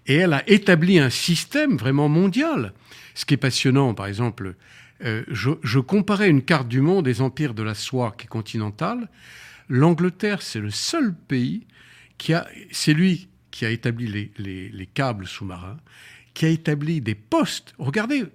[0.07, 2.73] et elle a établi un système vraiment mondial.
[3.13, 4.55] Ce qui est passionnant, par exemple,
[5.03, 9.09] euh, je, comparais une carte du monde des empires de la soie qui est continentale.
[9.69, 11.65] L'Angleterre, c'est le seul pays
[12.17, 15.77] qui a, c'est lui qui a établi les câbles sous-marins,
[16.33, 17.73] qui a établi des postes.
[17.79, 18.25] Regardez,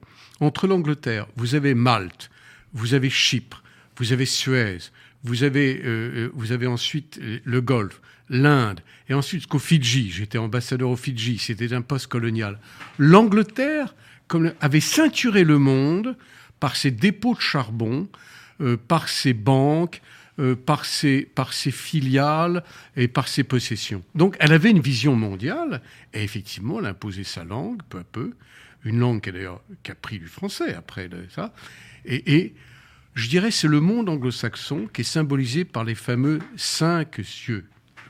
[0.40, 2.30] entre l'Angleterre, vous avez Malte,
[2.72, 3.62] vous avez Chypre,
[3.96, 4.78] vous avez Suez,
[5.24, 10.10] vous avez, euh, euh, vous avez ensuite le Golfe, l'Inde, et ensuite jusqu'aux Fidji.
[10.10, 12.58] J'étais ambassadeur aux Fidji, c'était un poste colonial.
[12.98, 13.94] L'Angleterre
[14.60, 16.16] avait ceinturé le monde
[16.60, 18.08] par ses dépôts de charbon,
[18.60, 20.02] euh, par ses banques,
[20.38, 22.62] euh, par, ses, par ses filiales
[22.96, 24.02] et par ses possessions.
[24.14, 25.80] Donc elle avait une vision mondiale,
[26.12, 28.32] et effectivement, elle a imposé sa langue peu à peu,
[28.84, 31.52] une langue qui a qui a pris du français après ça.
[32.04, 32.54] Et, et
[33.14, 37.24] je dirais c'est le monde anglo-saxon qui est symbolisé par les fameux cinq yeux.
[37.46, 37.64] Je ne vais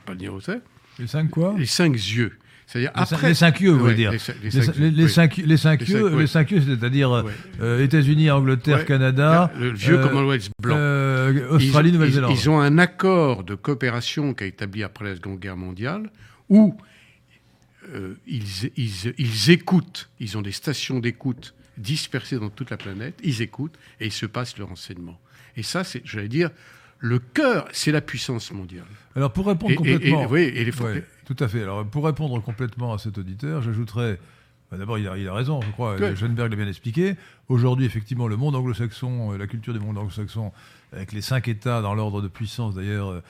[0.05, 0.61] pas le dire où c'est.
[0.99, 1.55] Les cinq quoi?
[1.57, 2.33] Les cinq yeux.
[2.67, 5.43] C'est-à-dire Les, après les cinq yeux, vous voulez dire les cin- les Les, cinq les-
[5.43, 7.31] yeux, les cinq, yeux, c'est-à-dire euh, Ouais.
[7.59, 8.85] euh, États-Unis, Angleterre, Ouais.
[8.85, 10.75] Canada, le vieux euh, Commonwealth blanc.
[10.77, 12.31] euh, Australie, Nouvelle-Zélande.
[12.33, 16.09] ils- ils ont un accord de coopération qui a établi après la Seconde Guerre mondiale
[16.47, 16.77] où
[17.93, 18.43] euh, ils,
[18.77, 23.77] ils- ils écoutent, ils ont des stations d'écoute dispersées dans toute la planète, ils écoutent
[23.99, 25.19] et ils se passent le renseignement.
[25.57, 26.49] Et ça, c'est, j'allais dire,
[26.99, 28.85] le cœur, c'est la puissance mondiale.
[29.15, 31.63] Alors pour répondre Et, complètement, et- oui, et les Ouais, tout à fait.
[31.63, 34.19] Alors pour répondre complètement à cet auditeur, j'ajouterais.
[34.71, 35.95] bah, D'abord, il a, il a raison, je crois.
[35.95, 36.15] Ouais.
[36.15, 37.15] Schoenberg l'a bien expliqué.
[37.49, 40.51] Aujourd'hui, effectivement, le monde anglo-saxon, euh, la culture du monde anglo-saxon,
[40.93, 43.21] avec les cinq États dans l'ordre de puissance, d'ailleurs, euh,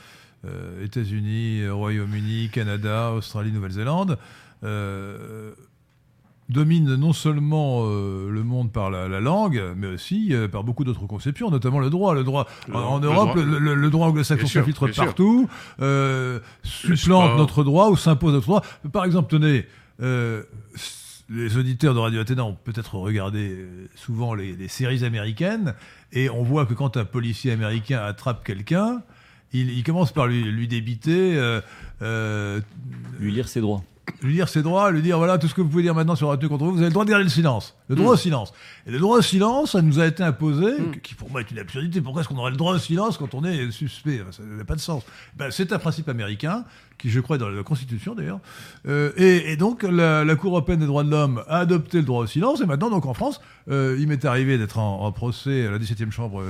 [0.46, 4.18] euh, États-Unis, Royaume-Uni, Canada, Australie, Nouvelle-Zélande,
[4.64, 5.54] euh,
[6.52, 10.84] domine non seulement euh, le monde par la, la langue, mais aussi euh, par beaucoup
[10.84, 12.14] d'autres conceptions, notamment le droit.
[12.14, 15.50] Le droit Le en, le Europe, droit- le, le- le droit anglo-saxon s'infiltre partout,
[15.82, 18.64] euh, supplante notre droit ou s'impose notre droit.
[18.92, 19.66] Par exemple, tenez,
[20.02, 20.44] euh,
[21.30, 23.66] les auditeurs de Radio Athéna ont peut-être regardé
[23.96, 25.74] souvent les, les séries américaines,
[26.12, 29.02] et on voit que quand un policier américain attrape quelqu'un,
[29.54, 31.62] il, il commence par lui, lui débiter, euh,
[32.02, 32.60] euh,
[33.20, 33.84] Lui lire ses droits.
[34.24, 36.30] Lui dire ses droits, lui dire voilà tout ce que vous pouvez dire maintenant sur
[36.32, 37.76] la contre vous, vous avez le droit de garder le silence.
[37.88, 38.14] Le droit Mm.
[38.14, 38.54] au silence.
[38.88, 41.00] Et le droit au silence, ça nous a été imposé, Mm.
[41.02, 42.02] qui pour moi est une absurdité.
[42.02, 44.22] Pourquoi est-ce qu'on aurait le droit au silence quand on est suspect?
[44.32, 45.04] Ça n'a pas de sens.
[45.38, 46.66] Ben, c'est un principe américain,
[46.98, 48.40] qui je crois est dans la Constitution d'ailleurs.
[48.88, 52.04] Euh, et, et donc la, la Cour européenne des droits de l'homme a adopté le
[52.04, 55.12] droit au silence, et maintenant donc en France, euh, il m'est arrivé d'être en, en
[55.12, 56.42] procès à la 17e chambre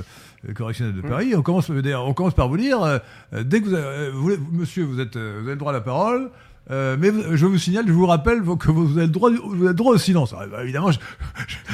[0.48, 1.34] euh, correctionnelle de Paris.
[1.36, 3.00] On commence, on commence par vous dire,
[3.32, 6.30] dès que vous, avez- vous monsieur, vous, êtes, vous avez le droit à la parole.
[6.70, 9.68] Euh, mais je vous signale, je vous rappelle que vous avez le droit, vous avez
[9.68, 10.32] le droit au silence.
[10.32, 10.98] Alors, bah, évidemment, je,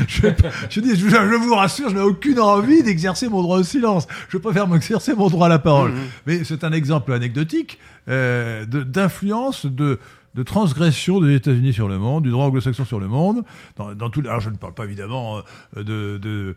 [0.08, 0.28] je,
[0.70, 4.06] je, dis, vous rassure, je n'ai aucune envie d'exercer mon droit au silence.
[4.30, 5.92] Je préfère m'exercer mon droit à la parole.
[5.92, 5.98] Mhm.
[6.26, 7.78] Mais c'est un exemple anecdotique
[8.08, 9.98] euh, d'influence, de,
[10.38, 13.42] de transgression des États-Unis sur le monde, du droit anglo-saxon sur le monde.
[13.76, 15.38] Dans, dans tout, alors je ne parle pas évidemment
[15.76, 16.56] euh, de, de,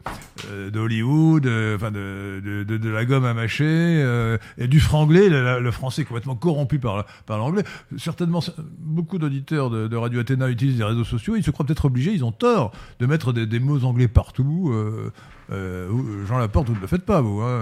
[0.50, 4.68] euh, de Hollywood, euh, enfin de, de, de, de la gomme à mâcher, euh, et
[4.68, 7.64] du franglais, le, le français complètement corrompu par, par l'anglais.
[7.98, 8.42] Certainement,
[8.80, 12.12] beaucoup d'auditeurs de, de Radio Athéna utilisent les réseaux sociaux, ils se croient peut-être obligés,
[12.14, 14.70] ils ont tort de mettre des, des mots anglais partout.
[14.74, 15.12] Euh,
[15.52, 15.90] euh,
[16.28, 17.42] Jean Laporte, vous ne le faites pas, vous.
[17.42, 17.62] Hein,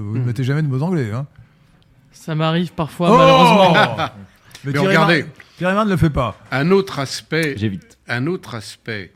[0.00, 0.24] vous ne Mhm.
[0.26, 1.12] mettez jamais de mots anglais.
[1.12, 1.26] Hein.
[2.12, 3.96] Ça m'arrive parfois, Oh malheureusement.
[4.64, 5.24] Mais, regardez.
[5.62, 6.38] Marx ne le fait pas.
[6.50, 7.98] Un autre aspect, J'évite.
[8.08, 9.12] un autre aspect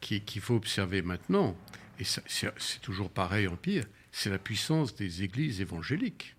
[0.00, 1.56] qui- qu'il faut observer maintenant,
[1.98, 6.36] et ça- c'est toujours pareil en pire, c'est la puissance des églises évangéliques.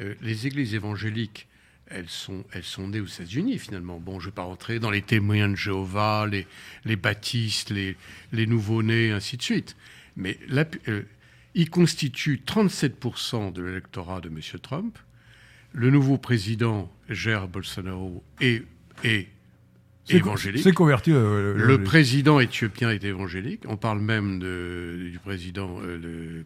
[0.00, 1.46] Euh, les églises évangéliques,
[1.86, 4.00] elles sont, elles sont nées aux États-Unis finalement.
[4.00, 6.46] Bon, je ne vais pas rentrer dans les témoins de Jéhovah, les,
[6.84, 7.96] les baptistes, les,
[8.32, 9.76] les nouveaux-nés, ainsi de suite.
[10.16, 11.02] Mais la euh,
[11.54, 14.40] ils constituent 37% de l'électorat de M.
[14.60, 14.98] Trump.
[15.72, 18.62] Le nouveau président, Jair Bolsonaro, est,
[20.06, 20.62] C'est- évangélique.
[20.62, 21.12] C'est converti.
[21.12, 23.62] euh, Le président éthiopien est évangélique.
[23.66, 26.44] On parle même de- du président euh, le-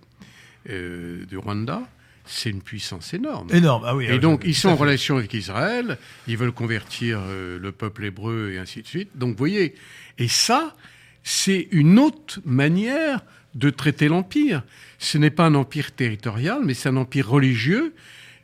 [0.72, 1.82] euh, du Rwanda.
[2.24, 3.48] C'est une puissance énorme.
[3.52, 3.84] Énorme.
[3.86, 4.04] Ah oui.
[4.04, 8.04] Et ah, donc, je- ils sont en relation avec Israël, ils veulent convertir le peuple
[8.04, 9.08] hébreu et ainsi de suite.
[9.16, 9.74] Donc, vous voyez,
[10.18, 10.76] et ça,
[11.22, 13.20] c'est une autre manière
[13.54, 14.62] de traiter l'empire.
[14.98, 17.94] Ce n'est pas un empire territorial, mais c'est un empire religieux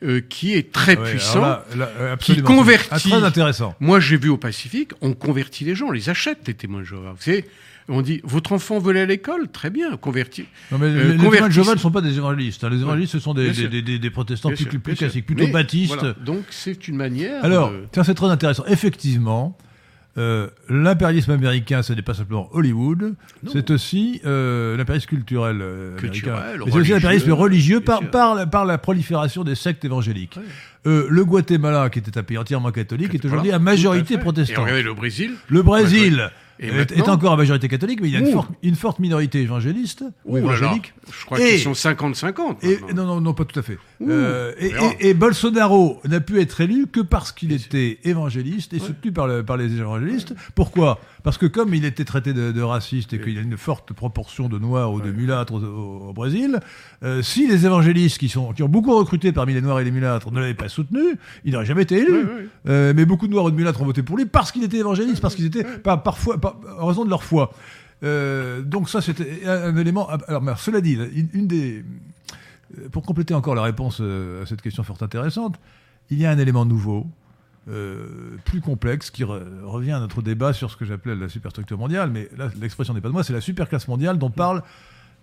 [0.03, 1.43] euh, qui est très Ouais, puissant.
[1.43, 2.47] alors là, là, euh, absolument.
[2.49, 3.75] convertit- Ah, très intéressant.
[3.79, 6.85] Moi, j'ai vu au Pacifique, on convertit les gens, on les achète, les témoins de
[6.85, 7.11] Jéhovah.
[7.11, 7.45] Vous savez,
[7.87, 10.45] on dit, votre enfant veut aller à l'école Très bien, converti.
[10.71, 12.63] Non, mais Euh, les, témoins de Jéhovah ne sont pas des évangélistes.
[12.63, 12.69] hein.
[12.69, 13.51] Les évangélistes, ce sont des,
[14.11, 15.93] protestants Bien plus, sûr, plus classiques, plutôt Mais, baptistes.
[15.95, 16.13] voilà.
[16.25, 17.43] Donc, c'est une manière.
[17.45, 18.65] Alors, de- tiens, c'est très intéressant.
[18.67, 19.57] Effectivement,
[20.17, 23.15] euh, l'impérialisme américain, ce n'est pas simplement Hollywood,
[23.51, 26.35] c'est aussi euh, l'impérialisme culturel, euh, américain.
[26.65, 30.37] Mais c'est aussi l'impérialisme religieux par, par, la- par la prolifération des sectes évangéliques.
[30.37, 30.43] Ouais.
[30.87, 34.23] Euh, le Guatemala, qui était un pays entièrement catholique, est aujourd'hui à majorité à fait.
[34.53, 35.31] Et regardez le Brésil.
[35.49, 36.29] Le Brésil
[36.59, 39.41] Et est, encore à majorité catholique, mais il y a une, forte- une forte minorité
[39.41, 40.93] évangéliste ou Ouh là là, évangélique.
[41.11, 42.57] Je crois qu'ils sont 50-50.
[42.63, 43.77] Et, non, non, non, pas tout à fait.
[44.01, 44.53] Euh,
[44.99, 49.43] et, Bolsonaro n'a pu être élu que parce qu'il était évangéliste et soutenu par, le-
[49.43, 50.33] par les évangélistes.
[50.55, 50.99] Pourquoi?
[51.25, 53.91] Parce que comme il était traité de, de raciste et qu'il y a une forte
[53.93, 56.59] proportion de noirs ou de mulâtres au, au- au Brésil,
[57.03, 59.89] euh, si les évangélistes qui, sont, qui ont beaucoup recruté parmi les noirs et les
[59.91, 61.01] mulâtres ne l'avaient pas soutenu,
[61.43, 62.25] il n'aurait jamais été élu.
[62.67, 64.77] Euh, mais beaucoup de noirs et de mulâtres ont voté pour lui parce qu'il était
[64.77, 67.51] évangéliste, parce qu'ils étaient, parfois, pas, en raison de leur foi.
[68.03, 70.07] Euh, donc ça, c'était un, élément.
[70.27, 71.83] Alors, mais cela dit, une, une des,
[72.91, 75.55] pour compléter encore la réponse à cette question fort intéressante,
[76.11, 77.07] il y a un élément nouveau,
[77.69, 81.77] euh, plus complexe, qui re- revient à notre débat sur ce que j'appelais la superstructure
[81.77, 82.09] mondiale.
[82.11, 84.61] Mais là, l'expression n'est pas de moi, c'est la superclasse mondiale dont parle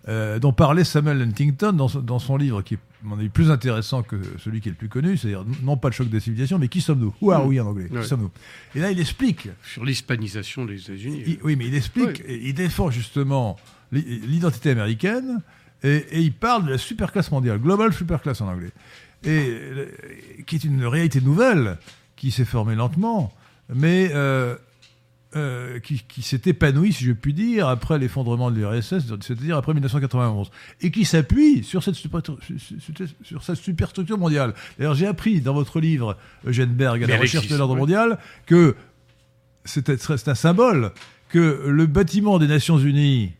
[0.09, 3.29] euh, dont parlait Samuel Huntington dans, son- dans son livre, qui est, à mon avis,
[3.29, 6.19] plus intéressant que celui qui est le plus connu, c'est-à-dire non pas le choc des
[6.19, 7.15] civilisations, mais qui sommes-nous?
[7.21, 7.87] Who are we en anglais?
[7.89, 8.01] Ouais.
[8.03, 8.33] Qui sommes-nous?
[8.75, 11.39] Et là, il explique Sur l'hispanisation des États-Unis.
[11.45, 13.57] oui, mais il explique, et il défend justement
[13.93, 15.41] l'i- l'identité américaine,
[15.85, 18.71] et, et il parle de la superclasse mondiale, global superclass en anglais,
[19.23, 19.87] et euh,
[20.47, 21.79] qui est une réalité nouvelle
[22.23, 23.33] qui s'est formée lentement,
[23.75, 24.55] mais euh,
[25.35, 29.73] euh, qui, qui s'est épanouie, si je puis dire, après l'effondrement de l'URSS, c'est-à-dire après
[29.75, 34.55] 1991, et qui s'appuie sur cette, sur- superstructure mondiale.
[34.79, 36.17] D'ailleurs, j'ai appris dans votre livre,
[36.47, 37.81] Eugène Berg, à Mais la recherche de l'ordre oui.
[37.81, 38.77] mondial, que
[39.65, 40.93] c'est un symbole
[41.29, 43.33] que le bâtiment des Nations Unies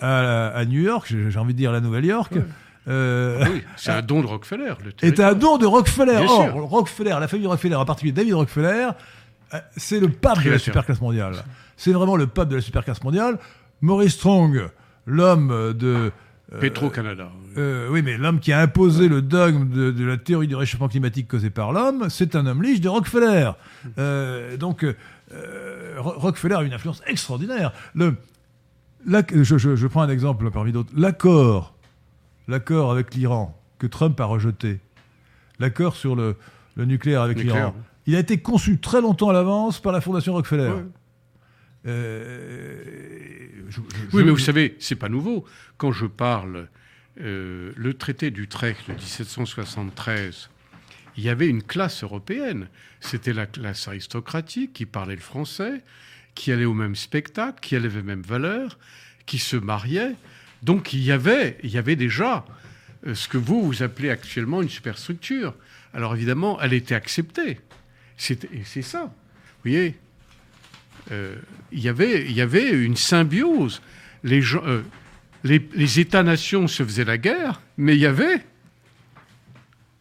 [0.00, 2.42] à, à New York, j'ai envie de dire la Nouvelle-York, Ouais.
[2.88, 4.72] Euh, Oui, c'est un don de Rockefeller.
[4.84, 6.24] Le est un don de Rockefeller.
[6.28, 6.52] Or.
[6.70, 8.88] Rockefeller, la famille Rockefeller, en particulier David Rockefeller,
[9.54, 11.34] euh, c'est le pape de la superclasse mondiale.
[11.76, 13.38] C'est vraiment le pape de la superclasse mondiale.
[13.80, 14.68] Maurice Strong,
[15.06, 16.10] l'homme de...
[16.52, 17.28] euh, Petro-Canada.
[17.56, 20.88] euh, oui, mais l'homme qui a imposé le dogme de, de la théorie du réchauffement
[20.88, 23.50] climatique causée par l'homme, c'est un homme lige de Rockefeller.
[23.98, 24.84] Euh, donc,
[25.98, 27.72] Ro- Rockefeller a une influence extraordinaire.
[27.94, 28.14] Le,
[29.06, 30.90] l'ac- je, je- je prends un exemple parmi d'autres.
[30.96, 31.74] L'accord,
[32.48, 34.80] l'accord avec l'Iran que Trump a rejeté,
[35.60, 36.36] l'accord sur le,
[36.76, 37.74] le nucléaire avec l'Iran,
[38.06, 40.68] il a été conçu très longtemps à l'avance par la Fondation Rockefeller.
[40.70, 40.84] Ouais.
[41.86, 45.44] Euh, je- je- Oui, je- mais vous savez, c'est pas nouveau.
[45.76, 46.68] Quand je parle
[47.20, 50.50] euh, le traité d'Utrecht de 1773,
[51.16, 52.68] il y avait une classe européenne.
[53.00, 55.82] C'était la classe aristocratique qui parlait le français,
[56.34, 58.78] qui allait au même spectacle, qui avait les mêmes valeurs,
[59.26, 60.14] qui se mariait.
[60.62, 62.44] Donc il y avait, il y avait déjà
[63.06, 65.54] euh, ce que vous, appelez actuellement une superstructure.
[65.94, 67.60] Alors évidemment, elle était acceptée.
[68.16, 69.04] C'est ça.
[69.04, 69.96] Vous voyez
[71.12, 71.36] euh,
[71.72, 73.80] il, y avait, une symbiose.
[74.24, 74.82] Euh,
[75.44, 78.44] les, les États-nations se faisaient la guerre, mais il y avait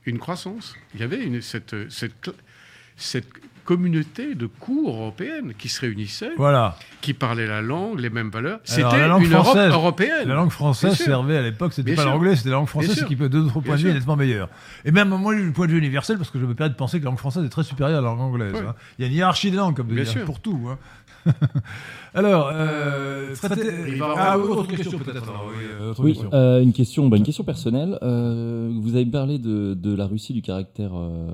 [0.05, 0.75] une croissance.
[0.95, 1.75] Il y avait cette
[3.67, 6.75] communauté de cours européennes qui se réunissaient, Voilà.
[7.01, 8.59] qui parlaient la langue, les mêmes valeurs.
[8.63, 10.27] C'était la langue une Europe française- européenne.
[10.27, 13.15] La langue française servait à l'époque, c'était pas l'anglais, c'était la langue française, ce qui
[13.17, 14.47] peut, de notre point Bien de vue, est nettement meilleur.
[14.85, 16.99] Et même, moi, du point de vue universel, parce que je me permets de penser
[16.99, 18.55] que la langue française est très supérieure à la langue anglaise.
[18.55, 18.73] Hein.
[18.97, 20.23] Il y a une hiérarchie des langues, comme de Bien dire, sûr.
[20.25, 20.59] pour tout.
[20.71, 20.77] hein.
[22.13, 25.23] Alors, euh, traité- Il va y avoir ah, autre autre question peut-être.
[25.49, 26.29] oui, euh, autre Oui, question.
[26.33, 27.99] euh, une question, bah, une question personnelle.
[28.01, 31.29] Euh, vous avez parlé de, de la Russie, du caractère euh,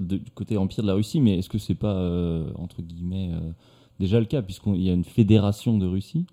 [0.00, 3.50] du côté empire de la Russie, mais est-ce que c'est pas euh, entre guillemets euh,
[3.98, 6.26] déjà le cas puisqu'il y a une fédération de Russie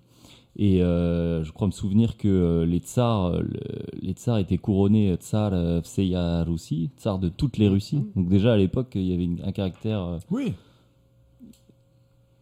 [0.56, 3.60] et euh, je crois me souvenir que euh, les tsars, euh, le-
[4.02, 8.02] les tsars étaient couronnés tsar euh, Vseya Russie, tsar de toutes les Russies.
[8.16, 10.02] Donc déjà à l'époque il y avait une- un caractère.
[10.02, 10.54] euh, Oui.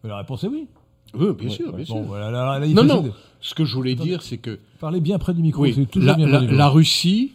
[0.05, 0.67] La réponse est oui.
[1.15, 2.03] Oui, bien Ouais, sûr, bien Bon, sûr.
[2.03, 3.03] voilà, là, là, il Non, non.
[3.03, 5.63] de- Ce que je voulais dire, c'est que Parlez bien près du micro.
[5.63, 6.69] Oui, la, bien.
[6.69, 7.33] Russie,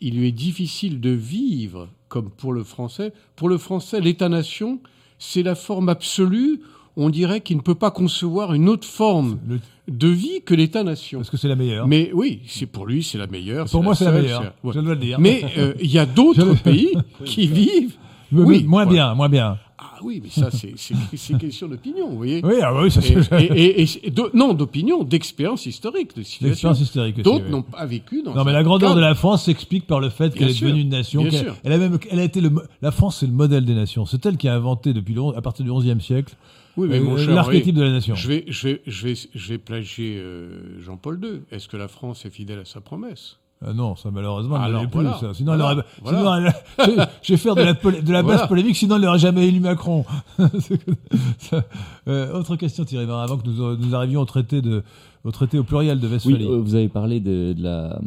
[0.00, 3.12] il lui est difficile de vivre comme pour le français.
[3.34, 4.78] Pour le français, l'État-nation,
[5.18, 6.60] c'est la forme absolue.
[6.96, 11.18] On dirait qu'il ne peut pas concevoir une autre forme Le- de vie que l'État-nation.
[11.18, 11.86] Parce que c'est la meilleure?
[11.86, 13.66] Mais oui, c'est pour lui, c'est la meilleure.
[13.68, 14.54] Pour moi, c'est la meilleure.
[14.64, 14.72] ouais.
[14.74, 15.18] Je dois le dire.
[15.20, 16.94] Mais euh, il y a d'autres pays
[17.24, 17.96] qui vivent.
[18.32, 18.90] Oui, moins voilà.
[19.08, 19.58] bien, moins bien.
[19.94, 22.40] Ah oui, mais ça, c'est question d'opinion, vous voyez.
[22.44, 26.14] Oui, ah oui, ça Et, c'est et- et- et c'est- de- non, d'opinion, d'expérience historique,
[26.16, 26.72] de situation.
[26.72, 27.22] historique aussi.
[27.24, 27.50] D'autres oui.
[27.50, 29.00] n'ont pas vécu dans Non, mais la grandeur cadre.
[29.00, 31.22] de la France s'explique par le fait qu'elle est devenue une nation.
[31.22, 31.56] bien qu'elle- sûr.
[31.64, 32.50] Elle a même, elle a été le,
[32.82, 34.06] la France, c'est le modèle des nations.
[34.06, 36.34] C'est elle qui a inventé depuis le, à partir du XIe siècle
[36.76, 38.14] Oui, mais euh, l'archétype de la nation.
[38.14, 41.40] Je vais, je vais, je vais, je vais plagier euh, Jean-Paul II.
[41.50, 43.38] Est-ce que la France est fidèle à sa promesse?
[43.64, 45.00] Ah non, ça malheureusement, elle ne l'est plus.
[45.02, 45.18] voilà.
[45.18, 45.32] ça.
[45.34, 45.72] Sinon, Voilà.
[45.72, 46.52] elle aurait- Voilà.
[46.78, 48.46] sinon, elle- je, vais faire de la, de la basse Voilà.
[48.48, 50.04] polémique, sinon elle n'aurait jamais élu Macron.
[51.38, 51.64] Ça-
[52.08, 54.82] euh, autre question, Thierry, Marin, avant que nous, nous arrivions au traité de,
[55.24, 56.46] au traité au pluriel de Oui, Westphalie.
[56.46, 57.98] euh, vous avez parlé de, de la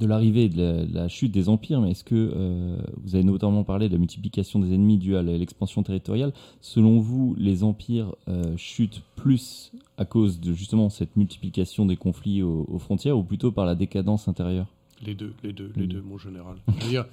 [0.00, 3.16] de l'arrivée et de la, de la chute des empires, mais est-ce que euh, vous
[3.16, 7.64] avez notamment parlé de la multiplication des ennemis due à l'expansion territoriale Selon vous, les
[7.64, 13.18] empires euh, chutent plus à cause de justement cette multiplication des conflits aux, aux frontières
[13.18, 14.66] ou plutôt par la décadence intérieure?
[15.06, 15.88] Les deux, les deux, les Mm.
[15.88, 16.56] deux, mon général.
[16.78, 17.06] C'est-à-dire,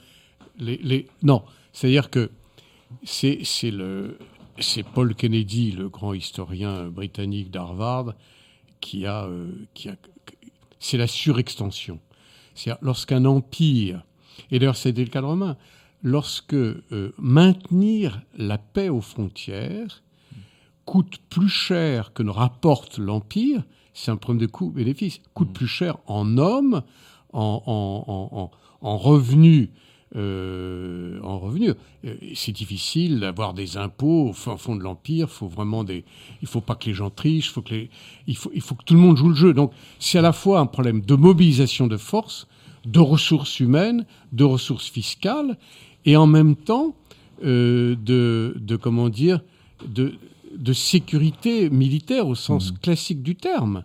[0.60, 1.44] les, les, non,
[1.74, 2.32] c'est-à-dire que
[3.04, 4.18] c'est, c'est le,
[4.60, 8.14] c'est Paul Kennedy, le grand historien britannique d'Harvard,
[8.82, 9.96] qui a, euh, qui a,
[10.80, 12.00] c'est la surextension.
[12.56, 14.04] C'est-à-dire, lorsqu'un empire,
[14.52, 15.58] et d'ailleurs c'était le cas de Romain,
[16.04, 20.04] lorsque euh, maintenir la paix aux frontières
[20.86, 23.64] coûte plus cher que ne rapporte l'empire,
[23.94, 26.84] c'est un problème de coût-bénéfice, coûte plus cher en hommes,
[27.36, 28.52] en, en, en, en,
[28.82, 29.70] en revenus,
[30.16, 31.76] euh, en revenus.
[32.06, 35.30] Euh, C'est difficile d'avoir des impôts au fond de l'empire.
[35.30, 36.06] Faut vraiment des.
[36.42, 37.52] Il faut pas que les gens trichent.
[37.52, 37.90] Faut que les.
[38.28, 39.54] Il faut, il faut que tout le monde joue le jeu.
[39.54, 42.48] Donc c'est à la fois un problème de mobilisation de force,
[42.86, 45.58] de ressources humaines, de ressources fiscales,
[46.06, 46.96] et en même temps
[47.44, 49.42] euh, de, de comment dire
[49.86, 50.14] de,
[50.56, 53.84] de sécurité militaire au sens classique du terme.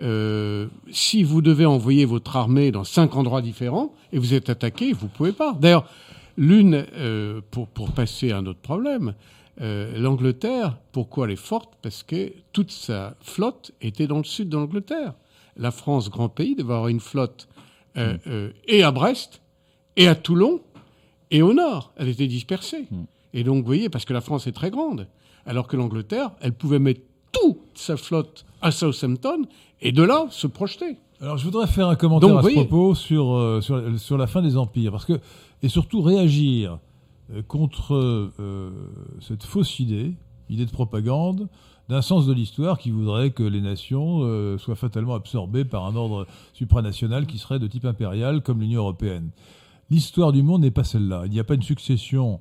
[0.00, 4.92] Euh, si vous devez envoyer votre armée dans cinq endroits différents et vous êtes attaqué,
[4.92, 5.52] vous pouvez pas.
[5.60, 5.86] D'ailleurs,
[6.36, 9.14] l'une, euh, pour, pour passer à un autre problème,
[9.60, 11.74] euh, l'Angleterre, pourquoi elle est forte?
[11.82, 15.12] Parce que toute sa flotte était dans le sud de l'Angleterre.
[15.56, 17.48] La France, grand pays, devait avoir une flotte
[17.98, 19.42] euh, euh, et à Brest,
[19.96, 20.62] et à Toulon,
[21.30, 21.92] et au nord.
[21.96, 22.88] Elle était dispersée.
[23.34, 25.06] Et donc, vous voyez, parce que la France est très grande,
[25.44, 27.02] alors que l'Angleterre, elle pouvait mettre
[27.32, 29.42] toute sa flotte à Southampton
[29.80, 30.96] et de là se projeter.
[31.22, 34.26] Alors, je voudrais faire un commentaire Donc, à ce propos sur, euh, sur, sur la
[34.26, 35.20] fin des empires, parce que,
[35.62, 36.80] et surtout réagir
[37.32, 38.70] euh, contre euh,
[39.20, 40.14] cette fausse idée,
[40.50, 41.48] idée de propagande,
[41.88, 44.20] d'un sens de l'histoire qui voudrait que les nations
[44.56, 49.30] soient fatalement absorbées par un ordre supranational qui serait de type impérial, comme l'Union européenne.
[49.90, 51.24] L'histoire du monde n'est pas celle-là.
[51.26, 52.38] Il n'y a pas une succession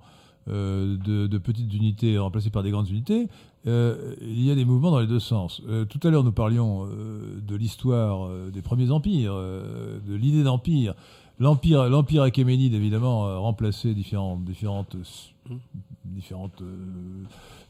[0.48, 3.28] de, de petites unités remplacées par des grandes unités.
[3.68, 5.62] Euh, il y a des mouvements dans les deux sens.
[5.70, 10.96] Euh, tout à l'heure, nous parlions euh, de l'histoire des premiers empires, de l'idée d'empire.
[11.40, 14.96] L'empire, l'empire achéménide, évidemment, a remplacé différentes, différentes,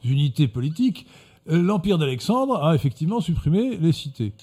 [0.03, 1.05] unités politiques.
[1.47, 4.34] L'empire d'Alexandre a effectivement supprimé les cités.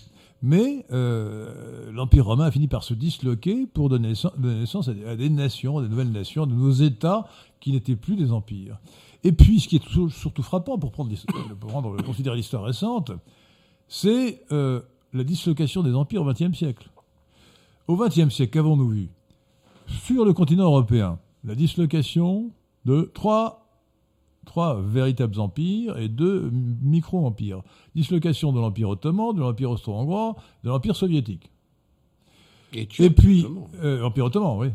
[0.41, 5.83] Mais l'Empire romain a fini par se disloquer pour donner naissance, à des nations, à
[5.83, 7.27] des nouvelles nations, à de nouveaux États
[7.61, 8.79] qui n'étaient plus des empires.
[9.25, 11.11] Et puis, ce qui est tout- surtout frappant pour, prendre,
[11.61, 13.13] pour prendre- considérer l'histoire récente,
[13.89, 14.81] c'est euh,
[15.13, 16.91] la dislocation des empires au XXe siècle.
[17.89, 19.09] Au XXe siècle, qu'avons-nous vu?
[19.87, 22.51] Sur le continent européen, la dislocation
[22.85, 23.67] de trois,
[24.45, 26.51] trois véritables empires et deux
[26.83, 27.63] micro-empires.
[27.95, 31.51] Dislocation de l'Empire ottoman, de l'Empire austro-hongrois, de l'Empire soviétique.
[32.75, 33.69] Et, puis, notamment.
[33.83, 34.69] euh, Empire ottoman, oui.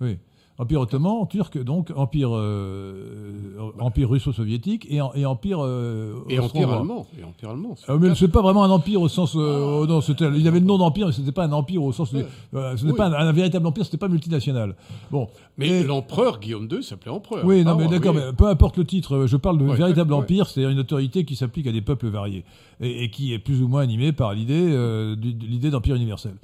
[0.00, 0.18] oui.
[0.60, 7.06] Empire ottoman, turc, donc Empire, euh, empire russo-soviétique et, et Empire euh, et empire allemand.
[7.18, 7.74] Et empire allemand.
[7.88, 9.34] Ah, mais c'est pas vraiment un empire au sens.
[9.36, 11.92] euh, oh non, c'était, il avait le nom d'empire, mais c'était pas un empire au
[11.92, 12.12] sens.
[12.14, 12.96] Euh, ce n'est Oui.
[12.98, 14.76] pas un, un véritable empire, c'était pas multinational.
[15.10, 15.28] Bon.
[15.56, 17.44] Mais Et- l'empereur Guillaume II s'appelait empereur.
[17.44, 18.20] oui, non, Ah, mais ouais, d'accord, oui.
[18.26, 20.18] mais peu importe le titre, je parle de Ouais, véritable ouais.
[20.18, 22.44] empire, c'est-à-dire une autorité qui s'applique à des peuples variés
[22.80, 26.34] et, et qui est plus ou moins animée par l'idée, euh, l'idée d'empire universel.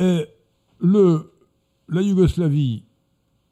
[0.00, 0.24] Euh,
[0.78, 1.30] le,
[1.88, 2.84] la Yougoslavie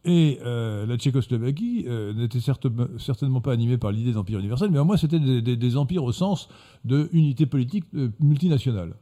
[0.04, 2.68] et euh, la Tchécoslovaquie euh, certes-
[2.98, 6.04] certainement pas animées par l'idée d'empire universel, mais au moins c'était des, des- des empires
[6.04, 6.48] au sens
[6.84, 8.94] de unité politique euh, multinationale.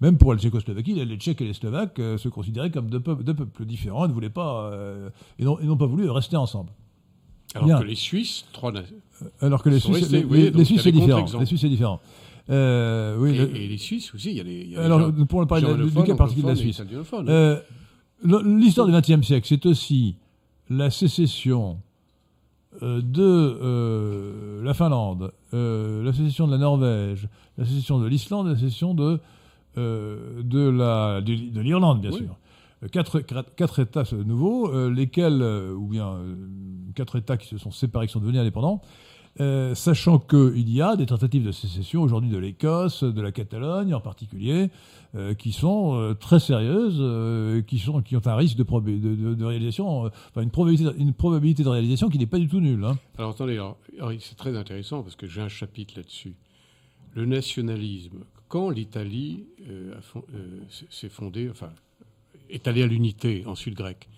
[0.00, 3.22] Même pour la Tchécoslovaquie, les Tchèques et les Slovaques euh, se considéraient comme deux, peuples-
[3.24, 4.70] deux peuples différents et ne voulaient pas
[5.38, 6.70] et n'ont pas voulu rester ensemble.
[7.54, 7.78] Alors Bien.
[7.80, 8.82] que les Suisses, trois na-
[9.40, 11.26] Alors que les Suisses, restés, les, oui, les- les Suisses c'est différent.
[11.38, 12.00] Les Suisses c'est différent.
[12.48, 12.54] Oui.
[12.54, 15.66] et, le- et les Suisses aussi, il y a y des alors gens pour parler
[15.84, 16.82] du, cas particulier de la Suisse,
[18.24, 20.16] le- l'histoire du XXe siècle, c'est aussi
[20.76, 21.78] la sécession
[22.82, 27.28] euh, de euh, la Finlande, euh, la sécession de la Norvège,
[27.58, 29.20] la sécession de l'Islande, la sécession de
[29.78, 32.18] euh, de la de, de l'Irlande, bien Oui.
[32.18, 32.36] sûr.
[32.90, 36.16] Quatre, quatre, quatre États nouveaux, lesquels, ou bien
[36.96, 38.82] quatre États qui se sont séparés, qui sont devenus indépendants,
[39.40, 43.94] euh, sachant qu'il y a des tentatives de sécession aujourd'hui de l'Écosse, de la Catalogne
[43.94, 44.68] en particulier,
[45.14, 50.42] euh, qui sont euh, très sérieuses, qui, sont, qui ont un risque de, réalisation, enfin
[50.42, 52.84] une probabilité, probabilité de réalisation qui n'est pas du tout nulle.
[52.84, 52.98] hein.
[53.16, 53.58] Alors attendez,
[54.20, 56.34] c'est très intéressant parce que j'ai un chapitre là-dessus.
[57.14, 58.24] Le nationalisme.
[58.48, 59.44] Quand l'Italie
[60.90, 61.70] s'est- fondée, enfin,
[62.50, 64.08] est allée à l'unité, ensuite grecque,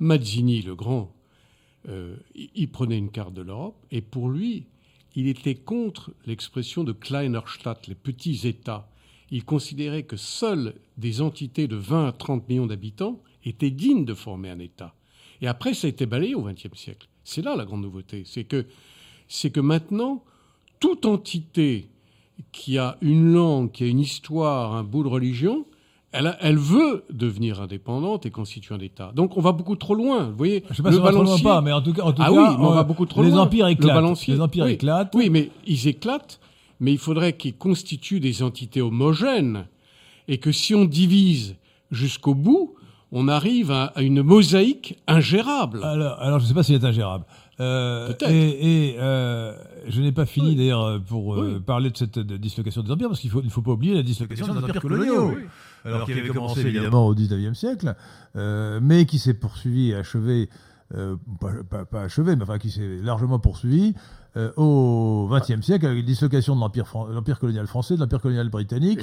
[0.00, 1.12] Mazzini, le grand,
[1.88, 4.66] euh, il, prenait une carte de l'Europe et pour lui,
[5.14, 8.90] il était contre l'expression de Kleinerstadt, les petits États.
[9.30, 14.14] Il considérait que seules des entités de 20 à 30 millions d'habitants étaient dignes de
[14.14, 14.94] former un État.
[15.40, 17.08] Et après, ça a été balayé au XXe siècle.
[17.24, 18.22] C'est là la grande nouveauté.
[18.24, 18.66] C'est que,
[19.28, 20.24] c'est que maintenant,
[20.80, 21.88] toute entité
[22.52, 25.66] qui a une langue, qui a une histoire, un bout de religion,
[26.12, 29.12] elle, a- elle veut devenir indépendante et constituer un État.
[29.14, 30.30] Donc on va beaucoup trop loin.
[30.30, 31.92] Vous voyez, Je sais pas si on va trop loin ou pas, mais en tout
[31.92, 33.42] cas, en tout ah cas, oui, on euh, va beaucoup trop les loin.
[33.42, 33.94] empires Le éclatent.
[33.94, 34.34] balancier.
[34.34, 34.72] Les empires oui.
[34.72, 35.14] éclatent.
[35.14, 36.40] Oui, mais ils éclatent,
[36.80, 39.66] mais il faudrait qu'ils constituent des entités homogènes
[40.28, 41.56] et que si on divise
[41.90, 42.74] jusqu'au bout,
[43.12, 45.82] on arrive à, à une mosaïque ingérable.
[45.82, 47.24] Alors, alors je ne sais pas s'il est ingérable.
[47.60, 48.12] Euh.
[48.28, 49.52] Et, et, euh,
[49.88, 50.56] je n'ai pas fini Oui.
[50.56, 51.60] d'ailleurs pour euh, Oui.
[51.60, 54.02] parler de cette de dislocation des empires parce qu'il faut il faut pas oublier la
[54.02, 55.34] dislocation des empires coloniaux.
[55.84, 57.94] Alors qui avait commencé évidemment au XIXe siècle,
[58.36, 60.48] euh, mais qui s'est poursuivi et achevé
[60.94, 63.94] euh, pas, pas- pas achevé, mais enfin qui s'est largement poursuivi
[64.36, 68.20] euh, au XXe siècle avec la dislocation de l'empire fran- l'empire colonial français, de l'empire
[68.20, 68.98] colonial britannique,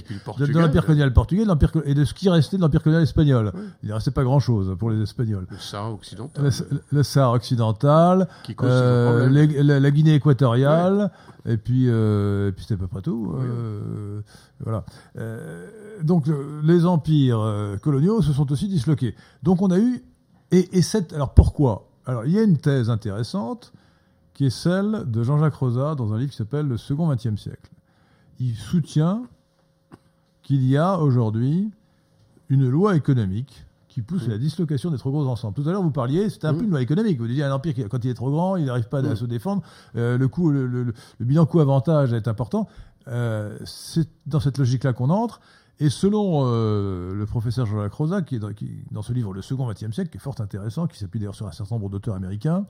[0.53, 3.51] de, l'empire colonial portugais, de l'empire et de ce qui restait de l'empire colonial espagnol.
[3.83, 5.47] Il ne restait pas grand-chose pour les Espagnols.
[5.49, 6.43] Le Sahara occidental.
[6.43, 11.11] Le, le Sahara occidental, qui cause euh, les- la, la Guinée équatoriale,
[11.47, 13.33] et puis, euh, et puis c'était à peu près tout.
[14.63, 14.83] voilà.
[16.03, 19.15] Donc le- les empires coloniaux se sont aussi disloqués.
[19.43, 20.03] Donc on a eu
[20.51, 21.87] et, et cette alors pourquoi?
[22.05, 23.73] Alors il y a une thèse intéressante
[24.35, 27.71] qui est celle de Jean-Jacques Rosa dans un livre qui s'appelle Le Second XXe siècle.
[28.39, 29.23] Il soutient
[30.43, 31.71] qu'il y a aujourd'hui
[32.49, 35.55] une loi économique qui pousse à la dislocation des trop gros ensembles.
[35.55, 37.17] Tout à l'heure, vous parliez, c'était un peu une loi économique.
[37.17, 39.63] Vous disiez, un empire, quand il est trop grand, il n'arrive pas à se défendre.
[39.95, 42.67] Euh, le, coût, le, le- le bilan coût-avantage est important.
[43.07, 45.39] Euh, c'est dans cette logique-là qu'on entre.
[45.79, 49.41] Et selon euh, le professeur Jean-Jacques Rosa, qui est dans, qui- dans ce livre Le
[49.41, 52.15] Second XXe siècle, qui est fort intéressant, qui s'appuie d'ailleurs sur un certain nombre d'auteurs
[52.15, 52.65] américains,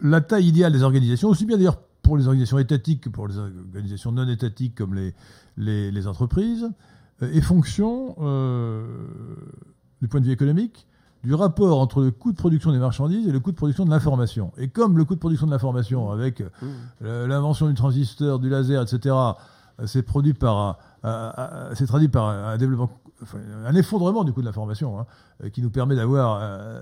[0.00, 3.36] la taille idéale des organisations, aussi bien d'ailleurs pour les organisations étatiques que pour les
[3.38, 5.14] organisations non étatiques comme les,
[5.56, 6.68] les, les entreprises,
[7.22, 8.86] euh, est fonction, euh,
[10.02, 10.86] du point de vue économique,
[11.24, 13.90] du rapport entre le coût de production des marchandises et le coût de production de
[13.90, 14.52] l'information.
[14.58, 17.26] Et comme le coût de production de l'information, avec euh, Mmh.
[17.26, 19.14] l'invention du transistor, du laser, etc.,
[19.80, 22.90] euh, c'est produit par un, un- un- c'est traduit par un développement,
[23.64, 25.06] un effondrement du coût de l'information, hein,
[25.42, 26.80] euh, qui nous permet d'avoir euh,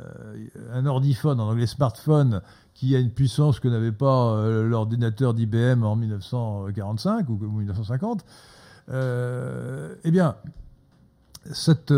[0.72, 2.42] un ordiphone, en anglais smartphone,
[2.74, 8.24] qui a une puissance que n'avait pas euh, l'ordinateur d'IBM en 1945 ou, ou 1950.
[8.90, 10.36] Euh, eh bien,
[11.52, 11.94] cette,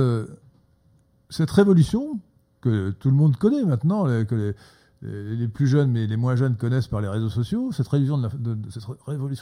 [1.30, 2.20] cette révolution
[2.60, 4.34] que tout le monde connaît maintenant, que
[5.02, 8.18] les, les- plus jeunes mais les moins jeunes connaissent par les réseaux sociaux, cette révolution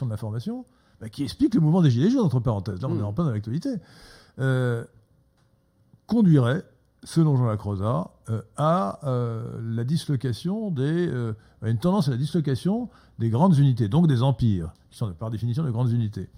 [0.07, 0.65] de l'information,
[1.01, 3.01] bah, qui explique le mouvement des Gilets jaunes, entre parenthèses, là on Mm.
[3.01, 3.71] est en plein dans l'actualité,
[4.39, 4.85] euh,
[6.07, 6.65] conduirait,
[7.03, 12.17] selon Jean-Jacques Rosa, euh, à euh, la dislocation des, euh, à une tendance à la
[12.17, 12.89] dislocation
[13.19, 16.29] des grandes unités, donc des empires, qui sont par définition de grandes unités.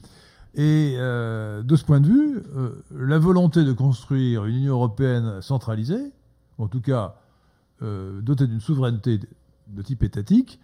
[0.55, 2.43] Et de ce point de vue,
[2.91, 6.12] la volonté de construire une Union européenne centralisée,
[6.57, 7.16] en tout cas
[7.83, 9.20] dotée d'une souveraineté
[9.69, 10.59] de type étatique,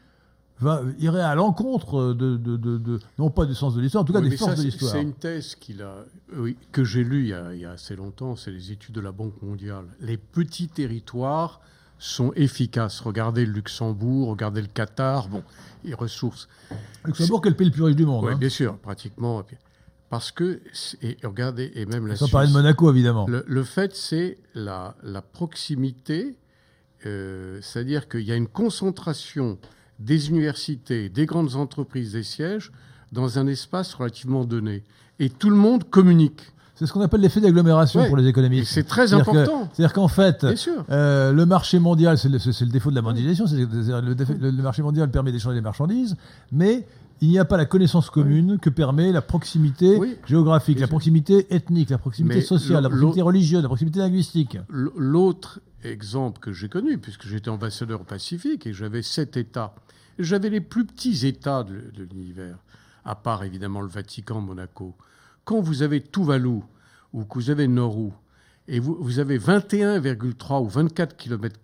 [0.62, 4.04] va, irait à l'encontre de, de- de- de- non pas du sens de l'histoire, en
[4.04, 4.92] tout cas Oui, des forces ça, de l'histoire.
[4.92, 6.04] C'est une thèse qu'il a,
[6.36, 8.94] oui, que j'ai lue il, y a- il y a assez longtemps, c'est les études
[8.94, 9.84] de la Banque mondiale.
[10.00, 11.60] Les petits territoires
[11.98, 13.00] sont efficaces.
[13.00, 15.44] Regardez le Luxembourg, regardez le Qatar, bon,
[15.84, 16.48] les ressources.
[17.04, 18.24] Luxembourg, le pays le plus riche du monde.
[18.24, 18.36] Oui, hein.
[18.38, 19.40] bien sûr, pratiquement.
[19.42, 19.56] et
[20.10, 20.60] Parce que,
[21.00, 22.62] et regardez, et même la Sans parler de Suisse.
[22.62, 23.26] Monaco, évidemment.
[23.28, 26.36] Le, le fait, c'est la, la proximité,
[27.06, 29.58] euh, c'est-à-dire qu'il y a une concentration
[29.98, 32.72] des universités, des grandes entreprises, des sièges
[33.12, 34.82] dans un espace relativement donné.
[35.18, 36.40] Et tout le monde communique.
[36.74, 38.08] C'est ce qu'on appelle l'effet d'agglomération Ouais.
[38.08, 38.72] pour les économistes.
[38.72, 39.68] c'est très important.
[39.72, 40.44] C'est-à-dire qu'en fait,
[40.90, 42.38] euh, le marché mondial, c'est le,
[42.70, 46.16] défaut de la mondialisation, c'est le, le le- marché mondial permet d'échanger des marchandises,
[46.50, 46.86] mais
[47.20, 50.16] il n'y a pas la connaissance commune que permet la proximité Oui.
[50.26, 54.58] géographique, la proximité ethnique, la proximité sociale, la proximité religieuse, la proximité linguistique.
[54.68, 59.74] L'autre exemple que j'ai connu, puisque j'étais ambassadeur Pacifique et j'avais sept États,
[60.18, 61.82] j'avais les plus petits États de,
[62.12, 62.58] l'univers,
[63.04, 64.94] à part évidemment le Vatican, Monaco.
[65.44, 66.60] Quand vous avez Tuvalu
[67.12, 68.10] ou que vous avez Nauru,
[68.68, 71.58] et vous, avez 21,3 ou 24 km,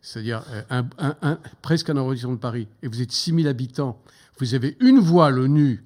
[0.00, 4.00] c'est-à-dire euh, un- un- un- presque un arrondissement de Paris, et vous êtes 6000 habitants,
[4.38, 5.84] vous avez une voix à l'ONU,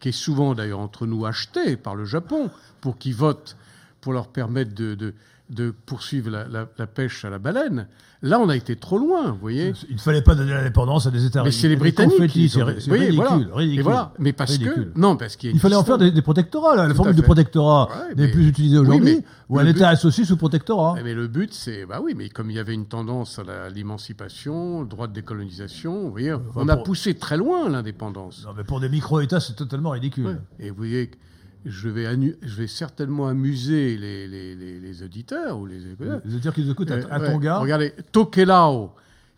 [0.00, 2.50] qui est souvent d'ailleurs entre nous achetée par le Japon,
[2.80, 3.56] pour qu'ils votent
[4.00, 5.14] pour leur permettre de-
[5.50, 7.86] de poursuivre la, la- la pêche à la baleine.
[8.22, 9.74] Là, on a été trop loin, vous voyez.
[9.90, 12.28] Il ne fallait pas donner l'indépendance à des États Mais c'est les Britanniques.
[12.28, 13.36] qui C'est Oui, ridicule, voilà.
[13.52, 13.78] ridicule.
[13.80, 14.12] Et voilà.
[14.18, 14.92] Mais parce Ridicule.
[14.94, 16.74] que non, parce qu'il a Il fallait en faire des, des protectorats.
[16.74, 16.88] là.
[16.88, 17.20] La formule fait.
[17.22, 20.94] protectorat Ouais, n'est plus utilisée Oui, aujourd'hui, mais où un État associé sous protectorat.
[20.98, 23.68] Eh, Mais le but, c'est bah oui, mais comme il y avait une tendance à
[23.68, 28.44] l'émancipation, le droit de décolonisation, vous voyez, on a pour- poussé très loin l'indépendance.
[28.46, 30.26] Non, mais pour des micro-États, c'est totalement ridicule.
[30.26, 30.36] Ouais.
[30.60, 31.10] Et vous voyez,
[31.64, 35.78] je vais, anu- je vais certainement amuser les, les- les- les auditeurs ou les
[36.24, 37.32] Les États qui nous écoutent à, Euh, à ouais.
[37.32, 38.92] Tonga, Regardez, Tokelau,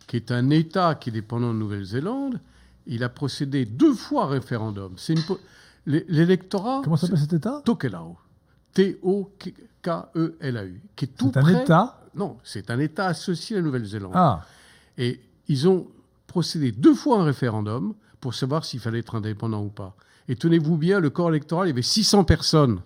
[0.07, 2.40] qui est un État qui est dépendant de Nouvelle-Zélande,
[2.86, 4.93] il a procédé deux fois à référendum.
[4.97, 5.39] C'est po-
[5.86, 6.81] l'é- l'électorat.
[6.85, 7.62] comment s'appelle cet État?
[7.65, 8.16] Tokelau.
[8.74, 10.81] T-O-K-E-L-A-U.
[10.97, 12.01] Qui est tout C'est un État?
[12.15, 14.12] Non, c'est un État associé à la Nouvelle-Zélande.
[14.15, 14.44] Ah,
[14.98, 15.86] Et ils ont
[16.27, 19.94] procédé deux fois à un référendum pour savoir s'il fallait être indépendant ou pas.
[20.28, 22.78] Et tenez-vous bien, le corps électoral, il y avait 600 personnes.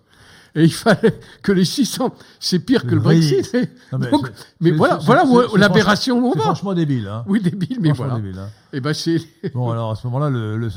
[0.56, 3.02] Et il fallait que les 600, c'est pire que le Oui.
[3.04, 3.54] Brexit.
[3.92, 6.38] Non, mais Donc, c'est- mais c'est- voilà, c'est- voilà c'est- c'est l'aberration où on c'est
[6.38, 6.44] va.
[6.46, 7.06] franchement débile.
[7.06, 7.24] Hein.
[7.28, 8.16] Oui, débile, mais voilà.
[8.16, 8.36] débile.
[8.38, 8.48] hein.
[8.72, 9.18] Et ben c'est
[9.54, 10.68] Bon, alors à ce moment-là, le, le-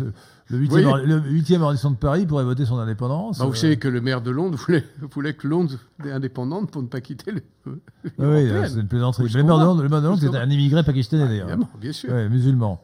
[0.49, 3.39] le 8e, voyez arr- le 8e arrondissement de Paris pourrait voter son indépendance.
[3.39, 6.69] Bah, vous Euh, savez que le maire de Londres voulait, voulait que Londres soit indépendante
[6.69, 7.41] pour ne pas quitter le.
[7.65, 7.73] oui,
[8.19, 8.69] l'Union oui, européenne.
[8.75, 9.27] c'est une plaisanterie.
[9.29, 9.63] Le maire de.
[9.63, 11.47] Londres, Londres, c'était un immigré pakistanais d'ailleurs.
[11.47, 12.11] Évidemment, bien sûr.
[12.13, 12.79] Ouais, musulman.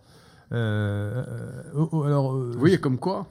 [0.53, 3.27] Euh, euh, oh, oh, alors, euh, voyez comme quoi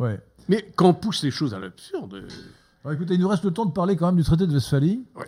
[0.00, 0.20] ouais.
[0.48, 2.28] Mais quand on pousse les choses à l'absurde, euh,
[2.84, 5.04] Alors, écoutez, il nous reste le temps de parler quand même du traité de Westphalie.
[5.14, 5.26] Ouais.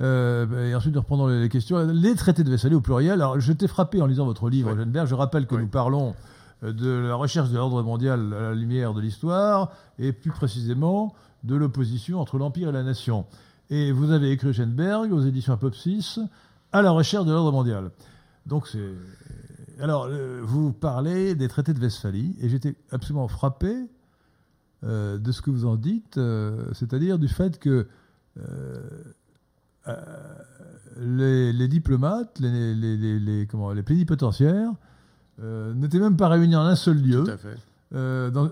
[0.00, 1.86] Euh, et ensuite, nous reprendrons les questions.
[1.92, 3.12] Les traités de Westphalie au pluriel.
[3.12, 4.76] Alors, j'étais frappé en lisant votre livre, Ouais.
[4.76, 5.06] Geneberg.
[5.06, 6.14] Je rappelle que nous parlons
[6.64, 9.70] euh, de la recherche de l'ordre mondial à la lumière de l'histoire,
[10.00, 11.14] et plus précisément
[11.44, 13.26] de l'opposition entre l'Empire et la nation.
[13.70, 16.18] Et vous avez écrit Geneberg aux éditions Apopsis
[16.72, 17.90] à la recherche de l'ordre mondial.
[18.46, 18.90] Donc, c'est.
[19.80, 20.08] Alors,
[20.42, 23.74] vous parlez des traités de Westphalie, et j'étais absolument frappé
[24.84, 27.86] euh, de ce que vous en dites, euh, c'est-à-dire du fait que
[28.38, 28.80] euh,
[30.98, 34.70] les, les diplomates, les, les, les- les- comment, les plénipotentiaires,
[35.74, 37.24] n'étaient même pas réunis en un seul lieu.
[37.24, 37.56] tout à fait.
[38.30, 38.50] Dans-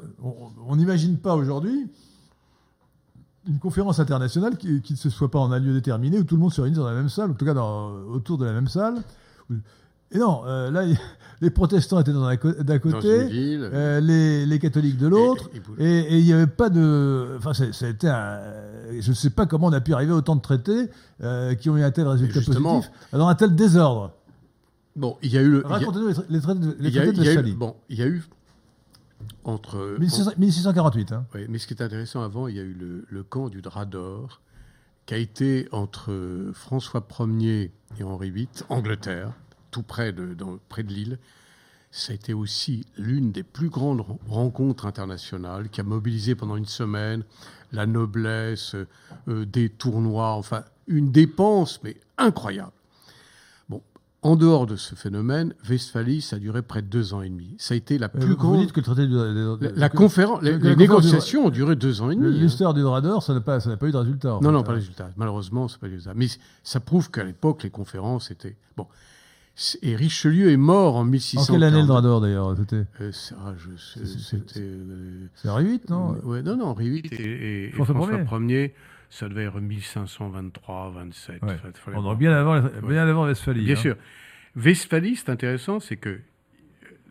[0.69, 1.89] on- n'imagine pas aujourd'hui
[3.49, 6.37] une conférence internationale qui, qui ne se soit pas en un lieu déterminé, où tout
[6.37, 8.53] le monde se réunit dans la même salle, en tout cas dans- autour de la
[8.53, 9.03] même salle.
[10.13, 10.85] Et non, euh, là,
[11.41, 13.69] les protestants étaient d'un côté, ville.
[13.73, 17.37] euh, les, les catholiques de l'autre, et- il n'y avait pas de.
[17.39, 18.41] Enfin, ça a été un.
[19.01, 20.91] Je ne sais pas comment on a pu arriver à autant de traités
[21.23, 24.13] euh, qui ont eu un tel résultat positif, dans un tel désordre.
[24.95, 25.63] Bon, il y a eu le.
[25.67, 27.53] Racontez-nous les, tra- les traités de, les eu- Westphalie.
[27.55, 28.23] Bon, il y a eu
[29.45, 29.97] entre.
[29.99, 31.13] 1600 1648.
[31.13, 31.25] Hein.
[31.35, 33.63] Oui, mais ce qui est intéressant avant, il y a eu le, le camp du
[33.63, 34.41] drap d'or,
[35.07, 36.13] qui a été entre
[36.53, 39.33] François Ier et Henri VIII, Angleterre,
[39.73, 41.19] tout près de, dans- près de Lille.
[41.91, 46.57] Ça a été aussi l'une des plus grandes ren- rencontres internationales qui a mobilisé pendant
[46.57, 47.25] une semaine
[47.73, 48.77] la noblesse,
[49.29, 52.73] euh, des tournois, enfin une dépense, mais incroyable.
[53.69, 53.83] Bon,
[54.23, 57.55] en dehors de ce phénomène, Westphalie, ça a duré près de deux ans et demi.
[57.59, 58.61] Ça a été la Euh, plus vous grande.
[58.61, 59.09] dites que le traité de,
[59.57, 62.27] de- La, la que- conférence, les, du- négociations ont duré deux ans et demi.
[62.27, 62.31] hein.
[62.41, 64.29] l'histoire du drap d'or, ça n'a pas, ça n'a pas eu de résultat.
[64.31, 64.75] Non, fait, non, pas hein.
[64.75, 65.11] de résultat.
[65.17, 66.15] Malheureusement, c'est pas de résultat.
[66.15, 66.27] Mais
[66.63, 68.57] ça prouve qu'à l'époque, les conférences étaient.
[68.79, 68.87] Bon.
[69.83, 71.55] Et Richelieu est mort en En 1640.
[71.57, 74.61] quelle année le drap d'or d'ailleurs C'était Euh, C'était.
[74.61, 78.73] euh, Henri VIII, non ouais, non, non, Henri VIII et, et- et François Ier,
[79.11, 81.43] ça devait être 1523, 27.
[81.43, 81.53] Ouais.
[81.53, 83.65] enfin, fallait On est bien avant, bien avant Westphalie.
[83.65, 83.79] Bien hein.
[83.79, 83.97] sûr.
[84.57, 86.21] Westphalie, c'est intéressant, c'est que.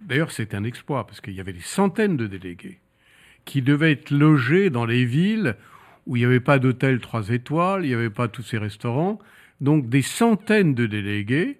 [0.01, 2.79] D'ailleurs, c'est un exploit, parce qu'il y avait des centaines de délégués
[3.45, 5.55] qui devaient être logés dans les villes
[6.07, 9.19] où il n'y avait pas d'hôtel trois étoiles, il n'y avait pas tous ces restaurants.
[9.61, 11.59] Donc, des centaines de délégués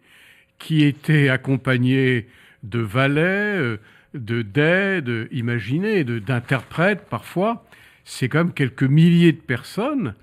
[0.62, 2.28] qui étaient accompagnés
[2.64, 3.22] de valets,
[3.58, 3.78] euh,
[4.14, 7.66] de d'aides, imaginez, d'interprètes parfois.
[8.04, 10.14] C'est quand même quelques milliers de personnes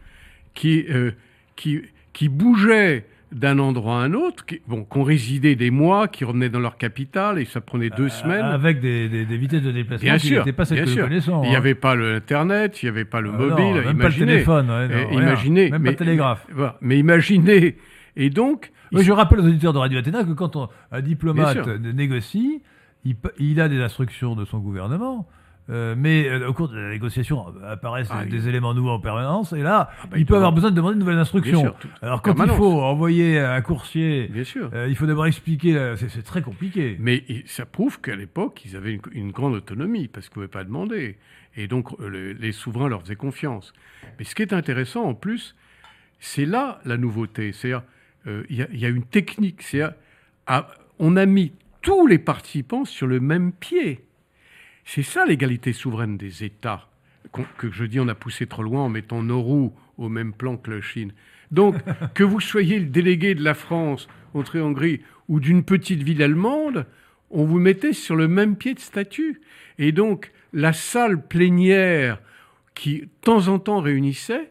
[0.54, 1.10] qui, euh,
[1.56, 1.80] qui,
[2.12, 6.24] qui bougeaient d'un endroit à un autre, qui, bon, qui ont résidé des mois, qui
[6.24, 8.44] revenaient dans leur capitale, et ça prenait deux semaines.
[8.44, 11.02] Avec des, des- des vitesses de déplacement Bien qui sûr, n'étaient pas celles nous sûr.
[11.04, 11.42] connaissons.
[11.44, 11.58] Il n'y hein.
[11.58, 13.74] avait pas l'Internet, il n'y avait pas le Ah non, mobile.
[13.74, 14.26] même pas le imaginez.
[14.26, 14.70] téléphone.
[14.70, 15.20] ouais, non, Euh, rien.
[15.22, 15.70] imaginez.
[15.70, 16.46] Même mais, pas le télégraphe.
[16.80, 17.76] Mais imaginez.
[18.16, 21.66] Et donc, Oui, je rappelle aux auditeurs de Radio Athéna que quand on- un diplomate
[21.82, 22.62] négocie,
[23.38, 25.26] il, a des instructions de son gouvernement.
[25.70, 29.00] euh, mais euh, au cours de la négociation euh, apparaissent Ah, des éléments nouveaux en
[29.00, 31.20] permanence, et là, Ah bah, il il peut avoir besoin de demander de nouvelles bien
[31.22, 31.60] instructions.
[31.60, 34.70] sûr, tout- Alors quand il faut envoyer un coursier, Bien sûr.
[34.72, 36.96] euh, il faut d'abord expliquer, c'est très compliqué.
[36.98, 40.58] Mais ça prouve qu'à l'époque, ils avaient une, une grande autonomie, parce qu'ils ne pouvaient
[40.58, 41.18] pas demander.
[41.54, 43.74] Et donc, le- les souverains leur faisaient confiance.
[44.18, 45.54] Mais ce qui est intéressant, en plus,
[46.18, 47.52] c'est là la nouveauté.
[47.52, 47.82] C'est-à-dire,
[48.26, 49.62] il y, a- il y a une technique.
[50.46, 50.68] À-
[50.98, 54.04] on a mis tous les participants sur le même pied.
[54.84, 56.88] C'est ça l'égalité souveraine des États.
[57.58, 60.70] Que je dis, on a poussé trop loin en mettant Nauru au même plan que
[60.70, 61.12] la Chine.
[61.50, 61.76] Donc,
[62.14, 66.86] que vous soyez le délégué de la France entre Hongrie ou d'une petite ville allemande,
[67.30, 69.40] on vous mettait sur le même pied de statut.
[69.78, 72.20] Et donc, la salle plénière
[72.74, 74.50] qui, de temps en temps, réunissait,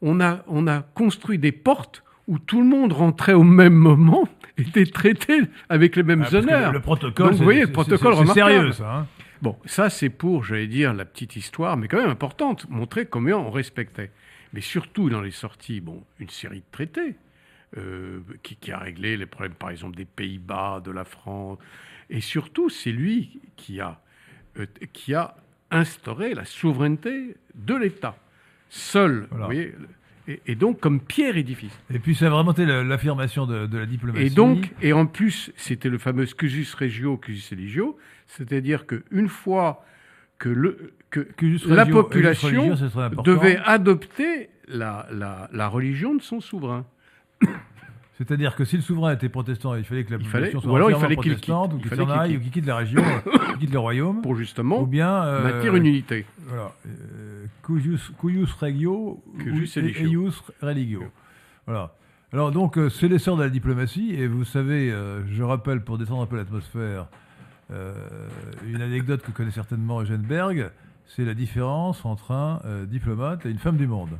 [0.00, 4.26] on a, on a construit des portes où tout le monde rentrait au même moment,
[4.56, 6.72] était traité avec les mêmes Ah, honneurs.
[6.72, 8.96] le, le protocole, Donc, vous voyez, le protocole c'est- sérieux, ça.
[9.00, 9.06] hein.
[9.42, 13.36] Bon, ça c'est pour, j'allais dire, la petite histoire, mais quand même importante, montrer combien
[13.36, 14.10] on respectait.
[14.54, 17.16] Mais surtout dans les sorties, bon, une série de traités
[17.76, 21.58] euh, qui, qui a réglé les problèmes, par exemple, des Pays-Bas, de la France.
[22.08, 24.00] Et surtout, c'est lui qui a,
[24.58, 25.34] euh, qui a
[25.70, 28.16] instauré la souveraineté de l'État.
[28.68, 29.44] Seul, Voilà.
[29.46, 29.74] vous voyez,
[30.28, 31.76] et, et donc comme pierre édifice.
[31.92, 34.26] Et puis ça a vraiment été la- l'affirmation de, de la diplomatie.
[34.26, 37.96] Et donc, et en plus, c'était le fameux cusus regio, cusus eligio,
[38.26, 39.84] c'est-à-dire qu'une fois
[40.38, 42.74] que, le, que Cusus la population
[43.24, 46.84] devait adopter la, la, la religion de son souverain.
[48.18, 50.90] C'est-à-dire que si le souverain était protestant, il fallait que la population soit ou alors
[50.90, 51.48] il fallait qu'il quitte.
[51.54, 52.38] ou Il qu'il s'en aille, quitte.
[52.38, 53.02] ou qu'il quitte la région,
[53.50, 56.26] qu'il quitte le royaume, Pour justement ou bien euh, maintenir une unité.
[56.46, 56.72] Voilà.
[57.62, 60.22] Euh, cuius, cuius regio, Cuius religio.
[60.22, 61.04] eius religio.
[61.66, 61.92] Voilà.
[62.32, 65.98] Alors donc, euh, c'est l'essor de la diplomatie, et vous savez, euh, je rappelle, pour
[65.98, 67.06] détendre un peu l'atmosphère,
[67.70, 67.92] euh,
[68.66, 70.70] une anecdote que connaît certainement Eugène Berg,
[71.06, 74.10] c'est la différence entre un euh, diplomate et une femme du monde.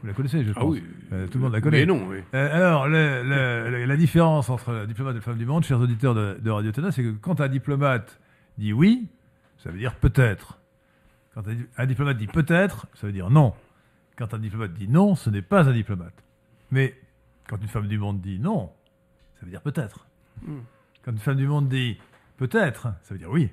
[0.00, 0.72] Vous la connaissez, je Ah pense.
[0.72, 0.82] oui.
[1.12, 1.80] Euh, tout le monde la connaît.
[1.80, 2.18] Mais non, oui.
[2.34, 5.62] Euh, alors, le- le- le- la différence entre la diplomate et la femme du monde,
[5.62, 8.18] chers auditeurs de, de Radio Téna, c'est que quand un diplomate
[8.56, 9.08] dit oui,
[9.58, 10.58] ça veut dire peut-être.
[11.34, 11.42] Quand
[11.76, 13.54] un, diplomate dit peut-être, ça veut dire non.
[14.16, 16.24] Quand un diplomate dit non, ce n'est pas un diplomate.
[16.70, 16.94] Mais
[17.48, 18.70] quand une femme du monde dit non,
[19.34, 20.06] ça veut dire peut-être.
[20.42, 20.60] Hmm.
[21.02, 21.98] Quand une femme du monde dit
[22.36, 23.50] peut-être, ça veut dire oui.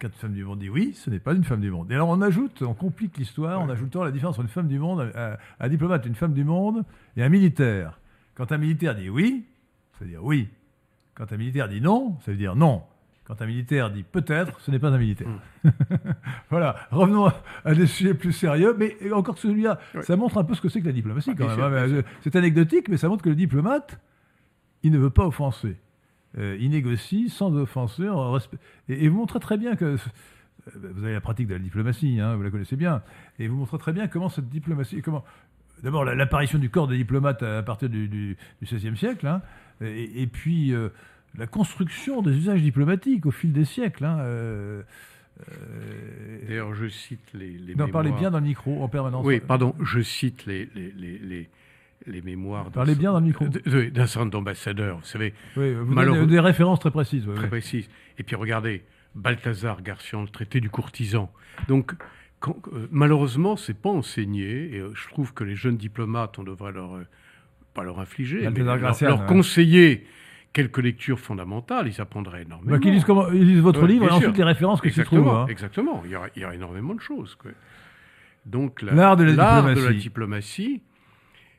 [0.00, 1.90] Quand une femme du monde dit oui, ce n'est pas une femme du monde.
[1.90, 4.78] Et alors on ajoute, on complique l'histoire en ajoutant la différence entre une femme du
[4.78, 6.84] monde, un, un diplomate, une femme du monde
[7.16, 8.00] et un militaire.
[8.34, 9.46] Quand un militaire dit oui,
[9.98, 10.48] ça veut dire oui.
[11.14, 12.82] Quand un militaire dit non, ça veut dire non.
[13.26, 15.28] Quand un militaire dit peut-être, ce n'est pas un militaire.
[16.50, 17.30] voilà, revenons
[17.64, 20.80] à, des sujets plus sérieux, mais encore celui-là, ça montre un peu ce que c'est
[20.80, 21.60] que la diplomatie Ah, quand même.
[21.60, 21.88] hein.
[21.90, 23.98] euh, C'est anecdotique, mais ça montre que le diplomate,
[24.82, 25.76] il ne veut pas offenser.
[26.36, 28.08] Euh, il négocie sans offenser.
[28.08, 29.84] en respect- Et, et vous montrez très bien que.
[29.84, 29.96] euh,
[30.74, 33.02] Vous avez la pratique de la diplomatie, hein, vous la connaissez bien.
[33.38, 35.00] Et vous montrez très bien comment cette diplomatie.
[35.00, 35.24] comment
[35.82, 39.42] D'abord, la- l'apparition du corps des diplomates à partir du, XVIe siècle, hein,
[39.80, 40.88] et, et puis euh,
[41.36, 44.04] la construction des usages diplomatiques au fil des siècles.
[44.04, 44.82] Hein, euh,
[45.48, 49.24] euh, D'ailleurs, je cite les, les non, parlez mémoires- bien dans le micro en permanence.
[49.26, 51.48] Oui, pardon, je cite les, les, les,
[52.06, 53.46] les, mémoires d'un Parlez bien dans le micro.
[53.48, 57.26] d'un nombre d'ambassadeurs, vous savez, Oui, vous Malheureux- des références très précises.
[57.26, 57.88] oui, très précises.
[58.18, 58.84] Et puis regardez,
[59.14, 61.32] Balthazar Garcian, le traité du courtisan.
[61.68, 61.94] Donc,
[62.40, 66.42] quand- euh, malheureusement, c'est pas enseigné, et euh, je trouve que les jeunes diplomates, on
[66.44, 67.06] devrait leur, euh,
[67.74, 69.26] pas leur infliger, mais leur, ouais.
[69.26, 70.06] conseiller
[70.54, 72.70] quelques lectures fondamentales, ils apprendraient énormément.
[72.72, 74.36] Bah, qu'ils lisent, comment- ils lisent votre Ouais, livre et ensuite sûr.
[74.38, 75.18] les références qui s'y trouvent.
[75.18, 75.46] Exactement, hein.
[75.48, 76.02] exactement.
[76.06, 77.34] Il y, aura, il y aura énormément de choses.
[77.34, 77.50] quoi.
[78.46, 80.80] Donc la- L'art de la l'art de la diplomatie.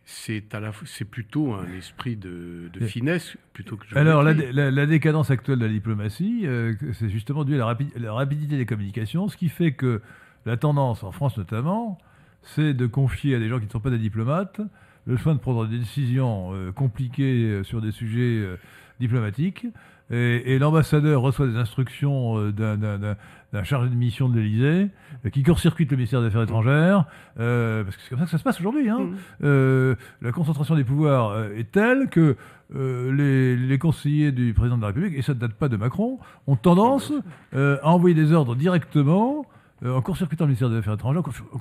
[0.07, 3.85] c'est à la fois- c'est plutôt un esprit de, finesse plutôt que.
[3.97, 7.57] Alors, la, la- la décadence actuelle de la diplomatie, euh, que c'est justement dû à
[7.57, 10.01] la, rapi- la rapidité des communications, ce qui fait que
[10.45, 11.97] la tendance, en France notamment,
[12.43, 14.61] c'est de confier à des gens qui ne sont pas des diplomates
[15.07, 18.57] le soin de prendre des décisions euh, compliquées euh, sur des sujets euh,
[18.99, 19.65] diplomatiques.
[20.11, 23.15] Et, et l'ambassadeur reçoit des instructions euh, d'un-
[23.63, 24.89] chargé de mission de l'Élysée
[25.25, 27.05] euh, qui court-circuite le ministère des Affaires étrangères,
[27.39, 28.87] euh, parce que c'est comme ça que ça se passe aujourd'hui.
[28.89, 28.99] Hein.
[29.43, 32.35] Euh, la concentration des pouvoirs est telle que
[32.75, 35.77] euh, les, les conseillers du président de la République, et ça ne date pas de
[35.77, 37.11] Macron, ont tendance
[37.53, 39.45] à envoyer des ordres directement
[39.83, 41.57] euh, en court-circuitant le ministère des Affaires étrangères, en court- en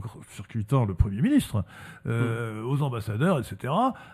[0.00, 1.64] court-circuitant le, Premier ministre,
[2.06, 3.72] euh, aux ambassadeurs, etc.,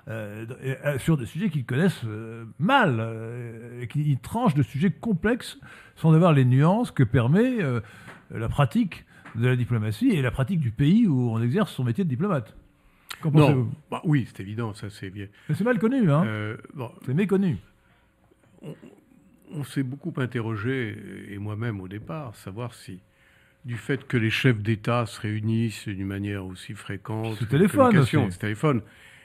[0.09, 2.05] euh, et, euh, sur des sujets qu'ils connaissent
[2.59, 3.05] mal,
[3.81, 5.59] et qui ils tranchent de sujets complexes
[5.97, 7.59] sans avoir les nuances que permet
[8.31, 9.05] la pratique
[9.35, 12.55] de la diplomatie et la pratique du pays où on exerce son métier de diplomate.
[13.23, 13.70] Qu'en pensez-vous?
[13.90, 15.27] bah oui, c'est évident, ça c'est bien.
[15.48, 17.59] Mais c'est mal connu, hein bon, c'est méconnu.
[19.55, 20.97] on s'est beaucoup interrogé,
[21.31, 23.01] et moi-même au départ, savoir si,
[23.64, 28.16] du fait que les chefs d'État se réunissent d'une manière aussi fréquente, Ce téléphone aussi.
[28.32, 28.82] ce téléphone,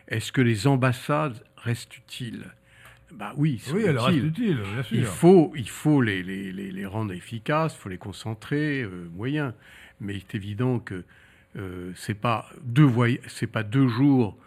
[0.08, 2.46] est-ce que les ambassades restent utiles?
[3.14, 4.28] Bah oui, Oui, elle reste utiles.
[4.28, 4.98] utile, bien sûr.
[4.98, 9.08] Il faut, il faut les, les, les, les rendre efficaces, il faut les concentrer, euh,
[9.16, 9.54] moyen.
[10.02, 11.04] Mais il est évident que
[11.58, 14.38] euh, pas deux voy- c'est pas deux jours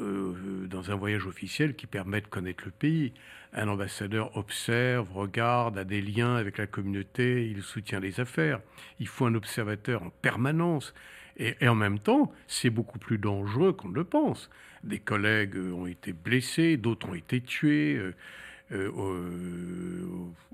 [0.00, 3.12] euh, dans un voyage officiel qui permettent de connaître le pays.
[3.54, 8.60] Un ambassadeur observe, regarde, a des liens avec la communauté, il soutient les affaires.
[9.00, 10.92] Il faut un observateur en permanence.
[11.38, 14.50] Et, en même temps, c'est beaucoup plus dangereux qu'on ne le pense.
[14.82, 17.96] Des collègues euh, ont été blessés, d'autres ont été tués.
[17.96, 18.14] euh,
[18.72, 20.04] euh,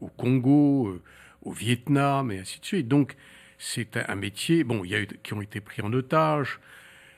[0.00, 1.00] au, Congo,
[1.42, 2.86] au Vietnam, et ainsi de suite.
[2.86, 3.16] Donc,
[3.58, 6.60] c'est un, un métier, bon, il y a eu qui ont été pris en otage,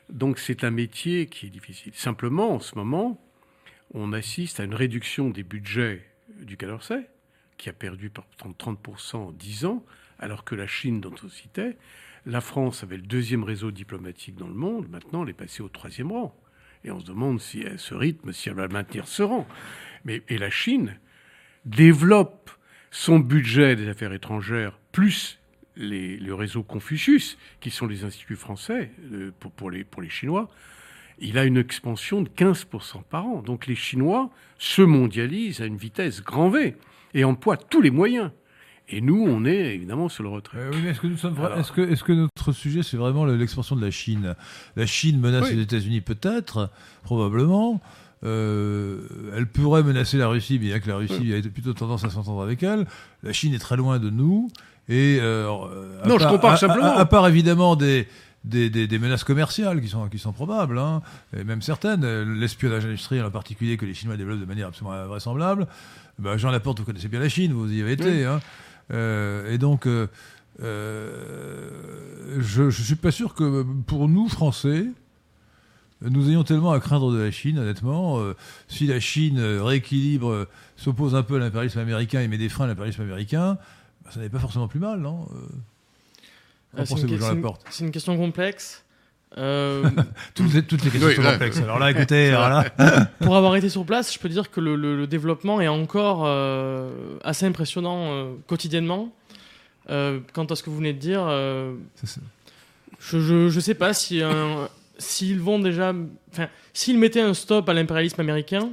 [0.08, 1.92] donc c'est un métier qui est difficile.
[1.94, 3.20] Simplement, en ce moment,
[3.94, 6.04] on assiste à une réduction des budgets
[6.40, 6.68] du Quai
[7.56, 9.84] qui a perdu par 30% en 10 ans,
[10.18, 11.76] alors que la Chine, dont on citait,
[12.26, 15.68] la France avait le deuxième réseau diplomatique dans le monde, maintenant elle est passée au
[15.68, 16.36] troisième rang.
[16.84, 19.46] Et on se demande si à ce rythme, si elle va maintenir ce rang.
[20.04, 20.98] Mais, et la Chine
[21.64, 22.50] développe
[22.90, 25.38] son budget des affaires étrangères, plus
[25.76, 30.48] les, le réseau Confucius, qui sont les instituts français euh, pour, les, pour les Chinois,
[31.18, 33.42] il a une expansion de 15% par an.
[33.42, 36.76] Donc les Chinois se mondialisent à une vitesse grand V
[37.14, 38.30] et emploient tous les moyens.
[38.88, 40.58] Et nous, on est évidemment sur le retrait.
[40.58, 41.08] Euh, oui, est-ce que,
[42.12, 44.36] vra- notre sujet, c'est vraiment le- l'expansion de la Chine?
[44.76, 45.56] La Chine menace Oui.
[45.56, 46.70] les États-Unis, peut-être,
[47.02, 47.80] probablement.
[48.24, 49.02] euh,
[49.36, 52.62] elle pourrait menacer la Russie, bien que la Russie a plutôt tendance à s'entendre avec
[52.62, 52.86] elle.
[53.22, 54.48] La Chine est très loin de nous.
[54.88, 55.46] Et euh,
[56.06, 56.96] Non, je compare à- simplement.
[56.96, 58.06] À, à part évidemment des,
[58.46, 61.02] des, des- des menaces commerciales qui sont, qui sont probables, hein,
[61.36, 62.04] et même certaines,
[62.40, 65.66] l'espionnage industriel en particulier que les Chinois développent de manière absolument invraisemblable.
[66.18, 68.04] Ben, Jean Laporte, vous connaissez bien la Chine, vous y avez été.
[68.20, 68.24] Oui.
[68.24, 68.40] hein.
[68.92, 70.06] Euh, et donc, euh,
[70.62, 71.70] euh,
[72.40, 74.86] je ne suis pas sûr que pour nous, Français,
[76.02, 78.20] nous ayons tellement à craindre de la Chine, honnêtement.
[78.20, 78.34] Euh,
[78.68, 82.66] si la Chine rééquilibre, euh, s'oppose un peu à l'impérialisme américain et met des freins
[82.66, 83.58] à l'impérialisme américain,
[84.04, 85.26] ben, ça n'est pas forcément plus mal, non
[86.74, 88.82] c'est une, pensez-vous, que- Jean c'est une- Laporte c'est une question complexe.
[89.38, 89.82] Euh,
[90.34, 91.58] toutes, les, toutes les questions Oui, sont complexes.
[91.58, 92.64] Alors là, écoutez, alors là,
[93.20, 96.22] pour avoir été sur place, je peux dire que le, le- le développement est encore
[96.26, 96.90] euh,
[97.24, 99.12] assez impressionnant euh, quotidiennement.
[99.90, 101.74] Euh, quant à ce que vous venez de dire, euh,
[103.00, 104.68] je, je sais pas si un-
[104.98, 105.92] s'ils vont déjà,
[106.32, 108.70] enfin, s'ils mettaient un stop à l'impérialisme américain,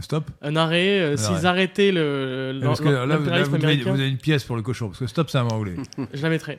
[0.00, 0.30] stop.
[0.42, 1.46] un arrêt, euh, Un s'ils arrêt.
[1.46, 4.18] arrêtaient le, le- Parce que là, vous, là, l'impérialisme vous avez, américain, vous avez une
[4.18, 5.74] pièce pour le cochon, parce que stop, c'est un mot anglais.
[6.14, 6.58] je la mettrais.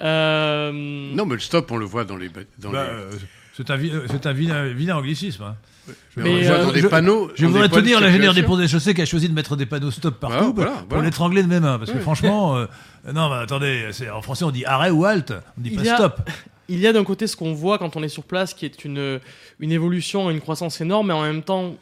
[0.00, 2.28] Euh, Non, mais le stop, on le voit dans les.
[2.58, 3.10] Dans Bah, les- euh,
[3.56, 5.42] c'est un, euh, c'est un vilain, vilain anglicisme.
[5.44, 5.56] hein.
[5.86, 7.30] Je, on le mais, voit euh, dans des je- panneaux.
[7.34, 9.66] je voudrais de tenir l'ingénieur des ponts des chaussées qui a choisi de mettre des
[9.66, 11.78] panneaux stop partout Voilà, voilà, pour l'étrangler de mes mains.
[11.78, 12.66] Parce que franchement, euh,
[13.12, 15.84] non, mais attendez, c'est- en français on dit arrêt ou halt, on dit Il pas
[15.84, 16.20] y a- stop.
[16.70, 18.86] Il y a d'un côté ce qu'on voit quand on est sur place, qui est
[18.86, 19.20] une,
[19.60, 21.74] une évolution, une croissance énorme, mais en même temps,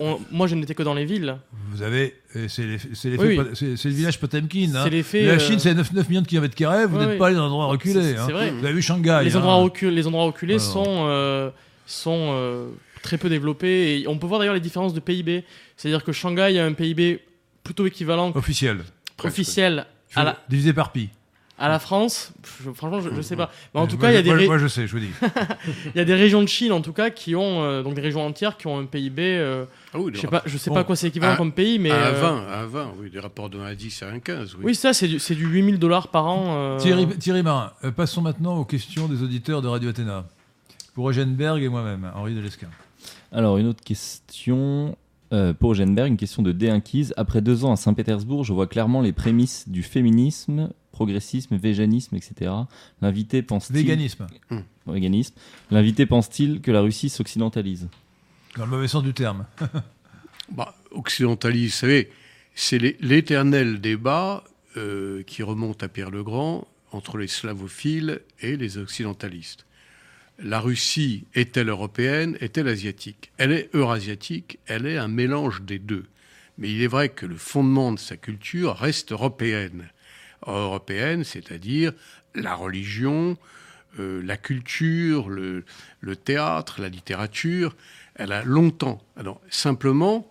[0.00, 1.36] on- moi je n'étais que dans les villes.
[1.72, 2.62] Vous avez, et c'est
[3.18, 4.70] Oui, le village Potemkin.
[4.74, 4.88] hein.
[4.88, 7.18] La euh, Chine, c'est 9, 9 millions de kilomètres carrés, vous n'êtes oui.
[7.18, 7.94] pas allé dans un endroit reculé.
[8.02, 8.26] c'est- hein.
[8.28, 8.50] vrai.
[8.50, 9.20] Vous avez vu Shanghai.
[9.24, 9.38] les, hein.
[9.38, 11.50] endroits reculés, les endroits reculés sont, euh,
[11.86, 12.68] sont euh,
[13.02, 14.00] très peu développés.
[14.00, 15.44] Et on peut voir d'ailleurs les différences de PIB.
[15.76, 17.20] C'est-à-dire que Shanghai a un PIB
[17.62, 18.78] plutôt équivalent Officiel.
[19.22, 21.08] Officiel à la, Divisé par pi.
[21.58, 22.32] À la France.
[22.64, 23.50] Je- franchement, je ne sais pas.
[23.74, 24.92] Mais en tout Moi, cas, il y, je- a des moi, moi, je sais, je
[24.92, 25.10] vous dis.
[25.94, 28.00] il y a des régions de Chine, en tout cas, qui ont, euh, donc des
[28.00, 29.22] régions entières qui ont un PIB.
[29.22, 30.74] euh, Ah oui, je sais pas, je sais Bon.
[30.74, 31.90] pas à quoi c'est équivalent À- comme pays, mais.
[31.92, 34.18] à euh, 20, à 20, oui, des rapports de 1 à 10 à 1 à
[34.20, 34.54] 15.
[34.56, 34.60] Oui.
[34.64, 36.44] Oui, ça, c'est du, c'est du 8000 dollars par an.
[36.48, 40.24] euh, Thierry, Thierry Marin, euh, passons maintenant aux questions des auditeurs de Radio Athéna.
[40.94, 42.68] Pour Eugène Berg et moi-même, Henri Delesquin.
[43.32, 44.96] Alors, une autre question
[45.32, 49.00] euh, pour Eugène une question de D1 Après deux ans à Saint-Pétersbourg, je vois clairement
[49.00, 52.52] les prémices du féminisme, progressisme, véganisme, etc.
[53.02, 54.26] L'invité pense-t-il Véganisme,
[54.86, 55.34] Véganisme.
[55.70, 57.88] L'invité pense-t-il que la Russie s'occidentalise?
[58.56, 59.44] Dans le mauvais sens du terme.
[60.52, 62.10] Bah, occidentaliste, vous savez,
[62.54, 64.44] c'est l'é- l'éternel débat
[64.76, 69.64] euh, qui remonte à Pierre le Grand entre les slavophiles et les occidentalistes.
[70.38, 73.32] La Russie est-elle européenne, est-elle asiatique?
[73.38, 76.04] Elle est eurasiatique, elle est un mélange des deux.
[76.58, 79.88] Mais il est vrai que le fondement de sa culture reste européenne.
[80.52, 81.92] Européenne, c'est-à-dire
[82.34, 83.36] la religion,
[83.98, 85.64] euh, la culture, le,
[86.16, 87.76] théâtre, la littérature.
[88.16, 89.02] Elle a longtemps.
[89.16, 90.30] Alors, simplement,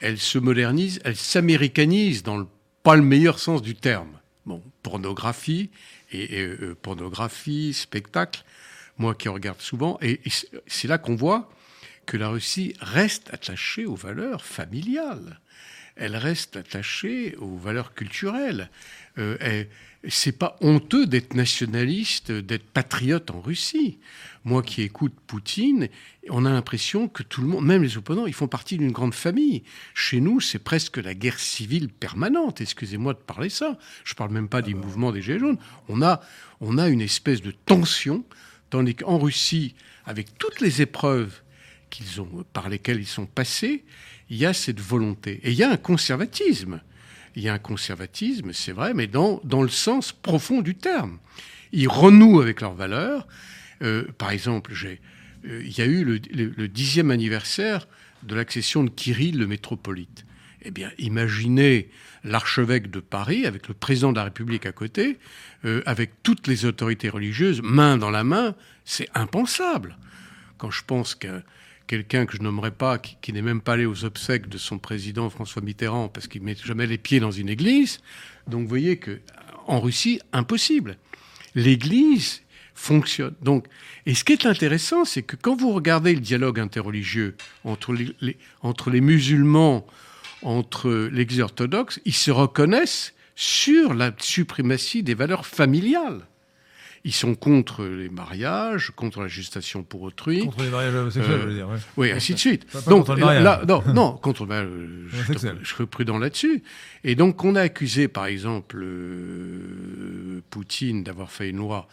[0.00, 2.46] elle se modernise, elle s'américanise dans le,
[2.82, 4.18] pas le meilleur sens du terme.
[4.46, 5.70] Bon, pornographie
[6.12, 8.44] et, euh, pornographie, spectacle.
[8.96, 10.20] Moi qui regarde souvent, et,
[10.66, 11.50] c'est là qu'on voit
[12.06, 15.40] que la Russie reste attachée aux valeurs familiales.
[15.98, 18.70] Elle reste attachée aux valeurs culturelles.
[19.18, 19.64] Euh,
[20.06, 23.98] c'est pas honteux d'être nationaliste, d'être patriote en Russie.
[24.44, 25.88] Moi qui écoute Poutine,
[26.30, 29.12] on a l'impression que tout le monde, même les opposants, ils font partie d'une grande
[29.12, 29.64] famille.
[29.94, 32.60] Chez nous, c'est presque la guerre civile permanente.
[32.60, 33.76] Excusez-moi de parler ça.
[34.04, 35.58] Je parle même pas du mouvement des Gilets jaunes.
[35.88, 36.20] On a,
[36.60, 38.24] on a une espèce de tension,
[38.70, 39.74] tandis qu'en Russie,
[40.06, 41.42] avec toutes les épreuves
[41.90, 43.84] qu'ils ont, par lesquelles ils sont passés,
[44.30, 45.40] il y a cette volonté.
[45.42, 46.80] Et il y a un conservatisme.
[47.36, 51.18] Il y a un conservatisme, c'est vrai, mais dans, dans le sens profond du terme.
[51.72, 53.26] Ils renouent avec leurs valeurs.
[53.82, 55.00] Euh, par exemple, j'ai,
[55.46, 57.86] euh, il y a eu le, dixième anniversaire
[58.22, 60.24] de l'accession de Kirill le métropolite.
[60.62, 61.88] Eh bien, imaginez
[62.24, 65.18] l'archevêque de Paris avec le président de la République à côté,
[65.64, 69.96] euh, avec toutes les autorités religieuses, main dans la main, c'est impensable.
[70.56, 71.42] Quand je pense que
[71.88, 75.28] quelqu'un que je nommerai pas, qui, n'est même pas allé aux obsèques de son président
[75.30, 77.98] François Mitterrand parce qu'il met jamais les pieds dans une église,
[78.46, 79.18] donc vous voyez que
[79.66, 80.96] en Russie, impossible.
[81.54, 82.42] L'Église
[82.74, 83.34] fonctionne.
[83.42, 83.66] Donc,
[84.06, 88.14] et ce qui est intéressant, c'est que quand vous regardez le dialogue interreligieux entre les,
[88.20, 89.84] les- entre les musulmans,
[90.42, 96.26] entre l'Église orthodoxe, ils se reconnaissent sur la suprématie des valeurs familiales.
[97.04, 100.40] Ils sont contre les mariages, contre la gestation pour autrui.
[100.44, 101.68] Contre les mariages homosexuels, Euh, je veux dire.
[101.68, 101.76] ouais.
[101.96, 102.64] Oui, ainsi de suite.
[102.70, 103.44] Pas- pas donc, contre le mariage.
[103.44, 106.62] là, non, non, contre bah, euh, je, je serais prudent là-dessus.
[107.04, 111.88] Et donc, on a accusé, par exemple, euh, Poutine d'avoir fait une loi.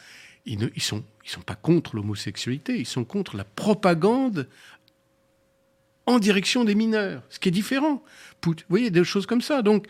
[0.47, 4.47] Ils ne ils sont, ils sont pas contre l'homosexualité, ils sont contre la propagande
[6.07, 8.03] en direction des mineurs, ce qui est différent.
[8.43, 9.63] Vous voyez, des choses comme ça.
[9.63, 9.87] Donc,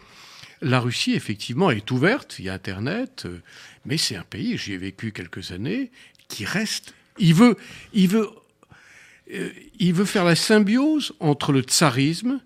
[0.61, 3.41] la Russie, effectivement, est ouverte, il y a Internet, euh,
[3.85, 5.91] mais c'est un pays, j'y ai vécu quelques années,
[6.27, 6.93] qui reste.
[7.17, 7.57] Il veut,
[9.33, 9.49] euh,
[9.79, 12.39] il veut faire la symbiose entre le tsarisme,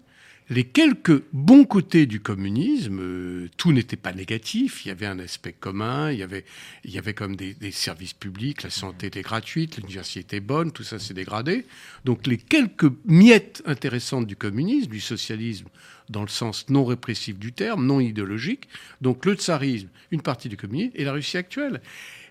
[0.50, 5.20] les quelques bons côtés du communisme, euh, tout n'était pas négatif, il y avait un
[5.20, 6.44] aspect commun, il y avait,
[6.84, 10.72] il y avait comme des, des services publics, la santé était gratuite, l'université était bonne,
[10.72, 11.66] tout ça s'est dégradé.
[12.04, 15.68] Donc les quelques miettes intéressantes du communisme, du socialisme,
[16.10, 18.68] dans le sens non répressif du terme, non idéologique,
[19.02, 21.82] donc le tsarisme, une partie du communisme, et la Russie actuelle.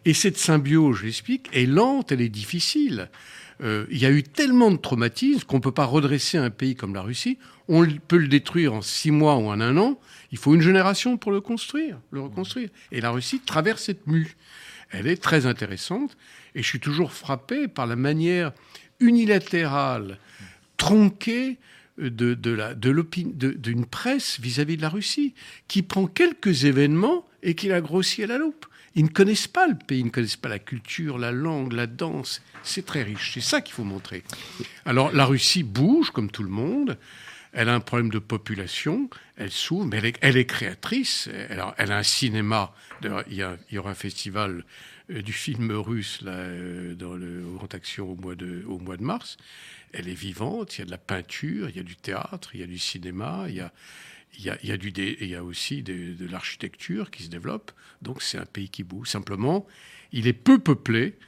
[0.05, 3.11] Et cette symbiose, je l'explique, est lente, elle est difficile.
[3.61, 6.77] Euh, il y a eu tellement de traumatismes qu'on ne peut pas redresser un pays
[6.77, 7.39] comme la Russie.
[7.69, 9.99] On peut le détruire en six mois ou en un an.
[10.31, 12.71] Il faut une génération pour le construire, le reconstruire.
[12.93, 14.37] Et la Russie traverse cette mue.
[14.91, 16.17] Elle est très intéressante.
[16.55, 18.53] Et je suis toujours frappé par la manière
[19.01, 20.19] unilatérale,
[20.77, 21.59] tronquée
[21.99, 25.35] de, de de d'une presse vis-à-vis de la Russie,
[25.67, 28.67] qui prend quelques événements et qui la grossit à la loupe.
[28.95, 31.87] Ils ne connaissent pas le pays, ils ne connaissent pas la culture, la langue, la
[31.87, 32.43] danse.
[32.63, 33.33] C'est très riche.
[33.35, 34.23] C'est ça qu'il faut montrer.
[34.85, 36.99] Alors la Russie bouge comme tout le monde.
[37.53, 41.29] Elle a un problème de population, elle s'ouvre, mais elle est, créatrice.
[41.49, 42.75] Elle a, elle a, un cinéma.
[43.03, 44.65] Il y, aura un festival
[45.11, 49.39] euh, du film russe là, euh, dans le Grand Action au mois, de, mars.
[49.93, 52.61] Elle est vivante, il y a de la peinture, il y a du théâtre, il
[52.61, 53.47] y a du cinéma,
[54.39, 57.73] il y a, aussi de, de l'architecture qui se développe.
[58.03, 59.09] Donc c'est un pays qui bouge.
[59.09, 59.67] Simplement,
[60.13, 61.19] il est peu peuplé.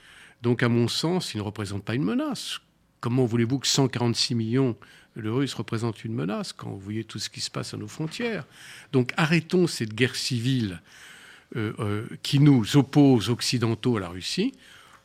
[0.43, 2.61] Donc à mon sens, il ne représente pas une menace.
[3.01, 4.77] Comment voulez-vous que 146 millions
[5.16, 7.89] de Russes représentent une menace quand vous voyez tout ce qui se passe à nos
[7.89, 8.47] frontières?
[8.93, 10.81] Donc arrêtons cette guerre civile
[11.57, 14.53] euh, euh, qui nous oppose occidentaux à la Russie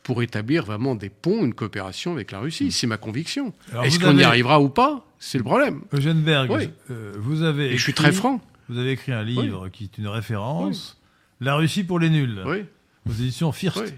[0.06, 2.70] pour établir vraiment des ponts, une coopération avec la Russie.
[2.70, 3.52] C'est ma conviction.
[3.82, 5.04] Est-ce qu'on y arrivera ou pas?
[5.18, 5.82] C'est le problème.
[5.92, 6.70] Eugène Berg, oui.
[6.92, 7.72] euh, vous avez.
[7.72, 8.40] Et je suis très franc.
[8.68, 9.70] Vous avez écrit un livre oui.
[9.72, 10.96] qui est une référence.
[11.40, 11.46] Oui.
[11.46, 12.40] La Russie pour les nuls.
[12.46, 12.66] Oui.
[13.04, 13.92] Aux éditions First.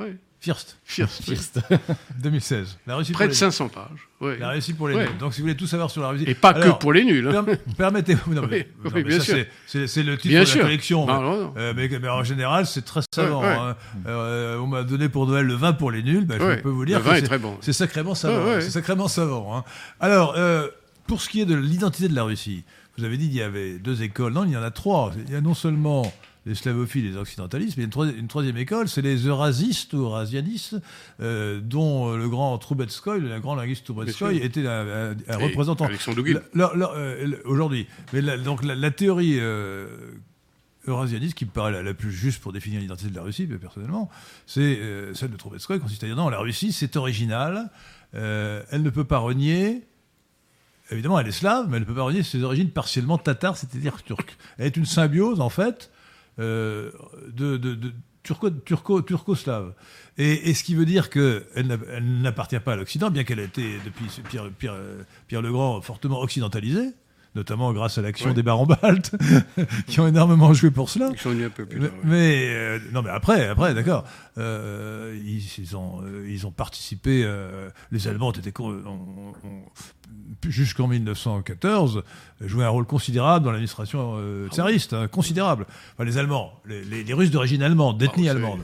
[0.00, 0.08] Oui.
[0.46, 0.52] Oui.
[0.52, 0.76] First.
[0.84, 1.22] First.
[1.22, 1.60] First.
[2.18, 2.78] 2016.
[2.86, 4.08] La Russie Près de 500 pages.
[4.20, 4.38] Oui.
[4.38, 5.18] La Russie pour les nuls.
[5.18, 6.24] Donc si vous voulez tout savoir sur la Russie.
[6.26, 7.28] Et pas Alors, que pour les nuls.
[7.28, 7.44] Hein.
[7.76, 8.46] Permettez-moi.
[8.50, 9.44] Oui, non, mais bien ça, sûr.
[9.66, 10.58] C'est le titre bien de sûr.
[10.58, 11.06] la collection.
[11.06, 11.54] Non, non.
[11.56, 13.44] Euh, mais, mais, en général, c'est très savant.
[13.44, 13.76] Hein.
[14.06, 16.24] Euh, on m'a donné pour Noël le vin pour les nuls.
[16.24, 17.56] Ben, je peux vous dire le vin est très bon.
[17.60, 18.60] C'est sacrément savant.
[18.60, 19.56] C'est sacrément savant.
[19.56, 19.64] Hein.
[20.00, 20.68] Alors, euh,
[21.06, 22.64] pour ce qui est de l'identité de la Russie,
[22.96, 24.32] vous avez dit qu'il y avait deux écoles.
[24.32, 25.12] Non, il y en a trois.
[25.26, 26.12] Il y a non seulement
[26.46, 30.02] les slavophiles et les occidentalistes, mais une, troisième, une troisième école, c'est les eurasistes ou
[30.02, 30.76] eurasianistes,
[31.20, 35.88] euh, dont le grand Trubetskoy, le grand linguiste Trubetskoy, était un, un, un représentant.
[35.88, 37.86] Euh, Aujourd'hui.
[38.12, 40.12] Mais la, donc la, la théorie euh,
[40.86, 43.58] eurasianiste, qui me paraît la, la, plus juste pour définir l'identité de la Russie, mais
[43.58, 44.10] personnellement,
[44.46, 47.70] c'est euh, celle de Trubetskoy, consiste à dire non, la Russie, c'est original,
[48.14, 49.82] euh, elle ne peut pas renier
[50.90, 54.02] évidemment, elle est slave, mais elle ne peut pas renier ses origines partiellement tatars, c'est-à-dire
[54.02, 54.36] turques.
[54.58, 55.93] Elle est une symbiose, en fait, euh,
[56.38, 56.92] de,
[57.32, 57.92] de,
[58.22, 59.74] turco, turco, turco-slave.
[60.18, 64.06] Et, ce qui veut dire qu'elle n'appartient pas à l'Occident, bien qu'elle ait été, depuis
[64.28, 64.76] Pierre, Pierre,
[65.28, 66.90] Pierre le Grand, fortement occidentalisée
[67.34, 68.34] notamment grâce à l'action ouais.
[68.34, 69.14] des barons baltes,
[69.86, 71.10] qui ont énormément joué pour cela.
[71.12, 71.90] Ils sont venus un peu plus tard.
[72.04, 74.04] Mais, mais euh, non, mais après, après, d'accord.
[74.38, 77.22] Euh, ils, ils, ont, euh, ils ont participé.
[77.24, 78.52] Euh, les Allemands étaient
[80.46, 82.02] jusqu'en 1914
[82.40, 85.66] jouaient un rôle considérable dans l'administration euh, tsariste, hein, considérable.
[85.94, 88.60] Enfin, les Allemands, les, les, les Russes d'origine allemande, d'ethnie allemande.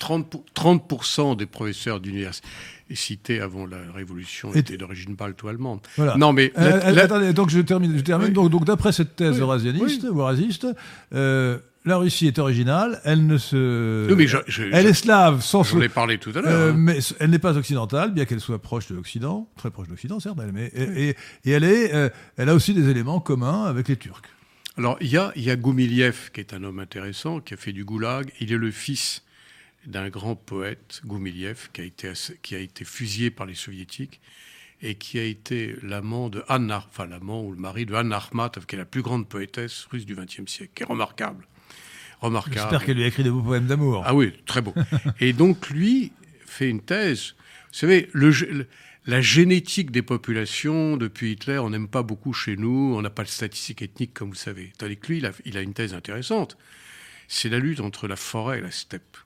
[0.00, 5.80] 30%, 30 des professeurs d'université avant la Révolution étaient d'origine balto-allemande.
[5.96, 6.16] Voilà.
[6.16, 7.96] Non, mais Euh, la- la- attendez, donc je termine.
[7.96, 8.28] Je termine.
[8.28, 8.32] Oui.
[8.34, 9.40] Donc, donc d'après cette thèse Oui.
[9.40, 10.66] eurasianiste ou eurasiste,
[11.14, 13.00] euh, la Russie est originale.
[13.04, 14.06] Elle ne se.
[14.08, 15.62] Oui, mais je- je- elle est slave sans.
[15.62, 16.46] j'en ai parlé tout à l'heure.
[16.52, 16.74] Euh, hein.
[16.76, 20.18] mais elle n'est pas occidentale, bien qu'elle soit proche de l'Occident, très proche de l'Occident,
[20.20, 23.64] certes, elle, mais, et, et, et elle, est, euh, elle a aussi des éléments communs
[23.64, 24.22] avec les Turcs.
[24.76, 27.56] Alors, il y a, il y a Goumiliev, qui est un homme intéressant, qui a
[27.56, 28.32] fait du goulag.
[28.40, 29.22] Il est le fils
[29.86, 32.12] d'un grand poète, Goumiliev, qui a été,
[32.42, 34.20] qui a été fusillé par les soviétiques
[34.82, 38.66] et qui a été l'amant de Anna, enfin l'amant ou le mari de Anna Akhmatov,
[38.66, 41.46] qui est la plus grande poétesse russe du XXe siècle, qui est remarquable.
[42.20, 42.56] Remarquable.
[42.60, 44.02] J'espère qu'elle lui a écrit des beaux poèmes d'amour.
[44.06, 44.74] Ah oui, très beau.
[45.20, 46.12] Et donc lui
[46.46, 47.34] fait une thèse.
[47.72, 48.66] Vous savez, le, le-
[49.06, 52.94] la génétique des populations depuis Hitler, on n'aime pas beaucoup chez nous.
[52.96, 54.72] On n'a pas de statistiques ethniques comme vous savez.
[54.78, 56.56] Tandis que lui, il a, il a une thèse intéressante.
[57.28, 59.16] C'est la lutte entre la forêt et la steppe.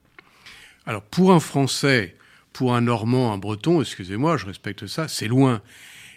[0.88, 2.16] Alors pour un Français,
[2.54, 5.60] pour un Normand, un Breton, excusez-moi, je respecte ça, c'est loin.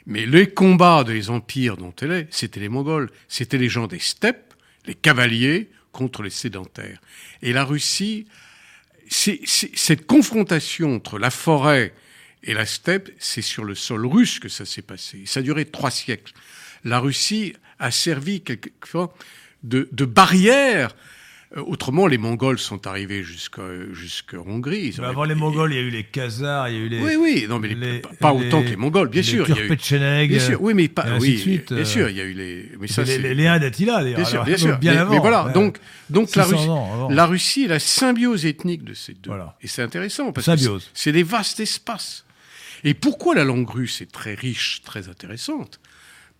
[0.06, 3.99] Mais les combats des empires dont elle est, c'était les Mongols, c'était les gens des
[3.99, 4.53] steppes,
[4.85, 7.02] les cavaliers contre les sédentaires.
[7.41, 8.27] Et la Russie,
[9.10, 11.93] cette confrontation entre la forêt
[12.41, 15.23] Et la steppe, c'est sur le sol russe que ça s'est passé.
[15.26, 16.34] Ça a duré trois siècles.
[16.85, 19.14] La Russie a servi quelquefois
[19.64, 20.95] de, barrière
[21.57, 24.95] Autrement, les Mongols sont arrivés jusqu'en Hongrie.
[25.03, 27.02] avant les Mongols, il y a eu les Khazars, il y a eu les.
[27.02, 29.45] Oui, oui, non, mais pas autant que les Mongols, bien sûr.
[29.45, 30.28] Les eu...
[30.28, 31.18] bien sûr, oui, mais pas.
[31.19, 32.72] Oui, suite, bien sûr, il y a eu les.
[32.80, 34.78] Mais ça, les, les, les d'Attila, Bien sûr, bien sûr.
[34.78, 35.11] Bien avant.
[35.11, 35.78] Mais voilà, donc,
[36.10, 36.69] donc la Russie,
[37.10, 39.30] la Russie est la symbiose ethnique de ces deux.
[39.30, 39.57] Voilà.
[39.61, 40.86] Et c'est intéressant parce symbiose.
[40.86, 42.23] que c'est des vastes espaces.
[42.86, 45.81] Et pourquoi la langue russe est très riche, très intéressante?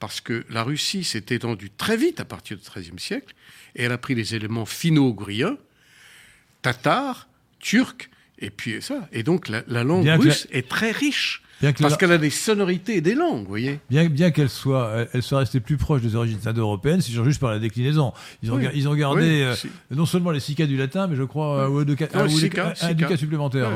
[0.01, 3.35] Parce que la Russie s'est étendue très vite à partir du XIIIe siècle
[3.75, 5.57] et elle a pris les éléments finno-ougriens,
[6.63, 7.27] tatars,
[7.59, 8.09] turcs,
[8.39, 9.07] et puis ça.
[9.13, 11.43] Et donc la, langue russe est très riche.
[11.79, 13.79] parce qu'elle a des sonorités et des langues, vous voyez.
[13.91, 17.51] Bien, bien qu'elle soit, elle soit restée plus proche des origines indo-européennes, si juste par
[17.51, 18.11] la déclinaison.
[18.41, 19.55] Ils ont, ils ont gardé euh,
[19.91, 23.17] non seulement les sika du latin, mais je crois euh, de, un, un, sika.
[23.17, 23.69] supplémentaire.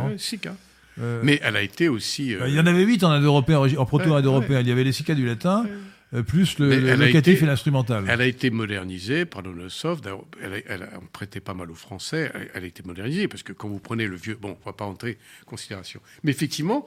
[0.98, 2.36] Euh, mais elle a été aussi.
[2.48, 4.62] il y en avait huit en indo-européen, en proto-indo-européen.
[4.62, 5.66] Il y avait les sika du latin.
[6.14, 8.06] Euh, plus le, le et l'instrumental.
[8.08, 10.02] Elle a été modernisée par Lonosov.
[10.42, 12.32] Elle, elle, on prêtait pas mal aux Français.
[12.54, 14.86] Elle, a été modernisée parce que quand vous prenez le vieux, bon, on va pas
[14.86, 16.00] entrer en considération.
[16.24, 16.86] Mais effectivement,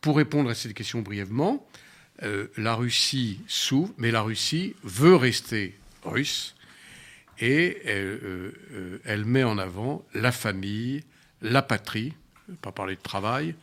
[0.00, 1.66] pour répondre à cette question brièvement,
[2.22, 6.54] euh, la Russie s'ouvre, mais la Russie veut rester russe
[7.40, 11.02] et elle, euh, elle met en avant la famille,
[11.42, 12.12] la patrie,
[12.60, 13.54] pas parler de travail,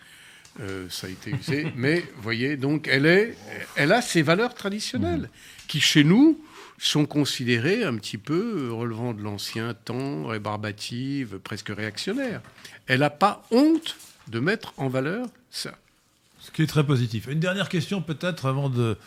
[0.59, 1.71] euh, ça a été usé.
[1.75, 3.37] mais vous voyez, donc elle, est,
[3.75, 5.29] elle a ses valeurs traditionnelles,
[5.67, 6.39] qui chez nous
[6.77, 12.41] sont considérées un petit peu euh, relevant de l'ancien temps, rébarbatives, presque réactionnaires.
[12.87, 13.95] Elle n'a pas honte
[14.27, 15.71] de mettre en valeur ça.
[16.39, 17.27] Ce qui est très positif.
[17.27, 18.97] Une dernière question peut-être avant de,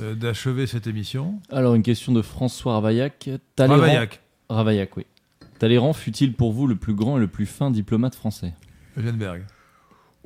[0.00, 1.38] euh, d'achever cette émission.
[1.50, 3.28] Alors une question de François Ravaillac.
[3.58, 4.20] Ravaillac.
[4.48, 5.04] Ravaillac, oui.
[5.58, 8.54] Talleyrand fut-il pour vous le plus grand et le plus fin diplomate français?
[8.96, 9.18] Eugène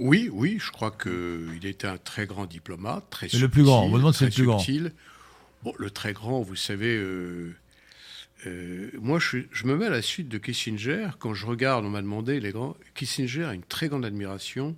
[0.02, 3.40] oui, oui, je crois qu'il était un très grand diplomate, très subtil.
[3.40, 4.64] le plus grand, on me demande si c'est le plus grand.
[5.62, 7.54] Bon, le très grand, vous savez, euh,
[8.46, 11.10] euh, moi je, me mets à la suite de Kissinger.
[11.20, 12.76] Quand je regarde, on m'a demandé, les grands.
[12.94, 14.76] Kissinger a une très grande admiration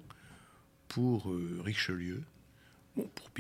[0.89, 2.23] pour euh, Richelieu.
[2.97, 3.31] Bon, pour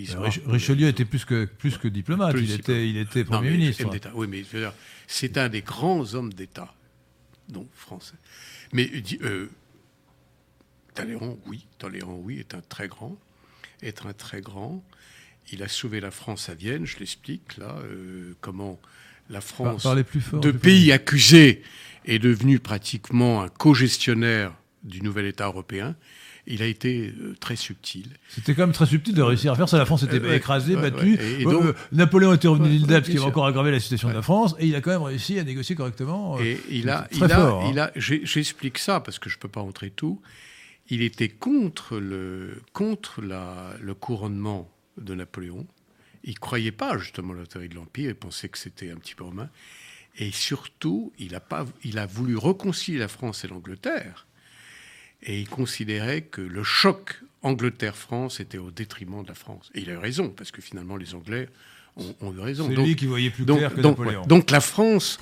[0.46, 3.86] Richelieu était plus que, plus que diplomate, il, était, il était Premier ministre.
[4.14, 4.42] Oui, mais
[5.06, 6.74] c'est un des grands hommes d'État,
[7.50, 8.16] donc français.
[8.72, 8.90] Mais
[10.94, 13.16] Talleyrand, oui, Talleyrand, oui, est un très grand,
[13.82, 14.82] est un très grand.
[15.52, 18.80] Il a sauvé la France à Vienne, je l'explique là, euh, comment
[19.30, 21.62] la France, de pays accusés,
[22.04, 24.52] est devenue pratiquement un co-gestionnaire
[24.82, 25.96] du nouvel État européen.
[26.46, 28.04] Il a été euh, très subtil.
[28.28, 29.78] C'était quand même très subtil de réussir à faire ça.
[29.78, 31.18] La France était euh, écrasée, battue.
[31.40, 34.14] Et, donc, Napoléon était revenu l'île d'Elbe, ce qui va encore aggravé la situation de
[34.14, 34.54] la France.
[34.58, 36.38] Et il a quand même réussi à négocier correctement.
[36.40, 37.90] Et il a, il a, il hein.
[37.94, 40.20] a j'explique ça parce que je ne peux pas entrer tout
[40.88, 45.66] il était contre le, contre le couronnement de Napoléon.
[46.24, 48.96] Il ne croyait pas justement à la théorie de l'Empire, il pensait que c'était un
[48.96, 49.50] petit peu romain.
[50.16, 54.26] Et surtout, il a, pas, il a voulu réconcilier la France et l'Angleterre.
[55.22, 59.70] Et il considérait que le choc Angleterre-France était au détriment de la France.
[59.74, 61.48] Et il a eu raison, parce que finalement, les Anglais
[61.96, 62.68] ont, eu raison.
[62.68, 64.26] C'est lui qui voyait plus clair que donc, Napoléon.
[64.26, 65.18] Donc la France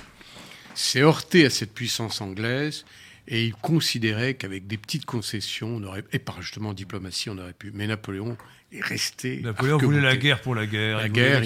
[0.75, 2.85] s'est heurtée à cette puissance anglaise
[3.29, 7.53] et il considérait qu'avec des petites concessions, on aurait, et par justement diplomatie, on aurait
[7.53, 7.71] pu.
[7.73, 8.37] Mais Napoléon
[8.73, 9.41] est resté.
[9.43, 10.99] Napoléon voulait la guerre pour la guerre.
[10.99, 11.43] La il guerre.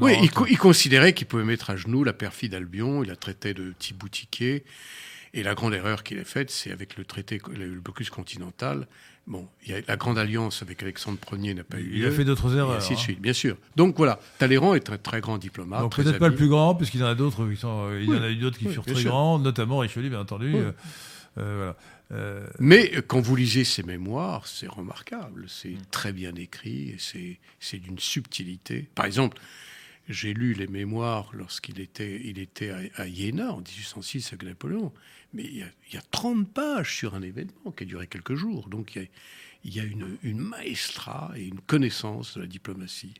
[0.00, 0.14] oui,
[0.48, 3.02] il, considérait qu'il pouvait mettre à genoux la perfide Albion.
[3.02, 4.64] Il la traitait de petit boutiquier.
[5.32, 8.86] Et la grande erreur qu'il a faite, c'est avec le traité, le blocus continental.
[9.26, 11.96] Bon, y a, la grande alliance avec Alexandre Ier n'a pas eu lieu.
[11.96, 12.76] Il a fait d'autres erreurs.
[12.76, 13.00] ainsi de hein.
[13.00, 13.56] suite, bien sûr.
[13.74, 15.80] Donc voilà, Talleyrand est un très grand diplomate.
[15.80, 18.14] Donc peut-être pas le plus grand, puisqu'il y en a d'autres qui sont, il y
[18.14, 20.54] en a eu d'autres qui furent très grands, notamment Richelieu, bien entendu.
[20.54, 20.72] Euh,
[21.38, 21.72] euh,
[22.12, 25.86] euh, Mais quand vous lisez ses mémoires, c'est remarquable, c'est mm.
[25.90, 28.88] très bien écrit, c'est d'une subtilité.
[28.94, 29.38] Par exemple,
[30.08, 34.92] j'ai lu les mémoires lorsqu'il était, il était à, à, Iéna en 1806 avec Napoléon,
[35.32, 35.58] mais il
[35.92, 38.68] y, a, 30 pages sur un événement qui a duré quelques jours.
[38.68, 39.08] Donc il y a,
[39.64, 43.14] il y a une, une, maestra et une connaissance de la diplomatie.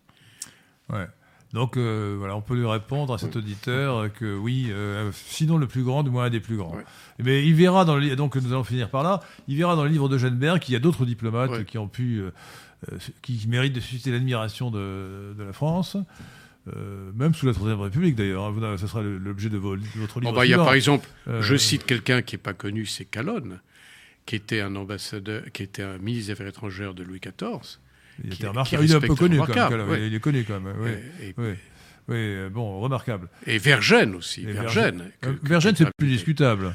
[0.89, 1.07] Ouais.
[1.53, 5.67] Donc euh, voilà, on peut lui répondre à cet auditeur que oui, euh, sinon le
[5.67, 6.77] plus grand, du moins un des plus grands.
[7.19, 9.21] Mais il verra dans le donc nous allons finir par là.
[9.47, 12.21] Il verra dans le livre de Genberg qu'il y a d'autres diplomates qui ont pu,
[12.21, 12.31] euh,
[13.23, 15.97] qui méritent de susciter l'admiration de, de, la France.
[17.15, 18.77] Même sous la Troisième République d'ailleurs, hein.
[18.79, 20.33] ce sera l'objet de, votre livre.
[20.33, 23.61] Bah, il y a par exemple, je cite quelqu'un qui n'est pas connu, c'est Calonne,
[24.25, 27.79] qui était un ambassadeur, qui était un ministre des Affaires étrangères de Louis XIV,
[28.25, 28.85] il était remarquable.
[28.85, 30.05] Il est un peu connu quand même.
[30.05, 30.77] Il est connu quand même.
[31.37, 31.55] Oui,
[32.09, 32.49] oui.
[32.51, 33.29] bon, remarquable.
[33.47, 34.45] Et Vergène aussi.
[34.45, 35.11] Vergène.
[35.43, 36.75] Vergène, c'est plus discutable.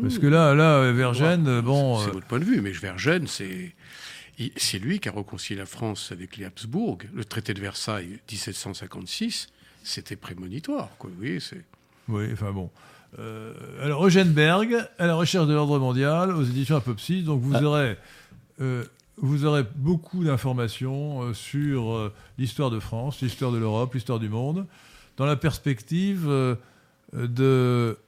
[0.00, 1.98] Parce que là, là, Vergène, bon.
[1.98, 3.74] C'est euh, votre point de vue, mais Vergène, c'est.
[4.56, 6.98] C'est lui qui a reconcilié la France avec les Habsbourg.
[7.12, 9.48] Le traité de Versailles 1756,
[9.82, 10.90] c'était prémonitoire.
[10.98, 11.10] Quoi.
[11.18, 11.64] Oui, c'est.
[12.08, 12.70] Oui, enfin bon.
[13.18, 13.52] Euh,
[13.82, 17.22] alors, Eugène Berg, à la recherche de l'ordre mondial, aux éditions Apopsy.
[17.22, 17.62] Donc, vous, ah.
[17.62, 17.96] aurez,
[18.60, 18.84] euh,
[19.16, 24.66] vous aurez beaucoup d'informations euh, sur l'histoire de France, l'histoire de l'Europe, l'histoire du monde,
[25.16, 26.28] dans la perspective
[27.12, 27.98] de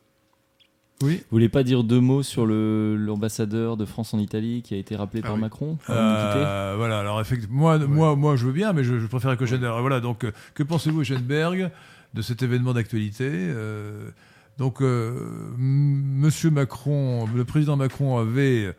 [1.03, 1.17] oui.
[1.17, 4.97] Vous voulez pas dire deux mots sur l'ambassadeur de France en Italie qui a été
[4.97, 8.85] rappelé ah par Macron euh, Voilà, alors effectivement, moi, moi, moi je veux bien, mais
[8.85, 9.81] je, préfère que Berg.
[9.81, 11.71] Voilà, donc euh, que pensez-vous, Berg,
[12.13, 14.11] de cet événement d'actualité euh,
[14.59, 18.75] Donc, Monsieur Macron, le président Macron avait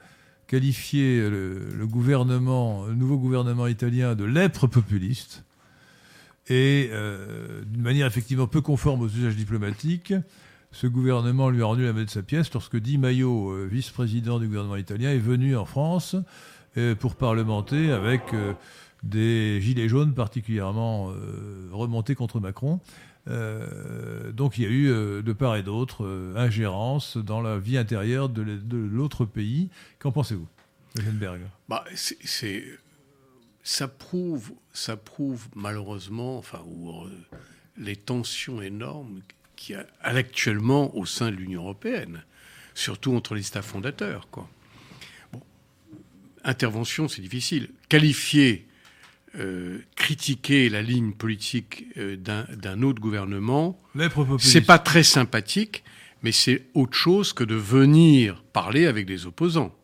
[0.46, 5.44] qualifié le, gouvernement, le nouveau gouvernement italien de lèpre populiste
[6.50, 6.92] et
[7.66, 10.14] d'une manière effectivement peu conforme aux usages diplomatiques
[10.72, 14.40] ce gouvernement lui a rendu la main de sa pièce lorsque Di Maio, euh, vice-président
[14.40, 16.16] du gouvernement italien, est venu en France
[16.78, 18.54] euh, pour parlementer avec euh,
[19.04, 21.12] des gilets jaunes particulièrement
[21.72, 22.80] remontés contre Macron.
[23.26, 28.78] donc il y a eu de part et d'autre ingérence dans la vie intérieure de
[28.78, 29.70] l'autre pays.
[29.98, 30.48] Qu'en pensez-vous,
[31.68, 31.84] bah,
[33.64, 36.62] ça prouve, ça prouve malheureusement, enfin,
[37.76, 39.22] les tensions énormes
[39.62, 42.24] qui a actuellement au sein de l'Union européenne,
[42.74, 44.28] surtout entre les États fondateurs.
[44.32, 44.50] Quoi.
[46.44, 47.70] Intervention, c'est difficile.
[47.88, 48.68] Qualifier,
[49.36, 53.80] euh, critiquer la ligne politique euh, d'un autre gouvernement,
[54.40, 55.84] c'est pas très sympathique,
[56.24, 59.78] mais c'est autre chose que de venir parler avec des opposants.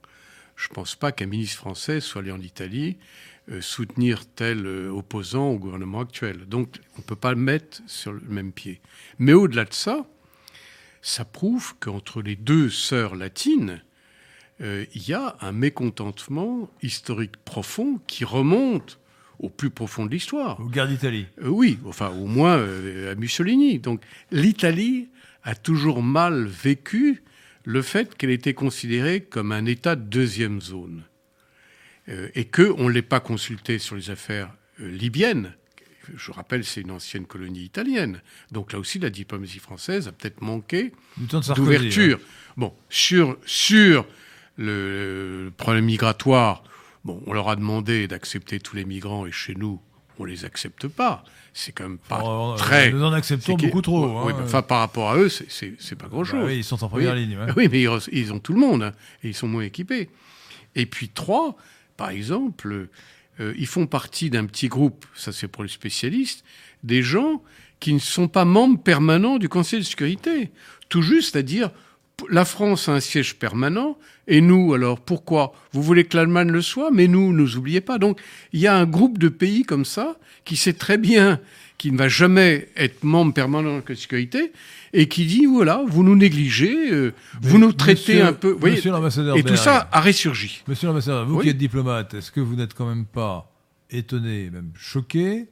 [0.55, 2.97] Je ne pense pas qu'un ministre français soit allé en Italie
[3.61, 6.45] soutenir tel euh, opposant au gouvernement actuel.
[6.47, 8.81] Donc on ne peut pas le mettre sur le même pied.
[9.19, 10.05] Mais au-delà de ça,
[11.01, 13.81] ça prouve qu'entre les deux sœurs latines,
[14.61, 18.99] euh, il y a un mécontentement historique profond qui remonte
[19.39, 20.59] au plus profond de l'histoire.
[20.59, 21.27] Au guerre d'Italie.
[21.43, 23.77] oui, enfin au moins à Mussolini.
[23.77, 24.01] Donc
[24.31, 25.09] l'Italie
[25.43, 27.23] a toujours mal vécu
[27.63, 31.03] le fait qu'elle était considérée comme un État de deuxième zone.
[32.09, 35.53] Euh, et qu'on ne l'ait pas consulté sur les affaires euh, libyennes.
[36.15, 38.21] Je rappelle, c'est une ancienne colonie italienne.
[38.51, 42.17] Donc là aussi, la diplomatie française a peut-être manqué d'ouverture.
[42.55, 44.05] Bon, sur, sur
[44.55, 46.63] le, problème migratoire,
[47.03, 49.81] bon, on leur a demandé d'accepter tous les migrants et chez nous,
[50.17, 51.25] on les accepte pas.
[51.53, 52.89] C'est quand même pas oh, très.
[52.89, 54.25] Nous en acceptons beaucoup trop.
[54.25, 54.41] Oui, hein.
[54.45, 56.39] enfin, par rapport à eux, c'est pas grand-chose.
[56.39, 57.38] Bah oui, ils sont en première ligne.
[57.57, 58.93] Oui, mais ils, ont tout le monde hein,
[59.23, 60.09] et ils sont moins équipés.
[60.75, 61.57] Et puis trois,
[61.97, 62.87] par exemple,
[63.39, 66.43] euh, ils font partie d'un petit groupe, ça c'est pour les spécialistes,
[66.83, 67.43] des gens
[67.79, 70.51] qui ne sont pas membres permanents du Conseil de sécurité.
[70.89, 71.71] Tout juste à dire,
[72.29, 73.97] la France a un siège permanent,
[74.27, 75.53] et nous, alors pourquoi?
[75.71, 77.97] Vous voulez que l'Allemagne le soit, mais nous, nous oubliez pas.
[77.97, 78.19] Donc,
[78.53, 81.39] il y a un groupe de pays comme ça qui sait très bien
[81.77, 84.51] qu'il ne va jamais être membre permanent de la sécurité,
[84.93, 88.57] et qui dit voilà, vous nous négligez, euh, vous nous traitez un peu.
[88.61, 90.63] monsieur l'ambassadeur et tout ça a ressurgi.
[90.67, 93.51] Monsieur l'ambassadeur, vous qui êtes diplomate, est-ce que vous n'êtes quand même pas
[93.91, 95.47] étonné, même choqué,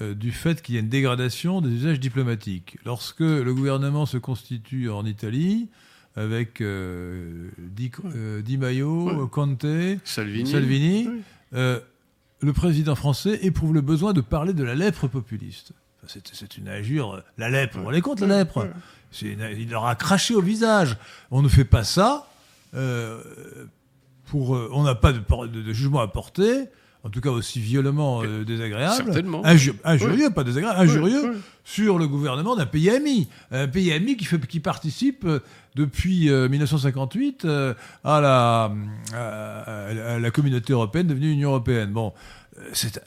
[0.00, 4.18] euh, du fait qu'il y ait une dégradation des usages diplomatiques Lorsque le gouvernement se
[4.18, 5.68] constitue en Italie,
[6.14, 9.66] avec euh, Di, Maio, Conte,
[10.04, 11.08] Salvini, Salvini
[12.40, 15.72] le président français éprouve le besoin de parler de la lèpre populiste
[16.32, 17.22] c'est une injure.
[17.36, 18.66] La lèpre, on les compte, la lèpre.
[19.22, 20.96] il leur a craché au visage.
[21.30, 22.28] On ne fait pas ça.
[22.74, 23.22] Euh,
[24.26, 26.66] pour, euh, on n'a pas de, jugement à porter,
[27.04, 29.12] en tout cas aussi violemment euh, désagréable.
[29.84, 33.28] Injurieux, pas désagréable, injurieux sur le gouvernement d'un pays ami.
[33.50, 35.26] Un pays ami qui, fait, qui participe
[35.76, 37.46] depuis 1958
[38.04, 38.72] à la,
[39.14, 41.92] à, la communauté européenne devenue Union européenne.
[41.92, 42.12] Bon,
[42.72, 43.00] c'est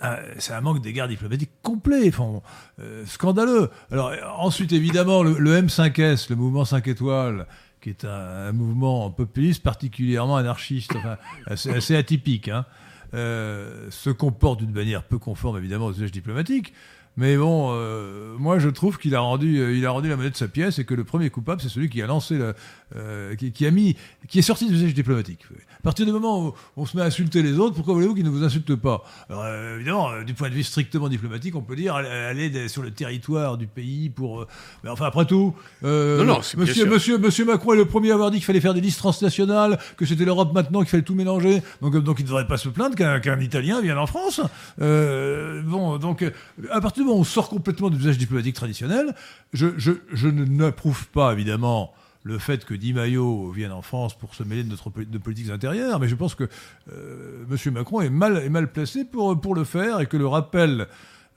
[0.51, 2.41] un, manque d'égard diplomatique complet, enfin,
[2.79, 3.69] euh, scandaleux.
[3.91, 7.47] Alors ensuite, évidemment, le, M5S, le mouvement 5 étoiles,
[7.81, 14.71] qui est un, mouvement populiste particulièrement anarchiste, enfin, assez, atypique, hein, euh, se comporte d'une
[14.71, 16.73] manière peu conforme, évidemment, aux usages diplomatiques.
[17.17, 20.29] Mais bon, euh, moi je trouve qu'il a rendu, euh, il a rendu la monnaie
[20.29, 22.53] de sa pièce et que le premier coupable c'est celui qui a lancé, le,
[22.95, 23.97] euh, qui, a mis,
[24.29, 25.41] qui est sorti du usage diplomatique.
[25.79, 28.23] À partir du moment où on se met à insulter les autres, pourquoi voulez-vous qu'ils
[28.23, 29.03] ne vous insultent pas?
[29.29, 33.57] Alors évidemment, du point de vue strictement diplomatique, on peut dire aller sur le territoire
[33.57, 34.45] du pays pour.
[34.83, 38.31] mais enfin après tout, non, non, monsieur, monsieur, monsieur Macron est le premier à avoir
[38.31, 41.61] dit qu'il fallait faire des listes transnationales, que c'était l'Europe maintenant qu'il fallait tout mélanger.
[41.81, 44.39] Donc donc il ne devrait pas se plaindre qu'un Italien vienne en France.
[44.79, 46.23] bon donc
[46.69, 49.13] à partir on sort complètement de l'usage diplomatique traditionnel.
[49.53, 51.93] Je, je, je n'approuve pas, évidemment,
[52.23, 55.49] le fait que Di Maio vienne en France pour se mêler de notre de politiques
[55.49, 56.47] intérieures, mais je pense que
[56.91, 57.73] euh, M.
[57.73, 60.87] Macron est mal, est mal placé pour, pour le faire et que le rappel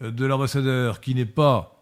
[0.00, 1.74] de l'ambassadeur, qui n'est pas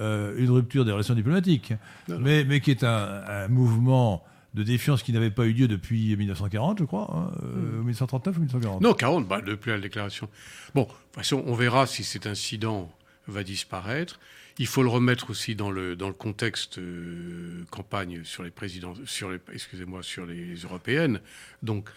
[0.00, 1.72] euh, une rupture des relations diplomatiques,
[2.08, 6.80] Mais, mais qui est un, mouvement de défiance qui n'avait pas eu lieu depuis 1940,
[6.80, 7.30] je crois, hein,
[7.78, 8.36] 1939 hmm.
[8.36, 10.28] ou 1940 Non, 40, bah, depuis la déclaration.
[10.74, 12.90] Bon, de toute façon, on verra si cet incident
[13.26, 14.20] va disparaître.
[14.58, 18.94] Il faut le remettre aussi dans le, dans le contexte euh, campagne sur les présidents,
[19.04, 21.20] sur les, excusez-moi, sur les européennes.
[21.62, 21.88] Donc,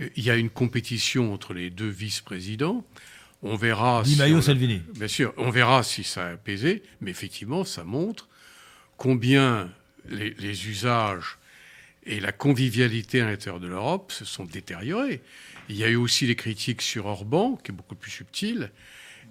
[0.00, 2.84] euh, il y a une compétition entre les deux vice-présidents.
[3.42, 4.02] On verra.
[4.04, 4.82] Di Maio Salvini.
[4.94, 8.28] Bien sûr, on verra si ça a apaisé, mais effectivement, ça montre
[8.96, 9.70] combien
[10.08, 11.38] les, les usages
[12.04, 15.22] et la convivialité à l'intérieur de l'Europe se sont détériorés.
[15.68, 18.70] Il y a eu aussi les critiques sur Orban, qui est beaucoup plus subtil.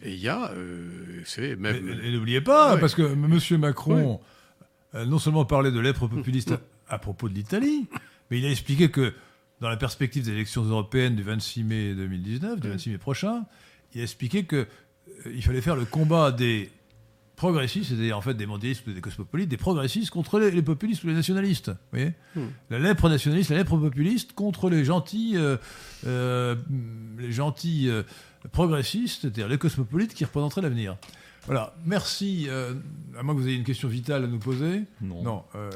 [0.04, 2.00] Et il y a, euh, même.
[2.04, 3.60] Et, n'oubliez pas, parce que M.
[3.60, 4.20] Macron,
[4.94, 6.54] non seulement parlait de lèpre populiste
[6.88, 7.88] à, propos de l'Italie,
[8.30, 9.14] mais il a expliqué que
[9.62, 13.46] dans la perspective des élections européennes du 26 mai 2019, du 26 mai prochain,
[13.94, 14.58] il a expliqué qu'il
[15.28, 16.72] euh, fallait faire le combat des
[17.42, 21.08] progressistes, c'est-à-dire en fait des mondialistes ou des cosmopolites, des progressistes contre les, populistes ou
[21.08, 21.70] les nationalistes.
[21.70, 22.48] Vous voyez hmm.
[22.70, 25.58] La lèpre nationaliste, la lèpre populiste contre les gentils, euh,
[26.06, 26.56] euh,
[27.18, 27.90] les gentils
[28.52, 30.98] progressistes, c'est-à-dire les cosmopolites qui représenteraient l'avenir.
[31.46, 32.46] Voilà, merci.
[32.50, 32.74] Euh,
[33.18, 34.84] à moins que vous ayez une question vitale à nous poser.
[35.02, 35.44] Non.
[35.56, 35.70] Euh,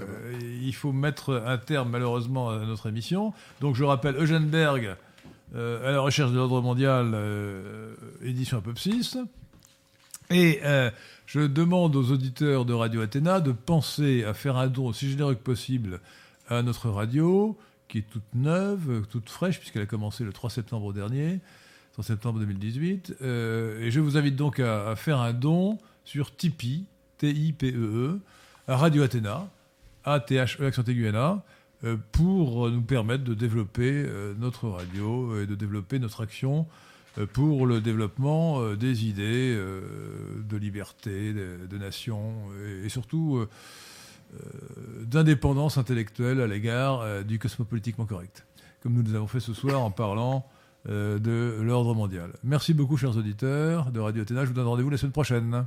[0.61, 3.33] il faut mettre un terme malheureusement à notre émission.
[3.61, 4.95] Donc je rappelle Eugène Berg,
[5.55, 7.17] euh, à la recherche de l'ordre mondial,
[8.21, 9.17] édition Apopsis.
[10.29, 10.59] Et
[11.25, 15.35] je demande aux auditeurs de Radio Athéna de penser à faire un don aussi généreux
[15.35, 15.99] que possible
[16.47, 17.57] à notre radio,
[17.87, 21.39] qui est toute neuve, toute fraîche, puisqu'elle a commencé le 3 septembre dernier
[21.97, 23.17] en septembre 2018.
[23.21, 26.85] Euh, et je vous invite donc à, faire un don sur Tipeee,
[27.17, 28.19] T-I-P-E-E,
[28.67, 29.49] à Radio Athéna,
[30.03, 31.11] A-T-H-E, accent aigu
[31.83, 36.67] euh, pour nous permettre de développer euh, notre radio et de développer notre action
[37.33, 42.33] pour le développement des idées de liberté, de, nation
[42.83, 43.45] et, surtout
[45.01, 48.45] d'indépendance intellectuelle à l'égard du cosmopolitiquement correct,
[48.81, 50.45] comme nous nous avons fait ce soir en parlant
[50.87, 52.31] euh, de l'ordre mondial.
[52.43, 54.43] Merci beaucoup, chers auditeurs de Radio Athéna.
[54.43, 55.65] Je vous donne rendez-vous la semaine prochaine.